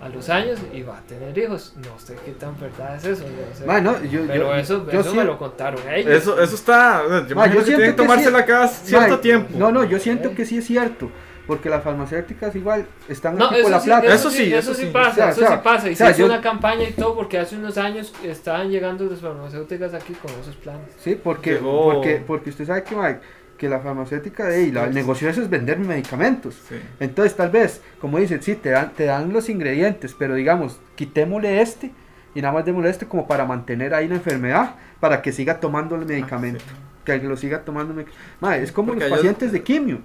A 0.00 0.08
los 0.08 0.28
años 0.28 0.58
y 0.72 0.82
va 0.82 0.98
a 0.98 1.00
tener 1.02 1.36
hijos. 1.38 1.74
No 1.76 1.98
sé 1.98 2.16
qué 2.24 2.32
tan 2.32 2.58
verdad 2.60 2.96
es 2.96 3.04
eso. 3.04 3.24
yo 3.24 3.30
no 3.66 3.74
sé. 3.74 3.82
No, 3.82 4.04
yo, 4.04 4.20
Pero 4.26 4.34
yo- 4.46 4.54
eso, 4.54 4.90
yo 4.90 5.00
eso 5.00 5.10
sí- 5.10 5.16
me 5.16 5.24
lo 5.24 5.38
contaron 5.38 5.80
ellos. 5.90 6.12
Eso, 6.12 6.40
eso 6.40 6.54
está. 6.54 7.02
Yo 7.06 7.18
yo 7.18 7.26
que 7.26 7.34
siento 7.50 7.64
tienen 7.64 7.78
que 7.78 7.86
que 7.86 7.92
tomársela 7.92 8.38
sí. 8.40 8.44
cada 8.46 8.68
cierto 8.68 9.20
tiempo. 9.20 9.58
No, 9.58 9.72
no, 9.72 9.84
yo 9.84 9.98
siento 9.98 10.34
que 10.34 10.44
sí 10.44 10.58
es 10.58 10.66
cierto. 10.66 11.10
Porque 11.46 11.70
las 11.70 11.84
farmacéuticas 11.84 12.56
igual 12.56 12.86
están 13.08 13.38
No, 13.38 13.46
aquí 13.46 13.62
por 13.62 13.70
la 13.70 13.78
sí, 13.78 13.86
plata. 13.86 14.12
eso, 14.12 14.30
sí, 14.32 14.52
eso 14.52 14.74
sí 14.74 14.86
pasa, 14.86 15.10
O 15.10 15.14
sea, 15.14 15.28
eso 15.30 15.40
o 15.44 15.46
sea, 15.46 15.56
sí 15.56 15.60
pasa. 15.62 15.88
Y 15.88 15.92
o 15.92 15.96
sea, 15.96 16.06
se 16.08 16.12
hizo 16.14 16.20
yo- 16.22 16.26
una 16.26 16.40
campaña 16.40 16.88
y 16.88 16.92
todo 16.92 17.14
porque 17.14 17.38
hace 17.38 17.54
unos 17.54 17.78
años 17.78 18.12
estaban 18.24 18.68
llegando 18.68 19.04
las 19.04 19.20
farmacéuticas 19.20 19.94
aquí 19.94 20.12
con 20.14 20.32
esos 20.40 20.56
planes. 20.56 20.88
Sí, 20.98 21.14
porque, 21.22 21.52
Llegó- 21.54 21.92
porque, 21.92 22.20
porque 22.26 22.50
usted 22.50 22.66
sabe 22.66 22.82
que, 22.82 22.96
ma, 22.96 23.20
que 23.58 23.68
la 23.68 23.80
farmacéutica, 23.80 24.54
ey, 24.54 24.70
la- 24.70 24.84
el 24.84 24.94
negocio 24.94 25.26
de 25.26 25.32
eso 25.32 25.42
es 25.42 25.48
vender 25.50 25.78
medicamentos. 25.78 26.60
Sí. 26.68 26.76
Entonces, 27.00 27.34
tal 27.36 27.50
vez, 27.50 27.80
como 28.00 28.18
dicen, 28.18 28.42
sí, 28.42 28.54
te 28.54 28.70
dan, 28.70 28.92
te 28.92 29.04
dan 29.04 29.32
los 29.32 29.48
ingredientes, 29.48 30.14
pero 30.18 30.34
digamos, 30.34 30.80
quitémosle 30.94 31.60
este 31.62 31.90
y 32.34 32.42
nada 32.42 32.52
más 32.54 32.64
démosle 32.64 32.90
este 32.90 33.06
como 33.06 33.26
para 33.26 33.44
mantener 33.46 33.94
ahí 33.94 34.08
la 34.08 34.16
enfermedad, 34.16 34.74
para 35.00 35.22
que 35.22 35.32
siga 35.32 35.58
tomando 35.60 35.94
el 35.96 36.04
medicamento. 36.06 36.64
Que 37.04 37.18
lo 37.18 37.36
siga 37.36 37.62
tomando. 37.62 37.94
es 38.00 38.72
como 38.72 38.88
Porque 38.88 39.04
los 39.08 39.10
pacientes 39.18 39.52
de 39.52 39.62
quimio. 39.62 40.00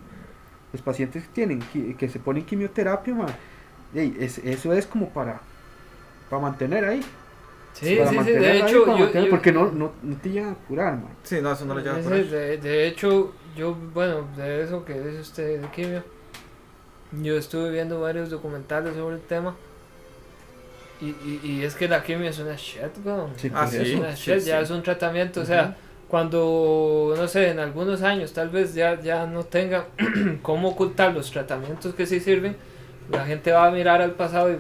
Los 0.71 0.81
pacientes 0.81 1.23
que 1.23 1.29
tienen, 1.33 1.59
que 1.97 2.07
se 2.07 2.19
ponen 2.19 2.45
quimioterapia, 2.45 3.15
es- 3.93 4.37
eso 4.37 4.71
es 4.73 4.85
como 4.85 5.09
para, 5.09 5.41
para 6.29 6.41
mantener 6.41 6.85
ahí. 6.85 7.01
Sí, 7.73 7.95
para 7.95 8.09
sí, 8.09 8.17
sí. 8.25 8.31
De 8.31 8.51
ahí, 8.51 8.57
hecho, 8.61 8.85
para 8.85 8.97
yo, 8.99 9.05
mantener- 9.05 9.23
yo- 9.25 9.29
porque 9.29 9.51
no, 9.51 9.71
no, 9.71 9.91
no 10.03 10.15
te 10.17 10.29
llegan 10.29 10.51
a 10.51 10.55
curar, 10.67 10.93
ma. 10.97 11.07
Sí, 11.23 11.39
no, 11.41 11.51
eso 11.51 11.65
no 11.65 11.73
lo 11.75 11.81
lleva 11.81 11.99
ese- 11.99 12.03
por 12.09 12.13
ahí. 12.17 12.23
de, 12.27 12.57
de 12.57 12.87
hecho, 12.87 13.33
yo, 13.55 13.75
bueno, 13.93 14.27
de 14.37 14.63
eso 14.63 14.83
que 14.85 14.93
dice 14.99 15.19
usted 15.21 15.61
de 15.61 15.67
quimio, 15.69 16.03
yo 17.21 17.37
estuve 17.37 17.71
viendo 17.71 17.99
varios 18.01 18.29
documentales 18.29 18.95
sobre 18.95 19.15
el 19.15 19.21
tema. 19.21 19.55
Y, 21.01 21.07
y, 21.25 21.41
y 21.43 21.63
es 21.63 21.73
que 21.75 21.87
la 21.87 22.03
quimio 22.03 22.29
es 22.29 22.37
una 22.39 22.55
shit, 22.55 22.81
weón. 23.03 23.31
Sí, 23.35 23.51
Ah, 23.53 23.65
sí. 23.67 23.77
Es 23.77 23.95
una 23.99 24.13
shit, 24.13 24.39
sí, 24.39 24.45
ya 24.49 24.57
sí. 24.59 24.63
es 24.65 24.69
un 24.69 24.83
tratamiento, 24.83 25.41
o 25.41 25.45
sea, 25.45 25.75
cuando, 26.07 27.13
no 27.17 27.27
sé, 27.27 27.49
en 27.49 27.59
algunos 27.59 28.03
años 28.03 28.33
tal 28.33 28.49
vez 28.49 28.75
ya, 28.75 28.99
ya 29.01 29.25
no 29.25 29.43
tenga 29.43 29.87
cómo 30.43 30.69
ocultar 30.69 31.13
los 31.13 31.31
tratamientos 31.31 31.95
que 31.95 32.05
sí 32.05 32.19
sirven, 32.19 32.55
la 33.11 33.25
gente 33.25 33.51
va 33.51 33.65
a 33.67 33.71
mirar 33.71 34.01
al 34.01 34.11
pasado 34.11 34.51
y, 34.51 34.57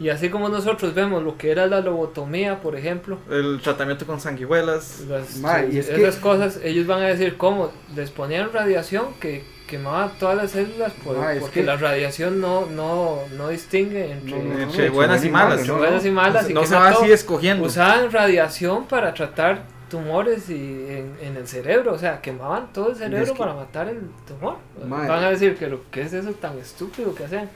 y 0.00 0.08
así 0.10 0.28
como 0.30 0.48
nosotros 0.48 0.94
vemos 0.94 1.22
lo 1.22 1.36
que 1.36 1.50
era 1.50 1.66
la 1.66 1.80
lobotomía, 1.80 2.60
por 2.60 2.76
ejemplo, 2.76 3.18
El 3.30 3.60
tratamiento 3.62 4.06
con 4.06 4.20
sanguijuelas. 4.20 5.00
las- 5.08 5.36
Ma, 5.38 5.64
y 5.64 5.78
es 5.78 5.88
esas 5.88 6.14
que- 6.16 6.20
cosas, 6.20 6.60
ellos 6.62 6.86
van 6.86 7.02
a 7.02 7.06
decir 7.06 7.36
cómo 7.36 7.72
les 7.96 8.10
ponían 8.10 8.52
radiación 8.52 9.14
que 9.20 9.44
quemaba 9.66 10.12
todas 10.18 10.36
las 10.36 10.50
células 10.52 10.92
por- 11.04 11.16
Ma, 11.18 11.32
es 11.34 11.40
porque 11.40 11.60
que- 11.60 11.66
la 11.66 11.76
radiación 11.76 12.40
no, 12.40 12.66
no, 12.66 13.18
no 13.36 13.48
distingue 13.48 14.12
entre, 14.12 14.38
No, 14.42 14.54
no, 14.54 14.60
Entre 14.62 14.88
buenas 14.88 15.24
y 15.24 15.28
malas. 15.30 15.66
no, 15.66 15.76
buenas 15.78 16.04
y 16.06 16.10
malas 16.10 16.48
y 16.48 16.54
no 16.54 16.64
se 16.64 16.74
va 16.74 16.92
todo. 16.92 17.02
así 17.02 17.12
escogiendo. 17.12 17.66
Usaban 17.66 18.10
radiación 18.10 18.86
para 18.86 19.12
tratar 19.12 19.64
tumores 19.90 20.48
y 20.50 20.54
en, 20.54 21.16
en 21.22 21.36
el 21.36 21.46
cerebro, 21.48 21.94
o 21.94 21.98
sea, 21.98 22.20
quemaban 22.20 22.72
todo 22.72 22.90
el 22.90 22.96
cerebro 22.96 23.24
Es 23.24 23.32
que- 23.32 23.38
para 23.38 23.54
matar 23.54 23.88
el 23.88 24.00
tumor. 24.26 24.56
Van 24.86 25.24
a 25.24 25.30
decir 25.30 25.56
que 25.56 25.66
lo 25.66 25.80
que 25.90 26.02
es 26.02 26.12
eso 26.12 26.30
tan 26.32 26.58
estúpido 26.58 27.14
que 27.14 27.24
hacen. 27.24 27.48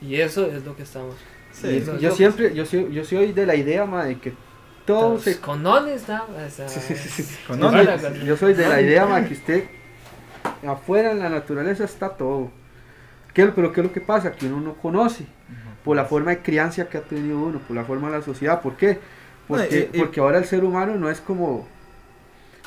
Y 0.00 0.20
eso 0.20 0.46
es 0.46 0.64
lo 0.64 0.76
que 0.76 0.84
estamos. 0.84 1.14
Sí, 1.60 1.82
yo 2.00 2.08
lo 2.10 2.14
siempre, 2.14 2.54
yo 2.54 2.64
soy, 2.66 2.92
yo 2.92 3.04
soy 3.04 3.32
de 3.32 3.46
la 3.46 3.54
idea, 3.56 3.84
ma, 3.84 4.04
de 4.04 4.18
que 4.18 4.32
todo 4.86 5.18
se 5.18 5.40
conones, 5.40 6.08
¿no? 6.08 6.24
O 6.24 6.50
sea, 6.50 6.68
Sí, 6.68 6.80
sí, 6.80 6.94
sí, 6.94 7.22
sí. 7.22 7.38
Con 7.46 7.60
Yo 7.60 7.70
soy- 7.70 8.24
Yo 8.24 8.36
soy 8.36 8.54
de 8.54 8.68
la 8.68 8.80
idea, 8.80 9.06
ma, 9.06 9.24
que 9.24 9.34
usted 9.34 9.64
afuera 10.66 11.12
en 11.12 11.18
la 11.18 11.28
naturaleza 11.28 11.84
está 11.84 12.10
todo. 12.10 12.50
¿Qué, 13.34 13.46
pero 13.48 13.72
¿qué 13.72 13.80
es 13.80 13.86
lo 13.86 13.92
que 13.92 14.00
pasa? 14.00 14.32
Que 14.32 14.46
uno 14.46 14.60
no 14.60 14.74
conoce 14.74 15.26
por 15.84 15.96
la 15.96 16.04
forma 16.04 16.30
de 16.30 16.38
crianza 16.38 16.88
que 16.88 16.98
ha 16.98 17.02
tenido 17.02 17.38
uno, 17.38 17.60
por 17.60 17.76
la 17.76 17.84
forma 17.84 18.10
de 18.10 18.18
la 18.18 18.24
sociedad. 18.24 18.60
¿Por 18.60 18.76
qué? 18.76 18.98
Porque, 19.46 19.68
No, 19.70 19.76
y- 19.76 19.98
y- 19.98 20.02
porque 20.02 20.20
ahora 20.20 20.38
el 20.38 20.44
ser 20.44 20.64
humano 20.64 20.96
no 20.96 21.08
es 21.10 21.20
como... 21.20 21.66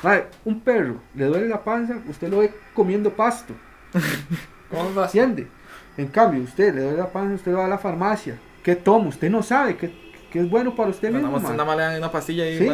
Ma, 0.02 0.20
un 0.44 0.60
perro, 0.60 0.96
le 1.14 1.26
duele 1.26 1.46
la 1.48 1.62
panza, 1.62 1.96
usted 2.08 2.28
lo 2.28 2.38
ve 2.38 2.52
comiendo 2.74 3.10
pasto, 3.10 3.54
¿Cómo 4.70 4.92
va? 4.94 5.04
¿entiende? 5.04 5.46
En 5.96 6.08
cambio, 6.08 6.42
usted 6.42 6.74
le 6.74 6.82
duele 6.82 6.98
la 6.98 7.08
panza, 7.12 7.34
usted 7.34 7.54
va 7.54 7.66
a 7.66 7.68
la 7.68 7.78
farmacia. 7.78 8.36
¿Qué 8.62 8.76
toma? 8.76 9.08
Usted 9.08 9.30
no 9.30 9.42
sabe 9.42 9.76
qué, 9.76 9.90
qué 10.32 10.40
es 10.40 10.48
bueno 10.48 10.74
para 10.74 10.90
usted 10.90 11.10
Nada 11.10 11.22
mismo. 11.24 11.32
más 11.32 11.42
ma. 11.42 11.50
nada 11.50 11.64
más 11.64 11.76
le 11.76 11.82
dan 11.82 11.96
una 11.98 12.12
pastilla 12.12 12.48
y 12.48 12.58
Sí, 12.58 12.64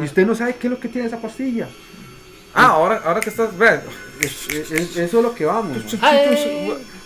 y 0.00 0.04
usted 0.04 0.26
no 0.26 0.34
sabe 0.34 0.54
qué 0.56 0.66
es 0.66 0.70
lo 0.72 0.80
que 0.80 0.88
tiene 0.88 1.06
esa 1.08 1.18
pastilla. 1.20 1.68
Ah, 2.54 2.68
ahora, 2.68 3.02
ahora 3.04 3.20
que 3.20 3.30
estás. 3.30 3.56
Ve, 3.56 3.80
Es- 4.20 4.48
es- 4.48 4.70
es- 4.72 4.96
eso 4.96 5.18
es 5.18 5.22
lo 5.22 5.34
que 5.34 5.44
vamos. 5.44 5.76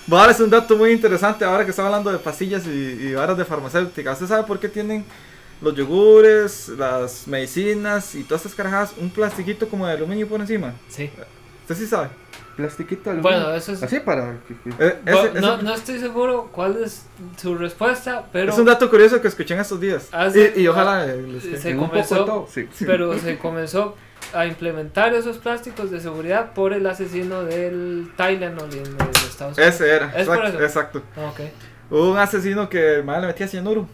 voy 0.07 0.17
a 0.19 0.21
darles 0.23 0.41
un 0.41 0.51
dato 0.51 0.77
muy 0.77 0.91
interesante 0.93 1.45
ahora 1.45 1.65
que 1.65 1.71
estaba 1.71 1.89
hablando 1.89 2.11
de 2.13 2.19
pastillas 2.19 2.67
y, 2.67 2.71
y 2.71 3.15
varas 3.15 3.37
de 3.37 3.45
farmacéutica. 3.45 4.13
¿Usted 4.13 4.27
sabe 4.27 4.45
por 4.45 4.59
qué 4.61 4.69
tienen 4.69 5.05
los 5.61 5.75
yogures, 5.75 6.69
las 6.71 7.27
medicinas 7.27 8.15
y 8.15 8.23
todas 8.23 8.43
estas 8.43 8.55
carajadas 8.57 8.93
un 8.99 9.11
plastiquito 9.11 9.69
como 9.69 9.87
de 9.87 9.93
aluminio 9.95 10.29
por 10.29 10.41
encima? 10.41 10.73
Sí. 10.89 11.11
¿Usted 11.63 11.75
sí 11.75 11.87
sabe? 11.87 12.09
Plastiquito 12.57 13.13
Bueno, 13.15 13.55
eso 13.55 13.73
es. 13.73 13.83
Así 13.83 14.01
para 14.01 14.33
Eh, 14.79 14.99
ese- 15.07 15.29
ese- 15.29 15.41
no, 15.41 15.57
no 15.63 15.75
estoy 15.75 15.99
seguro 15.99 16.51
cuál 16.53 16.83
es 16.85 17.07
su 17.37 17.55
respuesta, 17.57 18.25
pero 18.33 18.53
es 18.53 18.59
un 18.59 18.67
dato 18.67 18.91
curioso 18.91 19.21
que 19.23 19.29
escuché 19.29 19.55
en 19.55 19.61
estos 19.61 19.81
días. 19.81 20.09
Hace- 20.13 20.53
y, 20.57 20.63
y 20.63 20.69
ojalá 20.69 21.07
eh, 21.07 21.23
les 21.23 21.61
se 21.63 21.71
en 21.71 21.79
un 21.79 21.85
poco 21.89 21.93
comenzó- 22.03 22.25
todo. 22.25 22.49
Sí. 22.53 22.69
pero 22.85 23.17
se 23.19 23.39
comenzó 23.39 23.97
a 24.35 24.47
implementar 24.47 25.15
esos 25.15 25.39
plásticos 25.39 25.91
de 25.91 26.01
seguridad 26.01 26.53
por 26.53 26.73
el 26.73 26.87
asesino 26.87 27.43
del 27.45 28.13
Tylenol 28.17 28.69
en 28.75 28.97
los 28.99 29.25
Estados 29.29 29.57
Unidos. 29.57 29.75
Ese 29.75 29.91
era, 29.91 30.07
Es 30.17 30.27
por 30.27 30.37
exacto. 30.37 30.49
eso. 30.59 30.65
exacto. 30.65 31.03
Ah, 31.17 31.31
ok. 31.33 31.41
Hubo 31.91 32.11
un 32.13 32.19
asesino 32.19 32.69
que 32.69 33.03
madre, 33.03 33.23
le 33.23 33.27
metía 33.29 33.49
cianuro. 33.49 33.89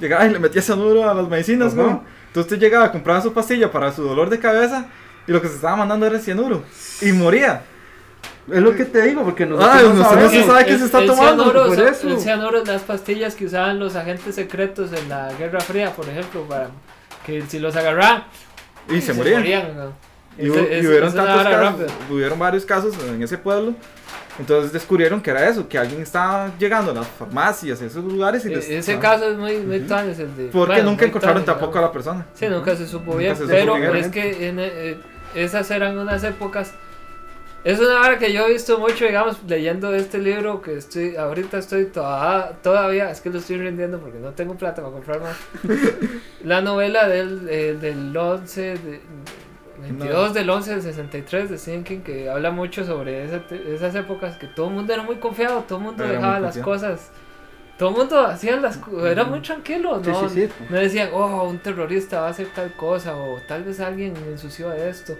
Llegaba 0.00 0.24
y 0.26 0.30
le 0.30 0.38
metía 0.38 0.62
cianuro 0.62 1.08
a 1.08 1.12
las 1.12 1.28
medicinas. 1.28 1.74
¿no? 1.74 2.04
Entonces 2.28 2.52
usted 2.52 2.58
llegaba, 2.58 2.90
compraba 2.92 3.20
su 3.20 3.32
pastilla 3.34 3.70
para 3.70 3.92
su 3.92 4.02
dolor 4.02 4.30
de 4.30 4.38
cabeza 4.38 4.86
y 5.26 5.32
lo 5.32 5.42
que 5.42 5.48
se 5.48 5.56
estaba 5.56 5.76
mandando 5.76 6.06
era 6.06 6.18
cianuro. 6.20 6.62
Y 7.02 7.12
moría. 7.12 7.62
Es 8.52 8.60
lo 8.60 8.74
que 8.76 8.84
te 8.84 9.00
digo, 9.02 9.22
porque 9.24 9.46
nosotros 9.46 9.74
Ay, 9.74 9.82
no 9.84 9.88
no 9.88 9.94
sé, 9.94 10.00
no 10.02 10.08
sabemos. 10.10 10.32
se 10.32 10.44
sabe 10.44 10.66
qué 10.66 10.78
se 10.78 10.84
está 10.84 11.06
tomando, 11.06 11.44
Cianuro, 11.44 11.66
por 11.66 11.80
eso. 11.80 12.08
el 12.08 12.20
cianuro 12.20 12.58
es 12.62 12.68
las 12.68 12.82
pastillas 12.82 13.34
que 13.34 13.46
usaban 13.46 13.78
los 13.78 13.96
agentes 13.96 14.34
secretos 14.34 14.92
en 14.92 15.08
la 15.08 15.32
Guerra 15.38 15.60
Fría, 15.60 15.90
por 15.92 16.06
ejemplo, 16.08 16.42
para 16.46 16.68
que 17.24 17.42
si 17.48 17.58
los 17.58 17.74
agarraban 17.74 18.24
Y 18.88 19.00
se 19.00 19.14
morían. 19.14 19.42
¿no? 19.76 19.92
Y, 20.36 20.46
Es- 20.46 20.50
hubo- 20.50 20.58
es- 20.60 20.84
y 20.84 20.86
hubieron 20.88 21.14
tantos 21.14 21.42
casos, 21.44 21.92
hubieron 22.10 22.38
varios 22.38 22.64
casos 22.66 22.94
en 23.08 23.22
ese 23.22 23.38
pueblo. 23.38 23.74
Entonces 24.38 24.72
descubrieron 24.72 25.20
que 25.20 25.30
era 25.30 25.48
eso, 25.48 25.68
que 25.68 25.78
alguien 25.78 26.02
estaba 26.02 26.50
llegando 26.58 26.90
a 26.90 26.94
las 26.94 27.06
farmacias, 27.06 27.80
a 27.80 27.84
esos 27.86 28.02
lugares 28.04 28.44
y 28.44 28.48
les... 28.48 28.68
E- 28.68 28.78
Ese 28.78 28.94
ah, 28.94 28.98
caso 29.00 29.28
es 29.30 29.38
muy, 29.38 29.58
muy 29.58 29.76
el 29.76 29.86
de. 29.86 30.48
Porque 30.52 30.72
bueno, 30.74 30.90
nunca 30.90 31.04
encontraron 31.04 31.44
tampoco 31.44 31.78
a 31.78 31.82
la 31.82 31.92
persona. 31.92 32.26
Sí, 32.34 32.48
nunca 32.48 32.74
se 32.74 32.84
supo 32.88 33.12
Nunca 33.12 33.18
bien, 33.18 33.36
se 33.36 33.42
supo 33.42 33.52
pero 33.54 33.74
bien. 33.76 33.94
es 33.94 34.08
que 34.08 34.48
en, 34.48 34.56
eh, 34.58 34.96
esas 35.36 35.70
eran 35.70 35.96
unas 35.96 36.24
épocas. 36.24 36.72
Es 37.64 37.80
una 37.80 37.98
hora 38.00 38.18
que 38.18 38.30
yo 38.30 38.46
he 38.46 38.52
visto 38.52 38.78
mucho, 38.78 39.06
digamos, 39.06 39.38
leyendo 39.48 39.94
este 39.94 40.18
libro 40.18 40.60
que 40.60 40.76
estoy, 40.76 41.16
ahorita 41.16 41.56
estoy 41.58 41.86
toda- 41.86 42.52
todavía, 42.62 43.10
es 43.10 43.22
que 43.22 43.30
lo 43.30 43.38
estoy 43.38 43.56
rindiendo 43.56 43.98
porque 43.98 44.18
no 44.18 44.32
tengo 44.32 44.54
plata 44.54 44.82
para 44.82 44.92
comprar 44.92 45.20
más. 45.22 45.36
La 46.44 46.60
novela 46.60 47.08
del, 47.08 47.48
eh, 47.48 47.76
del 47.80 48.14
11 48.14 48.60
de, 48.76 49.00
22 49.80 50.34
del 50.34 50.50
11 50.50 50.70
del 50.72 50.82
63 50.82 51.50
de 51.50 51.58
Stephen 51.58 51.84
King 51.84 52.00
que 52.00 52.28
habla 52.28 52.50
mucho 52.50 52.84
sobre 52.84 53.24
esa 53.24 53.42
esas 53.68 53.94
épocas 53.94 54.36
que 54.36 54.46
todo 54.46 54.68
el 54.68 54.74
mundo 54.74 54.92
era 54.92 55.02
muy 55.02 55.16
confiado, 55.16 55.64
todo 55.66 55.78
el 55.78 55.84
mundo 55.84 56.04
Era 56.04 56.12
dejaba 56.12 56.40
las 56.40 56.58
cosas, 56.58 57.10
todo 57.78 57.88
el 57.90 57.96
mundo 57.96 58.20
hacía 58.20 58.56
las 58.56 58.78
era 59.04 59.24
muy 59.24 59.40
tranquilo, 59.40 60.00
Sí, 60.04 60.10
no, 60.10 60.28
sí, 60.28 60.42
sí. 60.46 60.52
no 60.70 60.76
decían, 60.78 61.08
oh, 61.12 61.44
un 61.48 61.58
terrorista 61.58 62.20
va 62.20 62.26
a 62.28 62.30
hacer 62.30 62.48
tal 62.54 62.72
cosa 62.74 63.16
o 63.16 63.38
tal 63.48 63.64
vez 63.64 63.80
alguien 63.80 64.14
ensució 64.30 64.70
esto. 64.72 65.14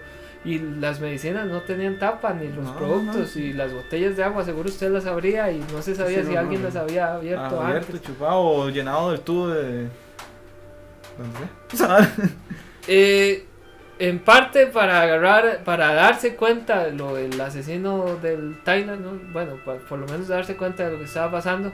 Y 0.45 0.59
las 0.59 0.99
medicinas 0.99 1.47
no 1.47 1.61
tenían 1.61 1.97
tapa 1.97 2.31
ni 2.33 2.47
los 2.49 2.63
No, 2.65 2.77
productos 2.77 3.35
no. 3.35 3.41
y 3.41 3.53
las 3.53 3.73
botellas 3.73 4.15
de 4.15 4.23
agua 4.23 4.43
seguro 4.45 4.69
usted 4.69 4.91
las 4.91 5.05
abría 5.07 5.51
y 5.51 5.59
no 5.73 5.81
se 5.81 5.95
sabía 5.95 6.19
Sí, 6.21 6.27
si 6.27 6.33
no, 6.33 6.39
alguien 6.39 6.61
las 6.63 6.75
había 6.75 7.15
abierto 7.15 7.59
Ah, 7.59 7.67
abierto, 7.67 7.87
antes. 7.93 8.01
chupado 8.03 8.39
o 8.41 8.69
llenado 8.69 9.11
del 9.11 9.21
tubo 9.21 9.47
de. 9.47 9.87
¿Dónde 11.17 12.29
Eh, 12.87 13.45
en 13.97 14.19
parte 14.19 14.67
para 14.67 15.01
agarrar, 15.01 15.63
para 15.63 15.93
darse 15.93 16.35
cuenta 16.35 16.83
de 16.85 16.91
lo 16.91 17.15
del 17.15 17.39
asesino 17.41 18.17
del 18.21 18.59
Thailand, 18.63 19.01
¿no? 19.03 19.33
bueno, 19.33 19.53
pa- 19.65 19.77
por 19.77 19.97
lo 19.97 20.05
menos 20.05 20.27
darse 20.27 20.55
cuenta 20.55 20.85
de 20.85 20.91
lo 20.91 20.97
que 20.99 21.05
estaba 21.05 21.31
pasando, 21.31 21.71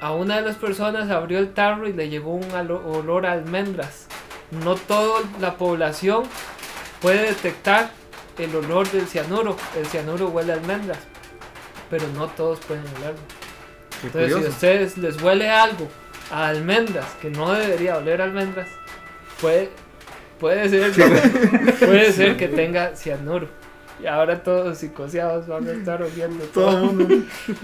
a 0.00 0.12
una 0.12 0.36
de 0.36 0.42
las 0.42 0.56
personas 0.56 1.10
abrió 1.10 1.38
el 1.38 1.52
tarro 1.52 1.88
y 1.88 1.92
le 1.92 2.08
llegó 2.08 2.34
un 2.34 2.46
olor 2.54 3.26
a 3.26 3.32
almendras. 3.32 4.06
No 4.64 4.74
toda 4.76 5.20
la 5.40 5.56
población 5.56 6.22
puede 7.00 7.28
detectar 7.28 7.90
el 8.38 8.54
olor 8.56 8.90
del 8.90 9.06
cianuro. 9.06 9.56
El 9.76 9.86
cianuro 9.86 10.28
huele 10.28 10.52
a 10.52 10.56
almendras, 10.56 10.98
pero 11.88 12.06
no 12.08 12.28
todos 12.28 12.60
pueden 12.60 12.84
olerlo. 12.98 13.20
qué 14.00 14.06
Entonces, 14.06 14.38
si 14.38 14.44
a 14.44 14.48
ustedes 14.48 14.98
les 14.98 15.22
huele 15.22 15.50
algo 15.50 15.88
a 16.30 16.48
almendras, 16.48 17.06
que 17.20 17.30
no 17.30 17.52
debería 17.52 17.96
oler 17.96 18.20
a 18.20 18.24
almendras, 18.24 18.68
puede, 19.40 19.70
puede 20.38 20.68
ser, 20.68 20.92
puede 21.78 22.12
ser 22.12 22.36
que 22.36 22.48
tenga 22.48 22.96
cianuro. 22.96 23.48
Y 24.02 24.06
ahora 24.06 24.42
todos 24.42 24.78
psicoseados 24.78 25.46
van 25.46 25.66
a 25.68 25.72
estar 25.72 26.02
oliendo 26.02 26.42
Todo 26.46 26.70
el 26.78 26.84
mundo 26.96 27.14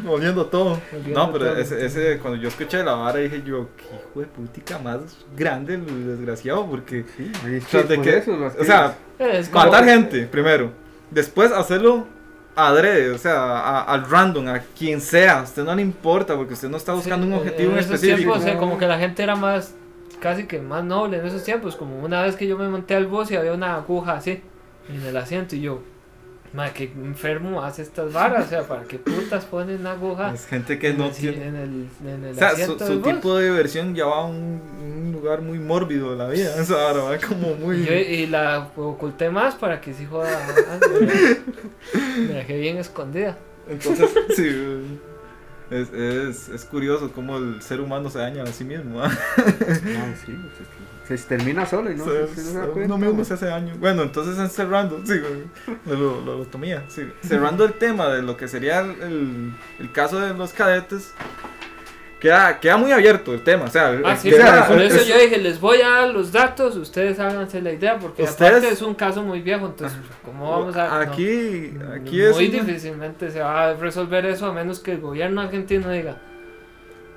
oliendo 0.08 0.46
todo. 0.46 0.78
Oliendo 0.92 1.18
No, 1.26 1.32
pero 1.32 1.46
todo. 1.46 1.56
ese, 1.56 1.84
ese, 1.86 2.18
cuando 2.18 2.40
yo 2.40 2.48
escuché 2.48 2.82
la 2.84 2.92
vara 2.94 3.18
dije 3.20 3.42
yo, 3.44 3.68
qué 3.76 3.84
hijo 3.84 4.20
de 4.20 4.26
putica 4.26 4.78
más 4.78 5.00
grande 5.36 5.74
el 5.74 6.06
desgraciado, 6.06 6.66
porque. 6.66 7.04
Sí, 7.16 7.30
ahí 7.44 7.54
o 7.54 7.56
está, 7.56 7.70
sea, 7.70 7.82
de 7.84 8.00
que- 8.02 8.16
eso, 8.18 8.32
o 8.32 8.64
sea, 8.64 8.96
Es 9.18 9.48
como- 9.48 9.64
matar 9.64 9.84
gente 9.84 10.26
primero, 10.26 10.72
después 11.10 11.50
hacerlo 11.52 12.06
adrede, 12.54 13.10
o 13.10 13.18
sea, 13.18 13.40
a- 13.58 13.82
al 13.84 14.10
random, 14.10 14.48
a 14.48 14.60
quien 14.78 15.00
sea, 15.00 15.40
a 15.40 15.42
usted 15.42 15.64
no 15.64 15.74
le 15.74 15.82
importa 15.82 16.36
porque 16.36 16.54
usted 16.54 16.68
no 16.68 16.76
está 16.76 16.92
buscando 16.94 17.26
Sí, 17.26 17.32
un 17.32 17.38
objetivo 17.38 17.72
en 17.72 17.78
esos 17.78 17.92
específico. 17.94 18.32
tiempos, 18.34 18.46
eh, 18.54 18.56
como 18.58 18.78
que 18.78 18.86
la 18.86 18.98
gente 18.98 19.22
era 19.22 19.36
más, 19.36 19.74
casi 20.20 20.46
que 20.46 20.58
más 20.60 20.82
noble 20.84 21.18
en 21.18 21.26
esos 21.26 21.42
tiempos. 21.44 21.76
Como 21.76 21.98
una 21.98 22.22
vez 22.22 22.36
que 22.36 22.46
yo 22.46 22.56
me 22.58 22.68
monté 22.68 22.94
al 22.94 23.06
bus 23.06 23.30
y 23.30 23.36
había 23.36 23.52
una 23.52 23.74
aguja 23.76 24.14
así 24.14 24.40
en 24.88 25.02
el 25.02 25.16
asiento 25.16 25.54
y 25.56 25.60
yo, 25.60 25.80
madre, 26.52 26.72
qué 26.74 26.84
enfermo 26.84 27.62
hace 27.62 27.82
estas 27.82 28.12
varas. 28.12 28.46
O 28.46 28.48
sea, 28.48 28.62
¿para 28.62 28.82
qué 28.84 28.98
putas 28.98 29.44
ponen 29.44 29.80
una 29.80 29.92
aguja 29.92 30.32
Es 30.34 30.46
gente 30.46 30.78
que 30.78 30.88
en, 30.90 30.98
no 30.98 31.06
el, 31.06 31.12
tiene. 31.12 31.46
en 31.48 31.56
el, 31.56 31.88
en 32.06 32.24
el 32.24 32.32
O 32.32 32.34
sea, 32.34 32.56
su, 32.56 32.78
su 32.78 33.00
tipo 33.00 33.36
de 33.36 33.46
diversión 33.50 33.94
ya 33.94 34.06
va 34.06 34.18
a 34.22 34.24
un, 34.26 34.60
un 34.80 35.12
lugar 35.12 35.42
muy 35.42 35.58
mórbido 35.58 36.12
de 36.12 36.16
la 36.16 36.28
vida. 36.28 36.54
O 36.60 36.64
sea, 36.64 36.88
ahora 36.88 37.02
va 37.04 37.18
como 37.18 37.54
muy. 37.54 37.76
Y, 37.78 37.84
yo- 37.84 37.94
y 37.94 38.26
la 38.26 38.70
oculté 38.76 39.30
más 39.30 39.54
para 39.54 39.80
que 39.80 39.92
si 39.94 40.04
joda. 40.06 40.30
Me 41.94 42.34
dejé 42.34 42.58
bien 42.58 42.78
escondida. 42.78 43.36
Entonces, 43.68 44.10
sí. 44.34 44.98
Es, 45.70 45.92
es, 45.92 46.48
es 46.48 46.64
curioso 46.64 47.10
cómo 47.12 47.38
el 47.38 47.60
ser 47.60 47.80
humano 47.80 48.08
se 48.10 48.18
daña 48.20 48.44
a 48.44 48.46
sí 48.46 48.64
mismo. 48.64 49.02
¿ah? 49.02 49.08
No, 49.08 49.44
sí, 50.24 50.32
pues, 50.32 50.68
se 51.08 51.14
extermina 51.14 51.66
solo 51.66 51.90
y 51.90 51.96
no, 51.96 52.04
Se- 52.04 52.28
se, 52.28 52.42
se 52.42 52.52
da 52.58 52.66
se- 52.66 52.70
cuenta. 52.72 52.94
uno 52.94 53.06
mismo 53.06 53.24
se 53.24 53.34
hace 53.34 53.46
daño. 53.46 53.74
Bueno, 53.78 54.02
entonces 54.02 54.38
en 54.38 54.48
cerrando, 54.50 55.00
sí, 55.04 55.20
lo, 55.86 55.94
lo, 55.96 56.20
lo 56.38 56.44
tomía, 56.46 56.84
sí. 56.88 57.02
cerrando 57.22 57.64
el 57.64 57.72
tema 57.74 58.08
de 58.08 58.22
lo 58.22 58.36
que 58.36 58.48
sería 58.48 58.80
el, 58.80 59.52
el 59.78 59.92
caso 59.92 60.20
de 60.20 60.34
los 60.34 60.52
cadetes, 60.52 61.12
queda, 62.20 62.58
queda 62.60 62.76
muy 62.76 62.92
abierto 62.92 63.32
el 63.34 63.42
tema. 63.42 63.64
O 63.64 63.68
sea, 63.68 63.88
Ah, 64.04 64.12
es- 64.14 64.20
sí, 64.20 64.32
o 64.32 64.36
sea, 64.36 64.66
por 64.66 64.80
es- 64.80 64.92
eso 64.92 65.02
es- 65.02 65.06
yo 65.08 65.18
dije, 65.18 65.38
les 65.38 65.60
voy 65.60 65.80
a 65.82 65.88
dar 65.90 66.08
los 66.08 66.32
datos, 66.32 66.76
ustedes 66.76 67.18
háganse 67.20 67.60
la 67.62 67.72
idea, 67.72 67.98
porque 67.98 68.22
Ustedes- 68.22 68.50
aparte 68.52 68.68
es 68.68 68.82
un 68.82 68.94
caso 68.94 69.22
muy 69.22 69.40
viejo, 69.42 69.66
entonces, 69.66 69.98
¿cómo 70.24 70.50
vamos 70.50 70.76
a...? 70.76 70.88
no. 70.88 70.94
Aquí, 71.12 71.72
aquí 71.94 72.22
es. 72.22 72.34
Muy 72.34 72.48
difícilmente 72.48 73.30
se 73.30 73.40
va 73.40 73.68
a 73.70 73.74
resolver 73.74 74.24
eso 74.26 74.46
a 74.46 74.52
menos 74.52 74.80
que 74.80 74.92
el 74.92 75.00
gobierno 75.00 75.40
argentino 75.40 75.90
diga, 75.90 76.16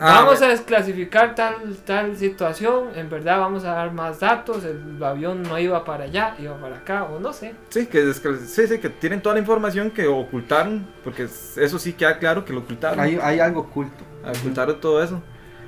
Ah, 0.02 0.22
vamos 0.22 0.42
a 0.42 0.48
desclasificar 0.48 1.36
tal, 1.36 1.76
tal 1.86 2.16
situación, 2.16 2.92
en 2.96 3.10
verdad 3.10 3.38
vamos 3.38 3.66
a 3.66 3.74
dar 3.74 3.92
más 3.92 4.22
datos, 4.22 4.64
el 4.64 5.04
avión 5.04 5.44
no 5.44 5.60
iba 5.60 5.84
para 5.84 6.06
allá, 6.06 6.36
iba 6.40 6.56
para 6.58 6.78
acá, 6.78 7.04
o 7.04 7.20
no 7.20 7.34
sé. 7.34 7.54
Sí, 7.68 7.86
que, 7.86 8.14
sí, 8.14 8.68
sí, 8.68 8.80
que 8.80 8.90
tienen 8.90 9.22
toda 9.22 9.36
la 9.36 9.42
información 9.42 9.92
que 9.92 10.08
ocultaron, 10.08 10.88
porque 11.04 11.24
eso 11.24 11.80
sí 11.80 11.92
queda 11.92 12.18
claro 12.18 12.46
que 12.46 12.54
lo 12.54 12.60
ocultaron. 12.60 12.98
Hay, 12.98 13.20
hay 13.22 13.42
algo 13.42 13.62
oculto. 13.62 14.06
ocultaron 14.24 14.80
todo 14.80 15.04
eso. 15.04 15.22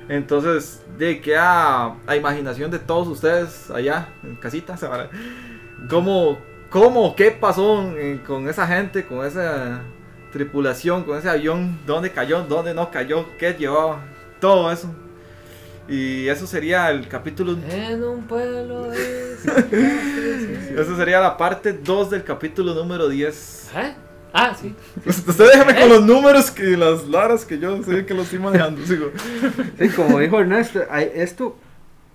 Entonces, 0.08 0.82
de 0.96 1.20
que 1.20 1.36
a, 1.36 1.94
a 2.06 2.16
imaginación 2.16 2.70
de 2.70 2.78
todos 2.78 3.08
ustedes 3.08 3.70
allá 3.70 4.08
en 4.22 4.36
casita, 4.36 4.78
¿sabrá? 4.78 5.10
¿Cómo, 5.90 6.38
cómo, 6.70 7.14
qué 7.16 7.32
pasó 7.32 7.92
con 8.26 8.48
esa 8.48 8.66
gente, 8.66 9.06
con 9.06 9.26
esa 9.26 9.82
tripulación, 10.32 11.04
con 11.04 11.18
ese 11.18 11.28
avión? 11.28 11.78
¿Dónde 11.86 12.10
cayó? 12.10 12.42
¿Dónde 12.42 12.72
no 12.72 12.90
cayó? 12.90 13.26
¿Qué 13.38 13.52
llevaba? 13.52 14.00
Todo 14.42 14.72
eso. 14.72 14.92
Y 15.88 16.26
eso 16.26 16.48
sería 16.48 16.90
el 16.90 17.06
capítulo. 17.06 17.56
En 17.70 18.02
un 18.02 18.24
pueblo 18.24 18.90
de... 18.90 19.34
Eso 20.80 20.96
sería 20.96 21.20
la 21.20 21.36
parte 21.36 21.72
2 21.72 22.10
del 22.10 22.24
capítulo 22.24 22.74
número 22.74 23.08
10. 23.08 23.70
¿Eh? 23.76 23.94
Ah, 24.32 24.52
sí. 24.60 24.74
Usted 25.06 25.46
déjeme 25.52 25.78
con 25.78 25.88
los 25.88 26.04
números 26.04 26.50
que 26.50 26.76
las 26.76 27.06
laras 27.06 27.44
que 27.44 27.60
yo 27.60 27.80
sé 27.84 28.04
que 28.04 28.14
lo 28.14 28.22
estoy 28.22 28.40
manejando. 28.40 28.84
Sigo. 28.84 29.12
Sí, 29.78 29.88
como 29.90 30.18
dijo 30.18 30.40
Ernesto, 30.40 30.82
esto 31.14 31.56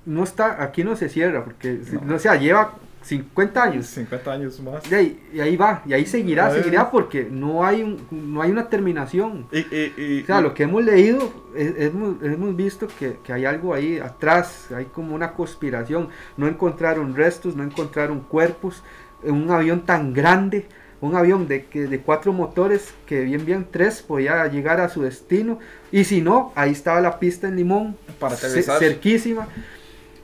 no 0.06 0.26
está, 0.26 0.62
aquí 0.62 0.84
no 0.84 0.98
se 0.98 1.08
cierra, 1.08 1.46
porque, 1.46 1.80
No. 2.04 2.16
o 2.16 2.20
sea, 2.20 2.36
lleva 2.36 2.74
50 3.08 3.64
años. 3.64 3.86
50 3.88 4.32
años 4.32 4.60
más. 4.60 4.89
De 4.89 4.95
ahí- 4.95 5.20
y 5.34 5.39
ahí 5.39 5.55
va, 5.55 5.82
y 5.86 5.93
ahí 5.93 6.05
seguirá, 6.05 6.47
seguirá, 6.51 6.91
porque 6.91 7.28
no 7.32 7.64
hay, 7.66 7.82
un, 7.82 7.97
no 8.12 8.41
hay 8.41 8.51
una 8.51 8.68
terminación. 8.70 9.47
Y, 9.51 9.60
y, 9.60 9.93
y- 9.97 10.22
O 10.24 10.26
sea, 10.26 10.41
lo 10.41 10.53
que 10.53 10.64
hemos 10.64 10.84
leído, 10.84 11.32
es- 11.55 11.74
hemos, 11.78 12.22
hemos 12.24 12.55
visto 12.55 12.88
que, 12.99 13.18
que 13.24 13.32
hay 13.34 13.45
algo 13.45 13.74
ahí 13.74 13.97
atrás, 13.99 14.68
hay 14.76 14.86
como 14.86 15.16
una 15.16 15.32
conspiración. 15.34 16.10
No 16.36 16.47
encontraron 16.47 17.16
restos, 17.16 17.55
no 17.55 17.64
encontraron 17.64 18.20
cuerpos. 18.22 18.84
Un 19.24 19.49
avión 19.51 19.82
tan 19.86 20.14
grande, 20.14 20.68
un 20.99 21.16
avión 21.16 21.47
de, 21.47 21.66
que, 21.66 21.88
de 21.88 21.99
cuatro 21.99 22.34
motores, 22.34 22.93
que 23.05 23.22
bien, 23.22 23.45
bien 23.45 23.68
tres 23.72 24.01
podía 24.01 24.45
llegar 24.47 24.82
a 24.82 24.89
su 24.89 25.01
destino. 25.03 25.60
Y 25.91 26.03
si 26.03 26.22
no, 26.22 26.51
ahí 26.55 26.72
estaba 26.72 26.99
la 27.01 27.20
pista 27.20 27.47
en 27.47 27.55
Limón, 27.55 27.95
para 28.20 28.36
aterrizar. 28.36 28.80
cerquísima. 28.80 29.47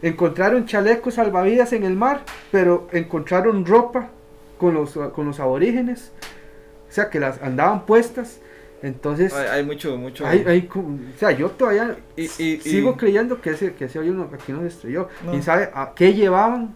Encontraron 0.03 0.65
chalecos 0.67 1.15
salvavidas 1.15 1.73
en 1.73 1.83
el 1.83 1.95
mar, 1.95 2.23
pero 2.51 2.87
encontraron 2.91 3.65
ropa 3.65 4.09
con 4.59 4.75
los, 4.75 4.91
con 5.13 5.25
los 5.25 5.39
aborígenes. 5.39 6.11
O 6.89 6.91
sea, 6.91 7.09
que 7.09 7.19
las 7.19 7.41
andaban 7.41 7.85
puestas. 7.87 8.39
Entonces, 8.83 9.33
Hay, 9.33 9.47
hay 9.47 9.63
mucho, 9.65 9.97
mucho. 9.97 10.27
hay, 10.27 10.43
hay 10.45 10.69
o 10.75 11.17
sea, 11.17 11.31
yo 11.31 11.49
todavía 11.51 11.95
Y- 12.17 12.23
y- 12.23 12.27
y- 12.55 12.59
sigo 12.59 12.97
creyendo 12.97 13.39
que 13.39 13.51
ese, 13.51 13.73
que 13.75 13.85
ese 13.85 13.97
avión 13.97 14.29
aquí 14.33 14.51
no 14.51 14.59
se 14.59 14.67
estrelló. 14.67 15.07
No. 15.23 15.31
¿Quién 15.31 15.41
sabe 15.41 15.69
a 15.73 15.93
qué 15.95 16.13
llevaban? 16.13 16.75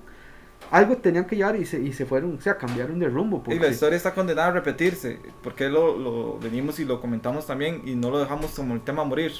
Algo 0.71 0.97
tenían 0.97 1.25
que 1.25 1.35
llevar 1.35 1.57
y 1.57 1.65
se, 1.65 1.79
y 1.81 1.91
se 1.93 2.05
fueron, 2.05 2.37
o 2.37 2.41
sea, 2.41 2.57
cambiaron 2.57 2.97
de 2.99 3.09
rumbo. 3.09 3.43
Y 3.47 3.59
la 3.59 3.67
historia 3.67 3.97
está 3.97 4.13
condenada 4.13 4.47
a 4.47 4.51
repetirse. 4.51 5.19
Porque 5.43 5.67
lo, 5.69 5.97
lo 5.97 6.39
venimos 6.39 6.79
y 6.79 6.85
lo 6.85 6.99
comentamos 7.01 7.45
también 7.45 7.81
y 7.85 7.95
no 7.95 8.09
lo 8.09 8.19
dejamos 8.19 8.51
como 8.55 8.73
el 8.73 8.81
tema 8.81 9.03
morir. 9.03 9.33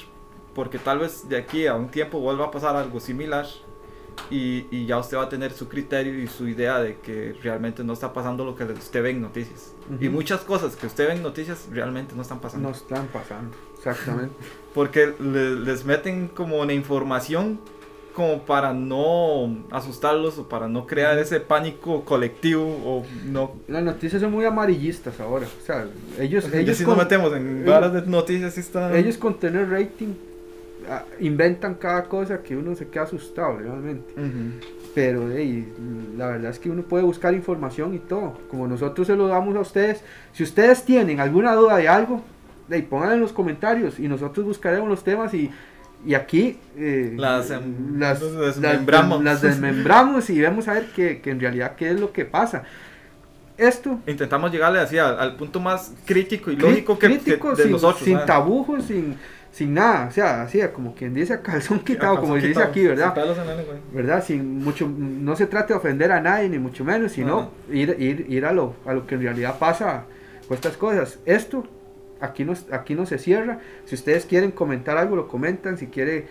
Porque 0.54 0.78
tal 0.78 0.98
vez 0.98 1.26
de 1.28 1.38
aquí 1.38 1.66
a 1.66 1.74
un 1.74 1.88
tiempo 1.88 2.20
vuelva 2.20 2.46
a 2.46 2.50
pasar 2.50 2.76
algo 2.76 3.00
similar. 3.00 3.46
Y, 4.30 4.66
y 4.70 4.86
ya 4.86 4.98
usted 4.98 5.16
va 5.16 5.24
a 5.24 5.28
tener 5.28 5.52
su 5.52 5.68
criterio 5.68 6.18
y 6.22 6.26
su 6.26 6.46
idea 6.48 6.78
de 6.80 6.96
que 6.98 7.34
realmente 7.42 7.82
no 7.84 7.92
está 7.94 8.12
pasando 8.12 8.44
lo 8.44 8.54
que 8.54 8.64
usted 8.64 9.02
ve 9.02 9.10
en 9.10 9.22
noticias. 9.22 9.72
Y 10.00 10.06
Ujú. 10.08 10.16
muchas 10.16 10.40
cosas 10.42 10.76
que 10.76 10.86
usted 10.86 11.06
ve 11.08 11.14
en 11.14 11.22
noticias 11.22 11.66
realmente 11.72 12.14
no 12.14 12.22
están 12.22 12.40
pasando. 12.40 12.68
no 12.68 12.74
están 12.74 13.06
pasando, 13.08 13.56
exactamente. 13.76 14.34
Porque 14.74 15.14
le- 15.18 15.56
les 15.56 15.84
meten 15.84 16.28
como 16.28 16.60
una 16.60 16.72
información 16.74 17.58
como 18.14 18.42
para 18.42 18.74
no 18.74 19.64
asustarlos 19.70 20.38
o 20.38 20.48
para 20.48 20.66
no 20.68 20.86
crear 20.88 21.16
ese 21.20 21.38
pánico 21.38 22.04
colectivo 22.04 22.64
o 22.84 23.06
no 23.26 23.52
Las 23.68 23.84
noticias 23.84 24.20
son 24.20 24.32
muy 24.32 24.44
amarillistas 24.44 25.20
ahora. 25.20 25.46
O 25.46 25.64
sea, 25.64 25.86
ellos, 26.18 26.52
ellos, 26.52 26.76
si 26.76 26.82
con, 26.84 26.96
nos 26.96 27.04
metemos 27.04 27.32
en 27.32 27.64
varas 27.64 27.92
de 27.92 28.02
noticias 28.02 28.58
está 28.58 28.96
ellos 28.98 29.16
con 29.18 29.38
tener 29.38 29.70
rating 29.70 30.14
inventan 31.20 31.74
cada 31.74 32.04
cosa 32.04 32.42
que 32.42 32.56
uno 32.56 32.74
se 32.74 32.88
queda 32.88 33.04
asustado 33.04 33.58
realmente. 33.58 34.14
Pero 34.94 35.30
ey, 35.30 35.72
la 36.16 36.28
verdad 36.28 36.50
es 36.50 36.58
que 36.58 36.70
uno 36.70 36.82
puede 36.82 37.04
buscar 37.04 37.34
información 37.34 37.94
y 37.94 37.98
todo. 37.98 38.38
Como 38.50 38.66
nosotros 38.66 39.06
se 39.06 39.14
lo 39.16 39.28
damos 39.28 39.54
a 39.56 39.60
ustedes. 39.60 40.02
Si 40.32 40.42
ustedes 40.42 40.84
tienen 40.84 41.20
alguna 41.20 41.54
duda 41.54 41.76
de 41.76 41.88
algo, 41.88 42.22
ey, 42.70 42.82
pónganlo 42.82 43.14
en 43.14 43.20
los 43.20 43.32
comentarios 43.32 43.98
y 43.98 44.08
nosotros 44.08 44.46
buscaremos 44.46 44.88
los 44.88 45.04
temas 45.04 45.32
y, 45.34 45.50
Y 46.06 46.14
aquí 46.14 46.58
eh, 46.76 47.14
Las, 47.16 47.50
em, 47.50 47.98
las, 47.98 48.20
desmembramos. 48.20 49.22
las 49.22 49.42
desmembramos 49.42 50.30
y 50.30 50.40
vemos 50.40 50.68
a 50.68 50.74
ver 50.74 50.86
que, 50.94 51.20
que 51.20 51.30
en 51.30 51.40
realidad 51.40 51.74
qué 51.76 51.90
es 51.90 51.98
lo 52.00 52.12
que 52.12 52.24
pasa. 52.24 52.62
Esto 53.56 53.98
Intentamos 54.06 54.52
llegarle 54.52 54.78
así 54.78 54.96
al, 54.98 55.18
al 55.18 55.34
punto 55.34 55.58
más 55.58 55.92
crítico 56.04 56.52
y 56.52 56.56
lógico 56.56 56.96
que, 56.96 57.06
crítico, 57.08 57.50
que 57.50 57.56
de 57.56 57.62
sin, 57.64 57.72
nosotros. 57.72 58.04
sin 58.04 58.12
¿sabes? 58.14 58.26
tabujos, 58.26 58.84
sin, 58.84 59.16
sin 59.50 59.74
nada. 59.74 60.08
O 60.08 60.10
sea, 60.10 60.42
así 60.42 60.60
como 60.74 60.94
quien 60.94 61.14
dice 61.14 61.40
calzón 61.40 61.80
quitado, 61.84 62.16
como 62.20 62.34
son 62.34 62.40
se 62.40 62.48
dice 62.48 62.62
aquí, 62.62 62.86
¿verdad? 62.86 63.14
lengua. 63.16 63.74
¿verdad? 63.92 64.24
Sin 64.24 64.62
mucho, 64.62 64.88
no 64.88 65.36
se 65.36 65.46
trata 65.46 65.68
de 65.68 65.74
ofender 65.74 66.12
a 66.12 66.20
nadie, 66.20 66.48
ni 66.48 66.58
mucho 66.58 66.84
menos, 66.84 67.12
sino 67.12 67.50
ir, 67.70 67.96
ir, 67.98 68.26
ir 68.28 68.44
a, 68.44 68.52
lo, 68.52 68.74
a 68.86 68.92
lo 68.92 69.06
que 69.06 69.14
en 69.14 69.22
realidad 69.22 69.58
pasa 69.58 70.04
con 70.46 70.54
estas 70.54 70.76
cosas. 70.76 71.18
Esto 71.26 71.64
aquí 72.20 72.44
no, 72.44 72.54
aquí 72.72 72.94
no 72.94 73.06
se 73.06 73.18
cierra. 73.18 73.60
Si 73.84 73.94
ustedes 73.94 74.26
quieren 74.26 74.50
comentar 74.50 74.96
algo, 74.96 75.16
lo 75.16 75.28
comentan. 75.28 75.78
Si 75.78 75.86
quiere 75.86 76.26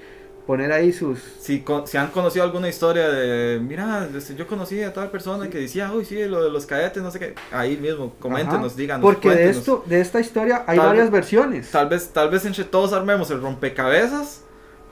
poner 0.47 0.71
ahí 0.71 0.91
sus... 0.93 1.19
Si, 1.41 1.59
con- 1.59 1.85
si 1.85 1.97
han 1.97 2.07
conocido 2.07 2.43
alguna 2.45 2.69
historia 2.69 3.09
de, 3.09 3.59
mira, 3.59 4.07
este, 4.15 4.33
yo 4.33 4.47
conocí 4.47 4.81
a 4.81 4.93
tal 4.93 5.11
persona 5.11 5.49
que 5.49 5.59
decía, 5.59 5.91
uy, 5.93 6.05
sí, 6.05 6.23
lo 6.25 6.43
de 6.43 6.49
los 6.49 6.65
cadetes, 6.65 7.03
no 7.03 7.11
sé 7.11 7.19
qué, 7.19 7.35
ahí 7.51 7.77
mismo, 7.77 8.13
coméntenos, 8.19 8.71
Ajá. 8.71 8.75
díganos. 8.81 9.03
Porque 9.03 9.29
de 9.29 9.49
esto, 9.49 9.83
de 9.85 9.99
esta 10.01 10.19
historia 10.21 10.63
hay 10.65 10.77
Tal 10.77 10.87
varias 10.87 11.05
vez- 11.07 11.11
versiones. 11.11 11.69
Tal 11.69 11.89
vez, 11.89 12.09
tal 12.13 12.29
vez 12.29 12.45
entre 12.45 12.63
todos 12.63 12.93
armemos 12.93 13.29
el 13.29 13.41
rompecabezas 13.41 14.41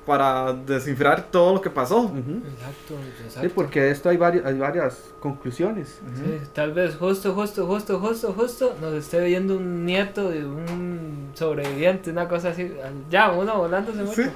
para 0.06 0.54
descifrar 0.54 1.32
todo 1.32 1.56
lo 1.56 1.62
que 1.62 1.70
pasó. 1.70 2.06
Exacto, 2.16 2.94
exacto. 3.24 3.42
Sí, 3.42 3.54
porque 3.56 3.82
de 3.82 3.92
esto 3.92 4.10
hay, 4.10 4.18
vari- 4.18 4.44
hay 4.46 4.58
varias 4.58 5.12
conclusiones. 5.20 6.00
Sí, 6.16 6.40
tal 6.54 6.74
vez 6.74 6.96
justo, 6.96 7.34
justo, 7.34 7.66
justo, 7.66 8.00
justo, 8.00 8.34
justo 8.34 8.76
nos 8.82 8.94
esté 8.94 9.24
viendo 9.26 9.58
un 9.58 9.84
nieto 9.86 10.30
de 10.30 10.46
un 10.46 11.30
sobreviviente, 11.34 12.12
una 12.12 12.28
cosa 12.28 12.50
así. 12.50 12.72
Ya, 13.10 13.32
uno 13.32 13.58
volándose 13.58 14.04
mucho. 14.04 14.24
Sí. 14.24 14.30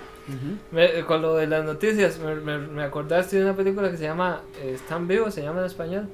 Me- 0.72 1.04
con 1.06 1.22
lo 1.22 1.36
de 1.36 1.48
las 1.48 1.64
noticias, 1.66 2.20
me, 2.20 2.36
me, 2.36 2.58
me 2.60 2.84
acordaste 2.84 3.38
de 3.38 3.44
una 3.44 3.56
película 3.56 3.90
que 3.92 3.98
se 3.98 4.04
llama 4.04 4.42
eh, 4.62 4.74
Están 4.76 5.08
vivos, 5.08 5.34
se 5.34 5.42
llama 5.44 5.60
en 5.60 5.66
español. 5.66 6.08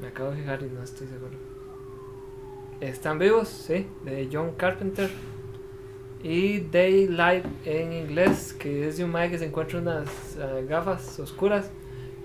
Me 0.00 0.08
acabo 0.08 0.30
de 0.30 0.36
fijar 0.38 0.62
y 0.62 0.70
no 0.70 0.82
estoy 0.82 1.06
seguro. 1.06 1.32
Están 2.80 3.18
vivos, 3.18 3.48
sí, 3.48 3.86
de 4.04 4.28
John 4.32 4.52
Carpenter. 4.56 5.08
Y 6.22 6.60
Daylight 6.60 7.44
en 7.64 7.92
inglés, 7.92 8.52
que 8.52 8.88
es 8.88 8.96
de 8.96 9.04
un 9.04 9.10
mae 9.10 9.30
que 9.30 9.38
se 9.38 9.46
encuentra 9.46 9.80
unas 9.80 10.36
eh, 10.38 10.64
gafas 10.68 11.18
oscuras 11.18 11.70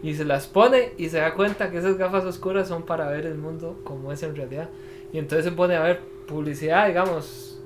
y 0.04 0.14
se 0.14 0.24
las 0.24 0.46
pone 0.46 0.94
y 0.98 1.10
se 1.10 1.18
da 1.18 1.34
cuenta 1.34 1.72
que 1.72 1.78
esas 1.80 1.98
gafas 1.98 2.24
oscuras 2.26 2.68
son 2.68 2.84
para 2.84 3.10
ver 3.10 3.26
el 3.26 3.38
mundo 3.38 3.80
como 3.84 4.12
es 4.12 4.22
en 4.22 4.36
realidad. 4.36 4.70
Y 5.12 5.18
entonces 5.18 5.46
se 5.46 5.52
pone 5.52 5.76
a 5.76 5.82
ver 5.82 6.02
publicidad, 6.28 6.88
digamos, 6.88 7.60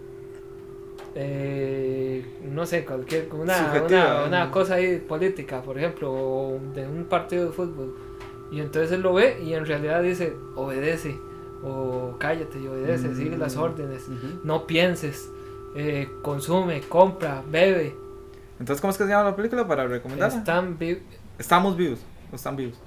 eh, 1.16 2.24
no 2.50 2.66
sé, 2.66 2.86
cualquier, 2.86 3.28
una, 3.34 3.84
una, 3.86 4.24
una 4.26 4.52
cosa 4.52 4.76
ahí 4.76 5.00
política, 5.00 5.62
por 5.62 5.78
ejemplo, 5.78 6.12
o 6.12 6.60
de 6.74 6.88
un 6.88 7.06
partido 7.06 7.48
de 7.48 7.52
fútbol. 7.52 7.94
Y 8.52 8.60
entonces 8.60 8.92
él 8.94 9.02
lo 9.02 9.14
ve 9.14 9.42
y 9.44 9.54
en 9.54 9.66
realidad 9.66 10.02
dice, 10.02 10.34
obedece, 10.56 11.18
o 11.64 12.16
cállate 12.18 12.60
y 12.60 12.68
obedece, 12.68 13.14
sigue 13.16 13.38
las 13.38 13.58
órdenes, 13.58 14.08
Ujú. 14.08 14.40
no 14.44 14.68
pienses, 14.68 15.32
eh, 15.76 16.10
consume, 16.22 16.82
compra, 16.82 17.44
bebe. 17.48 17.96
Entonces, 18.60 18.82
¿cómo 18.82 18.92
es 18.92 18.98
que 18.98 19.04
se 19.06 19.10
llama 19.10 19.30
la 19.32 19.36
película 19.36 19.68
para 19.68 19.88
recomendarla? 19.88 20.38
Están, 20.38 20.78
vi- 20.78 21.02
Estamos 21.40 21.76
vivos. 21.76 22.00
o 22.32 22.36
Están 22.36 22.56
vivos. 22.56 22.78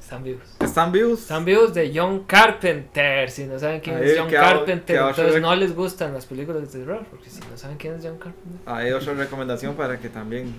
están 0.00 0.22
vivos. 0.22 0.42
Están 0.60 0.92
vivos. 0.92 1.20
Están 1.20 1.44
vivos 1.44 1.74
de 1.74 1.92
John 1.94 2.24
Carpenter. 2.24 3.28
Si 3.30 3.44
no 3.46 3.58
saben 3.58 3.80
quién 3.80 3.96
Ahí 3.96 4.10
es 4.10 4.18
John 4.18 4.30
Carpenter, 4.30 4.96
entonces 4.96 5.42
no 5.42 5.54
les 5.56 5.74
gustan 5.74 6.14
las 6.14 6.24
películas 6.26 6.62
de 6.72 6.78
terror. 6.78 7.04
Porque 7.10 7.28
si 7.30 7.40
no 7.40 7.56
saben 7.56 7.76
quién 7.76 7.94
es 7.94 8.04
John 8.04 8.18
Carpenter. 8.18 8.60
Hay 8.66 8.92
otra 8.92 9.14
recomendación 9.14 9.74
para 9.74 9.98
que 9.98 10.08
también 10.08 10.54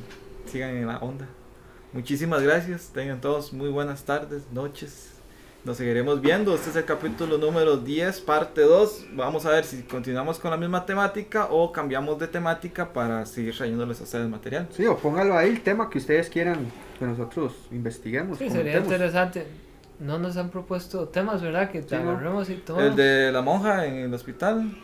sigan 0.46 0.72
en 0.72 0.88
la 0.88 0.98
onda. 0.98 1.28
Muchísimas 1.94 2.42
gracias. 2.44 2.90
Tengan 2.94 3.22
todos 3.22 3.54
muy 3.54 3.70
buenas 3.70 4.04
tardes, 4.04 4.44
noches. 4.52 5.14
Nos 5.66 5.76
seguiremos 5.76 6.22
viendo. 6.22 6.56
Este 6.56 6.70
es 6.70 6.76
el 6.78 6.86
capítulo 6.86 7.38
número 7.38 7.76
10, 7.78 8.22
parte 8.22 8.62
2. 8.62 9.08
Vamos 9.14 9.46
a 9.46 9.50
ver 9.52 9.66
si 9.66 9.84
continuamos 9.84 10.40
con 10.40 10.52
la 10.52 10.58
misma 10.58 10.86
temática 10.86 11.48
o 11.52 11.72
cambiamos 11.74 12.18
de 12.18 12.28
temática 12.30 12.94
para 12.94 13.26
seguir 13.26 13.56
trayéndoles 13.56 14.00
a 14.00 14.04
ustedes 14.06 14.30
material. 14.30 14.70
Sí, 14.72 14.86
o 14.86 14.98
póngalo 14.98 15.38
ahí 15.38 15.50
el 15.50 15.62
tema 15.62 15.90
que 15.90 15.98
ustedes 15.98 16.30
quieran 16.30 16.72
que 16.98 17.06
nosotros 17.06 17.54
investiguemos. 17.72 18.38
Sí, 18.38 18.50
sería 18.50 18.78
interesante. 18.78 19.48
No 20.00 20.18
nos 20.18 20.38
han 20.38 20.50
propuesto 20.50 21.10
temas, 21.10 21.42
¿verdad? 21.42 21.70
Que 21.70 21.82
te 21.82 21.90
Sí, 21.90 21.96
agarremos 21.96 22.50
y 22.50 22.56
todo. 22.56 22.80
El 22.80 22.96
de 22.96 23.32
la 23.34 23.42
monja 23.42 23.86
en 23.86 23.96
el 23.96 24.14
hospital. 24.14 24.78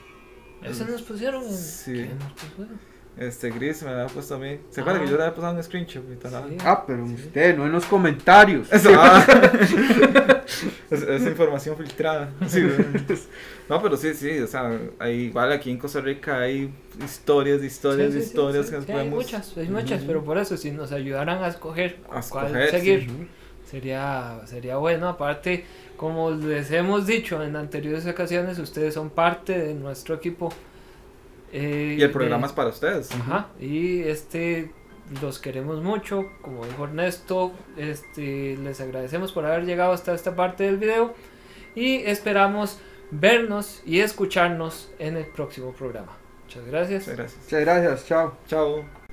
Eso 0.61 0.85
nos 0.85 1.01
pusieron. 1.03 1.49
Sí. 1.49 1.93
¿Qué 1.93 2.13
nos 2.15 2.33
pusieron? 2.33 2.94
Este 3.17 3.49
gris 3.49 3.81
me 3.83 3.91
había 3.91 4.07
puesto 4.07 4.35
a 4.35 4.37
mí. 4.37 4.59
¿Se 4.71 4.81
acuerdan 4.81 5.01
Ajá. 5.01 5.05
que 5.05 5.11
yo 5.11 5.17
le 5.17 5.23
había 5.23 5.35
pasado 5.35 5.55
un 5.55 5.63
screenshot? 5.63 6.03
y 6.11 6.15
tal? 6.17 6.49
Sí. 6.49 6.57
Ah, 6.65 6.83
pero 6.85 7.05
usted, 7.05 7.57
no 7.57 7.65
en 7.65 7.71
los 7.71 7.85
comentarios. 7.85 8.71
Eso, 8.71 8.89
ah. 8.97 9.25
es, 10.91 11.01
es 11.01 11.21
información 11.25 11.77
filtrada. 11.77 12.29
Sí, 12.47 12.61
no, 13.69 13.81
pero 13.81 13.95
sí, 13.95 14.13
sí, 14.13 14.37
o 14.39 14.47
sea, 14.47 14.77
hay, 14.99 15.13
igual 15.21 15.51
aquí 15.51 15.71
en 15.71 15.77
Costa 15.77 16.01
Rica 16.01 16.39
hay 16.39 16.73
historias, 17.03 17.63
historias, 17.63 18.11
Sí, 18.11 18.19
sí, 18.19 18.19
sí, 18.21 18.27
historias 18.27 18.65
sí, 18.65 18.71
que 18.71 18.77
nos 18.77 18.85
sí, 18.85 18.91
hay 18.91 18.97
podemos 18.97 19.23
muchas, 19.23 19.57
hay 19.57 19.69
muchas, 19.69 20.03
pero 20.03 20.23
por 20.23 20.37
eso, 20.37 20.57
si 20.57 20.71
nos 20.71 20.91
ayudaran 20.91 21.41
a 21.43 21.47
escoger 21.47 21.99
A 22.09 22.21
cuál 22.21 22.47
escoger, 22.47 22.65
sí. 22.65 22.71
seguir, 22.71 23.27
sería, 23.69 24.41
sería 24.45 24.75
bueno. 24.77 25.07
Aparte, 25.07 25.65
como 25.97 26.31
les 26.31 26.69
hemos 26.71 27.07
dicho 27.07 27.41
en 27.41 27.55
anteriores 27.55 28.05
ocasiones, 28.05 28.59
ustedes 28.59 28.93
son 28.93 29.09
parte 29.09 29.57
de 29.57 29.73
nuestro 29.73 30.15
equipo. 30.15 30.51
Eh, 31.57 31.95
Y 31.97 32.01
el 32.03 32.11
programa 32.11 32.41
de- 32.47 32.51
es 32.51 32.53
para 32.53 32.69
ustedes. 32.69 33.11
Ajá, 33.13 33.47
y 33.59 34.01
este 34.01 34.71
los 35.21 35.39
queremos 35.39 35.81
mucho, 35.83 36.25
como 36.41 36.65
dijo 36.65 36.83
Ernesto, 36.85 37.51
este 37.77 38.57
les 38.57 38.81
agradecemos 38.81 39.31
por 39.31 39.45
haber 39.45 39.65
llegado 39.65 39.93
hasta 39.93 40.13
esta 40.13 40.35
parte 40.35 40.63
del 40.65 40.77
video 40.77 41.13
y 41.75 41.97
esperamos 41.97 42.79
vernos 43.11 43.81
y 43.85 43.99
escucharnos 43.99 44.91
en 44.99 45.15
el 45.17 45.25
próximo 45.27 45.71
programa. 45.73 46.17
Muchas 46.43 46.65
gracias. 46.65 47.03
Muchas 47.03 47.17
gracias. 47.17 47.43
Muchas 47.43 47.61
gracias, 47.61 48.05
chao. 48.07 48.37
Chao. 48.47 49.04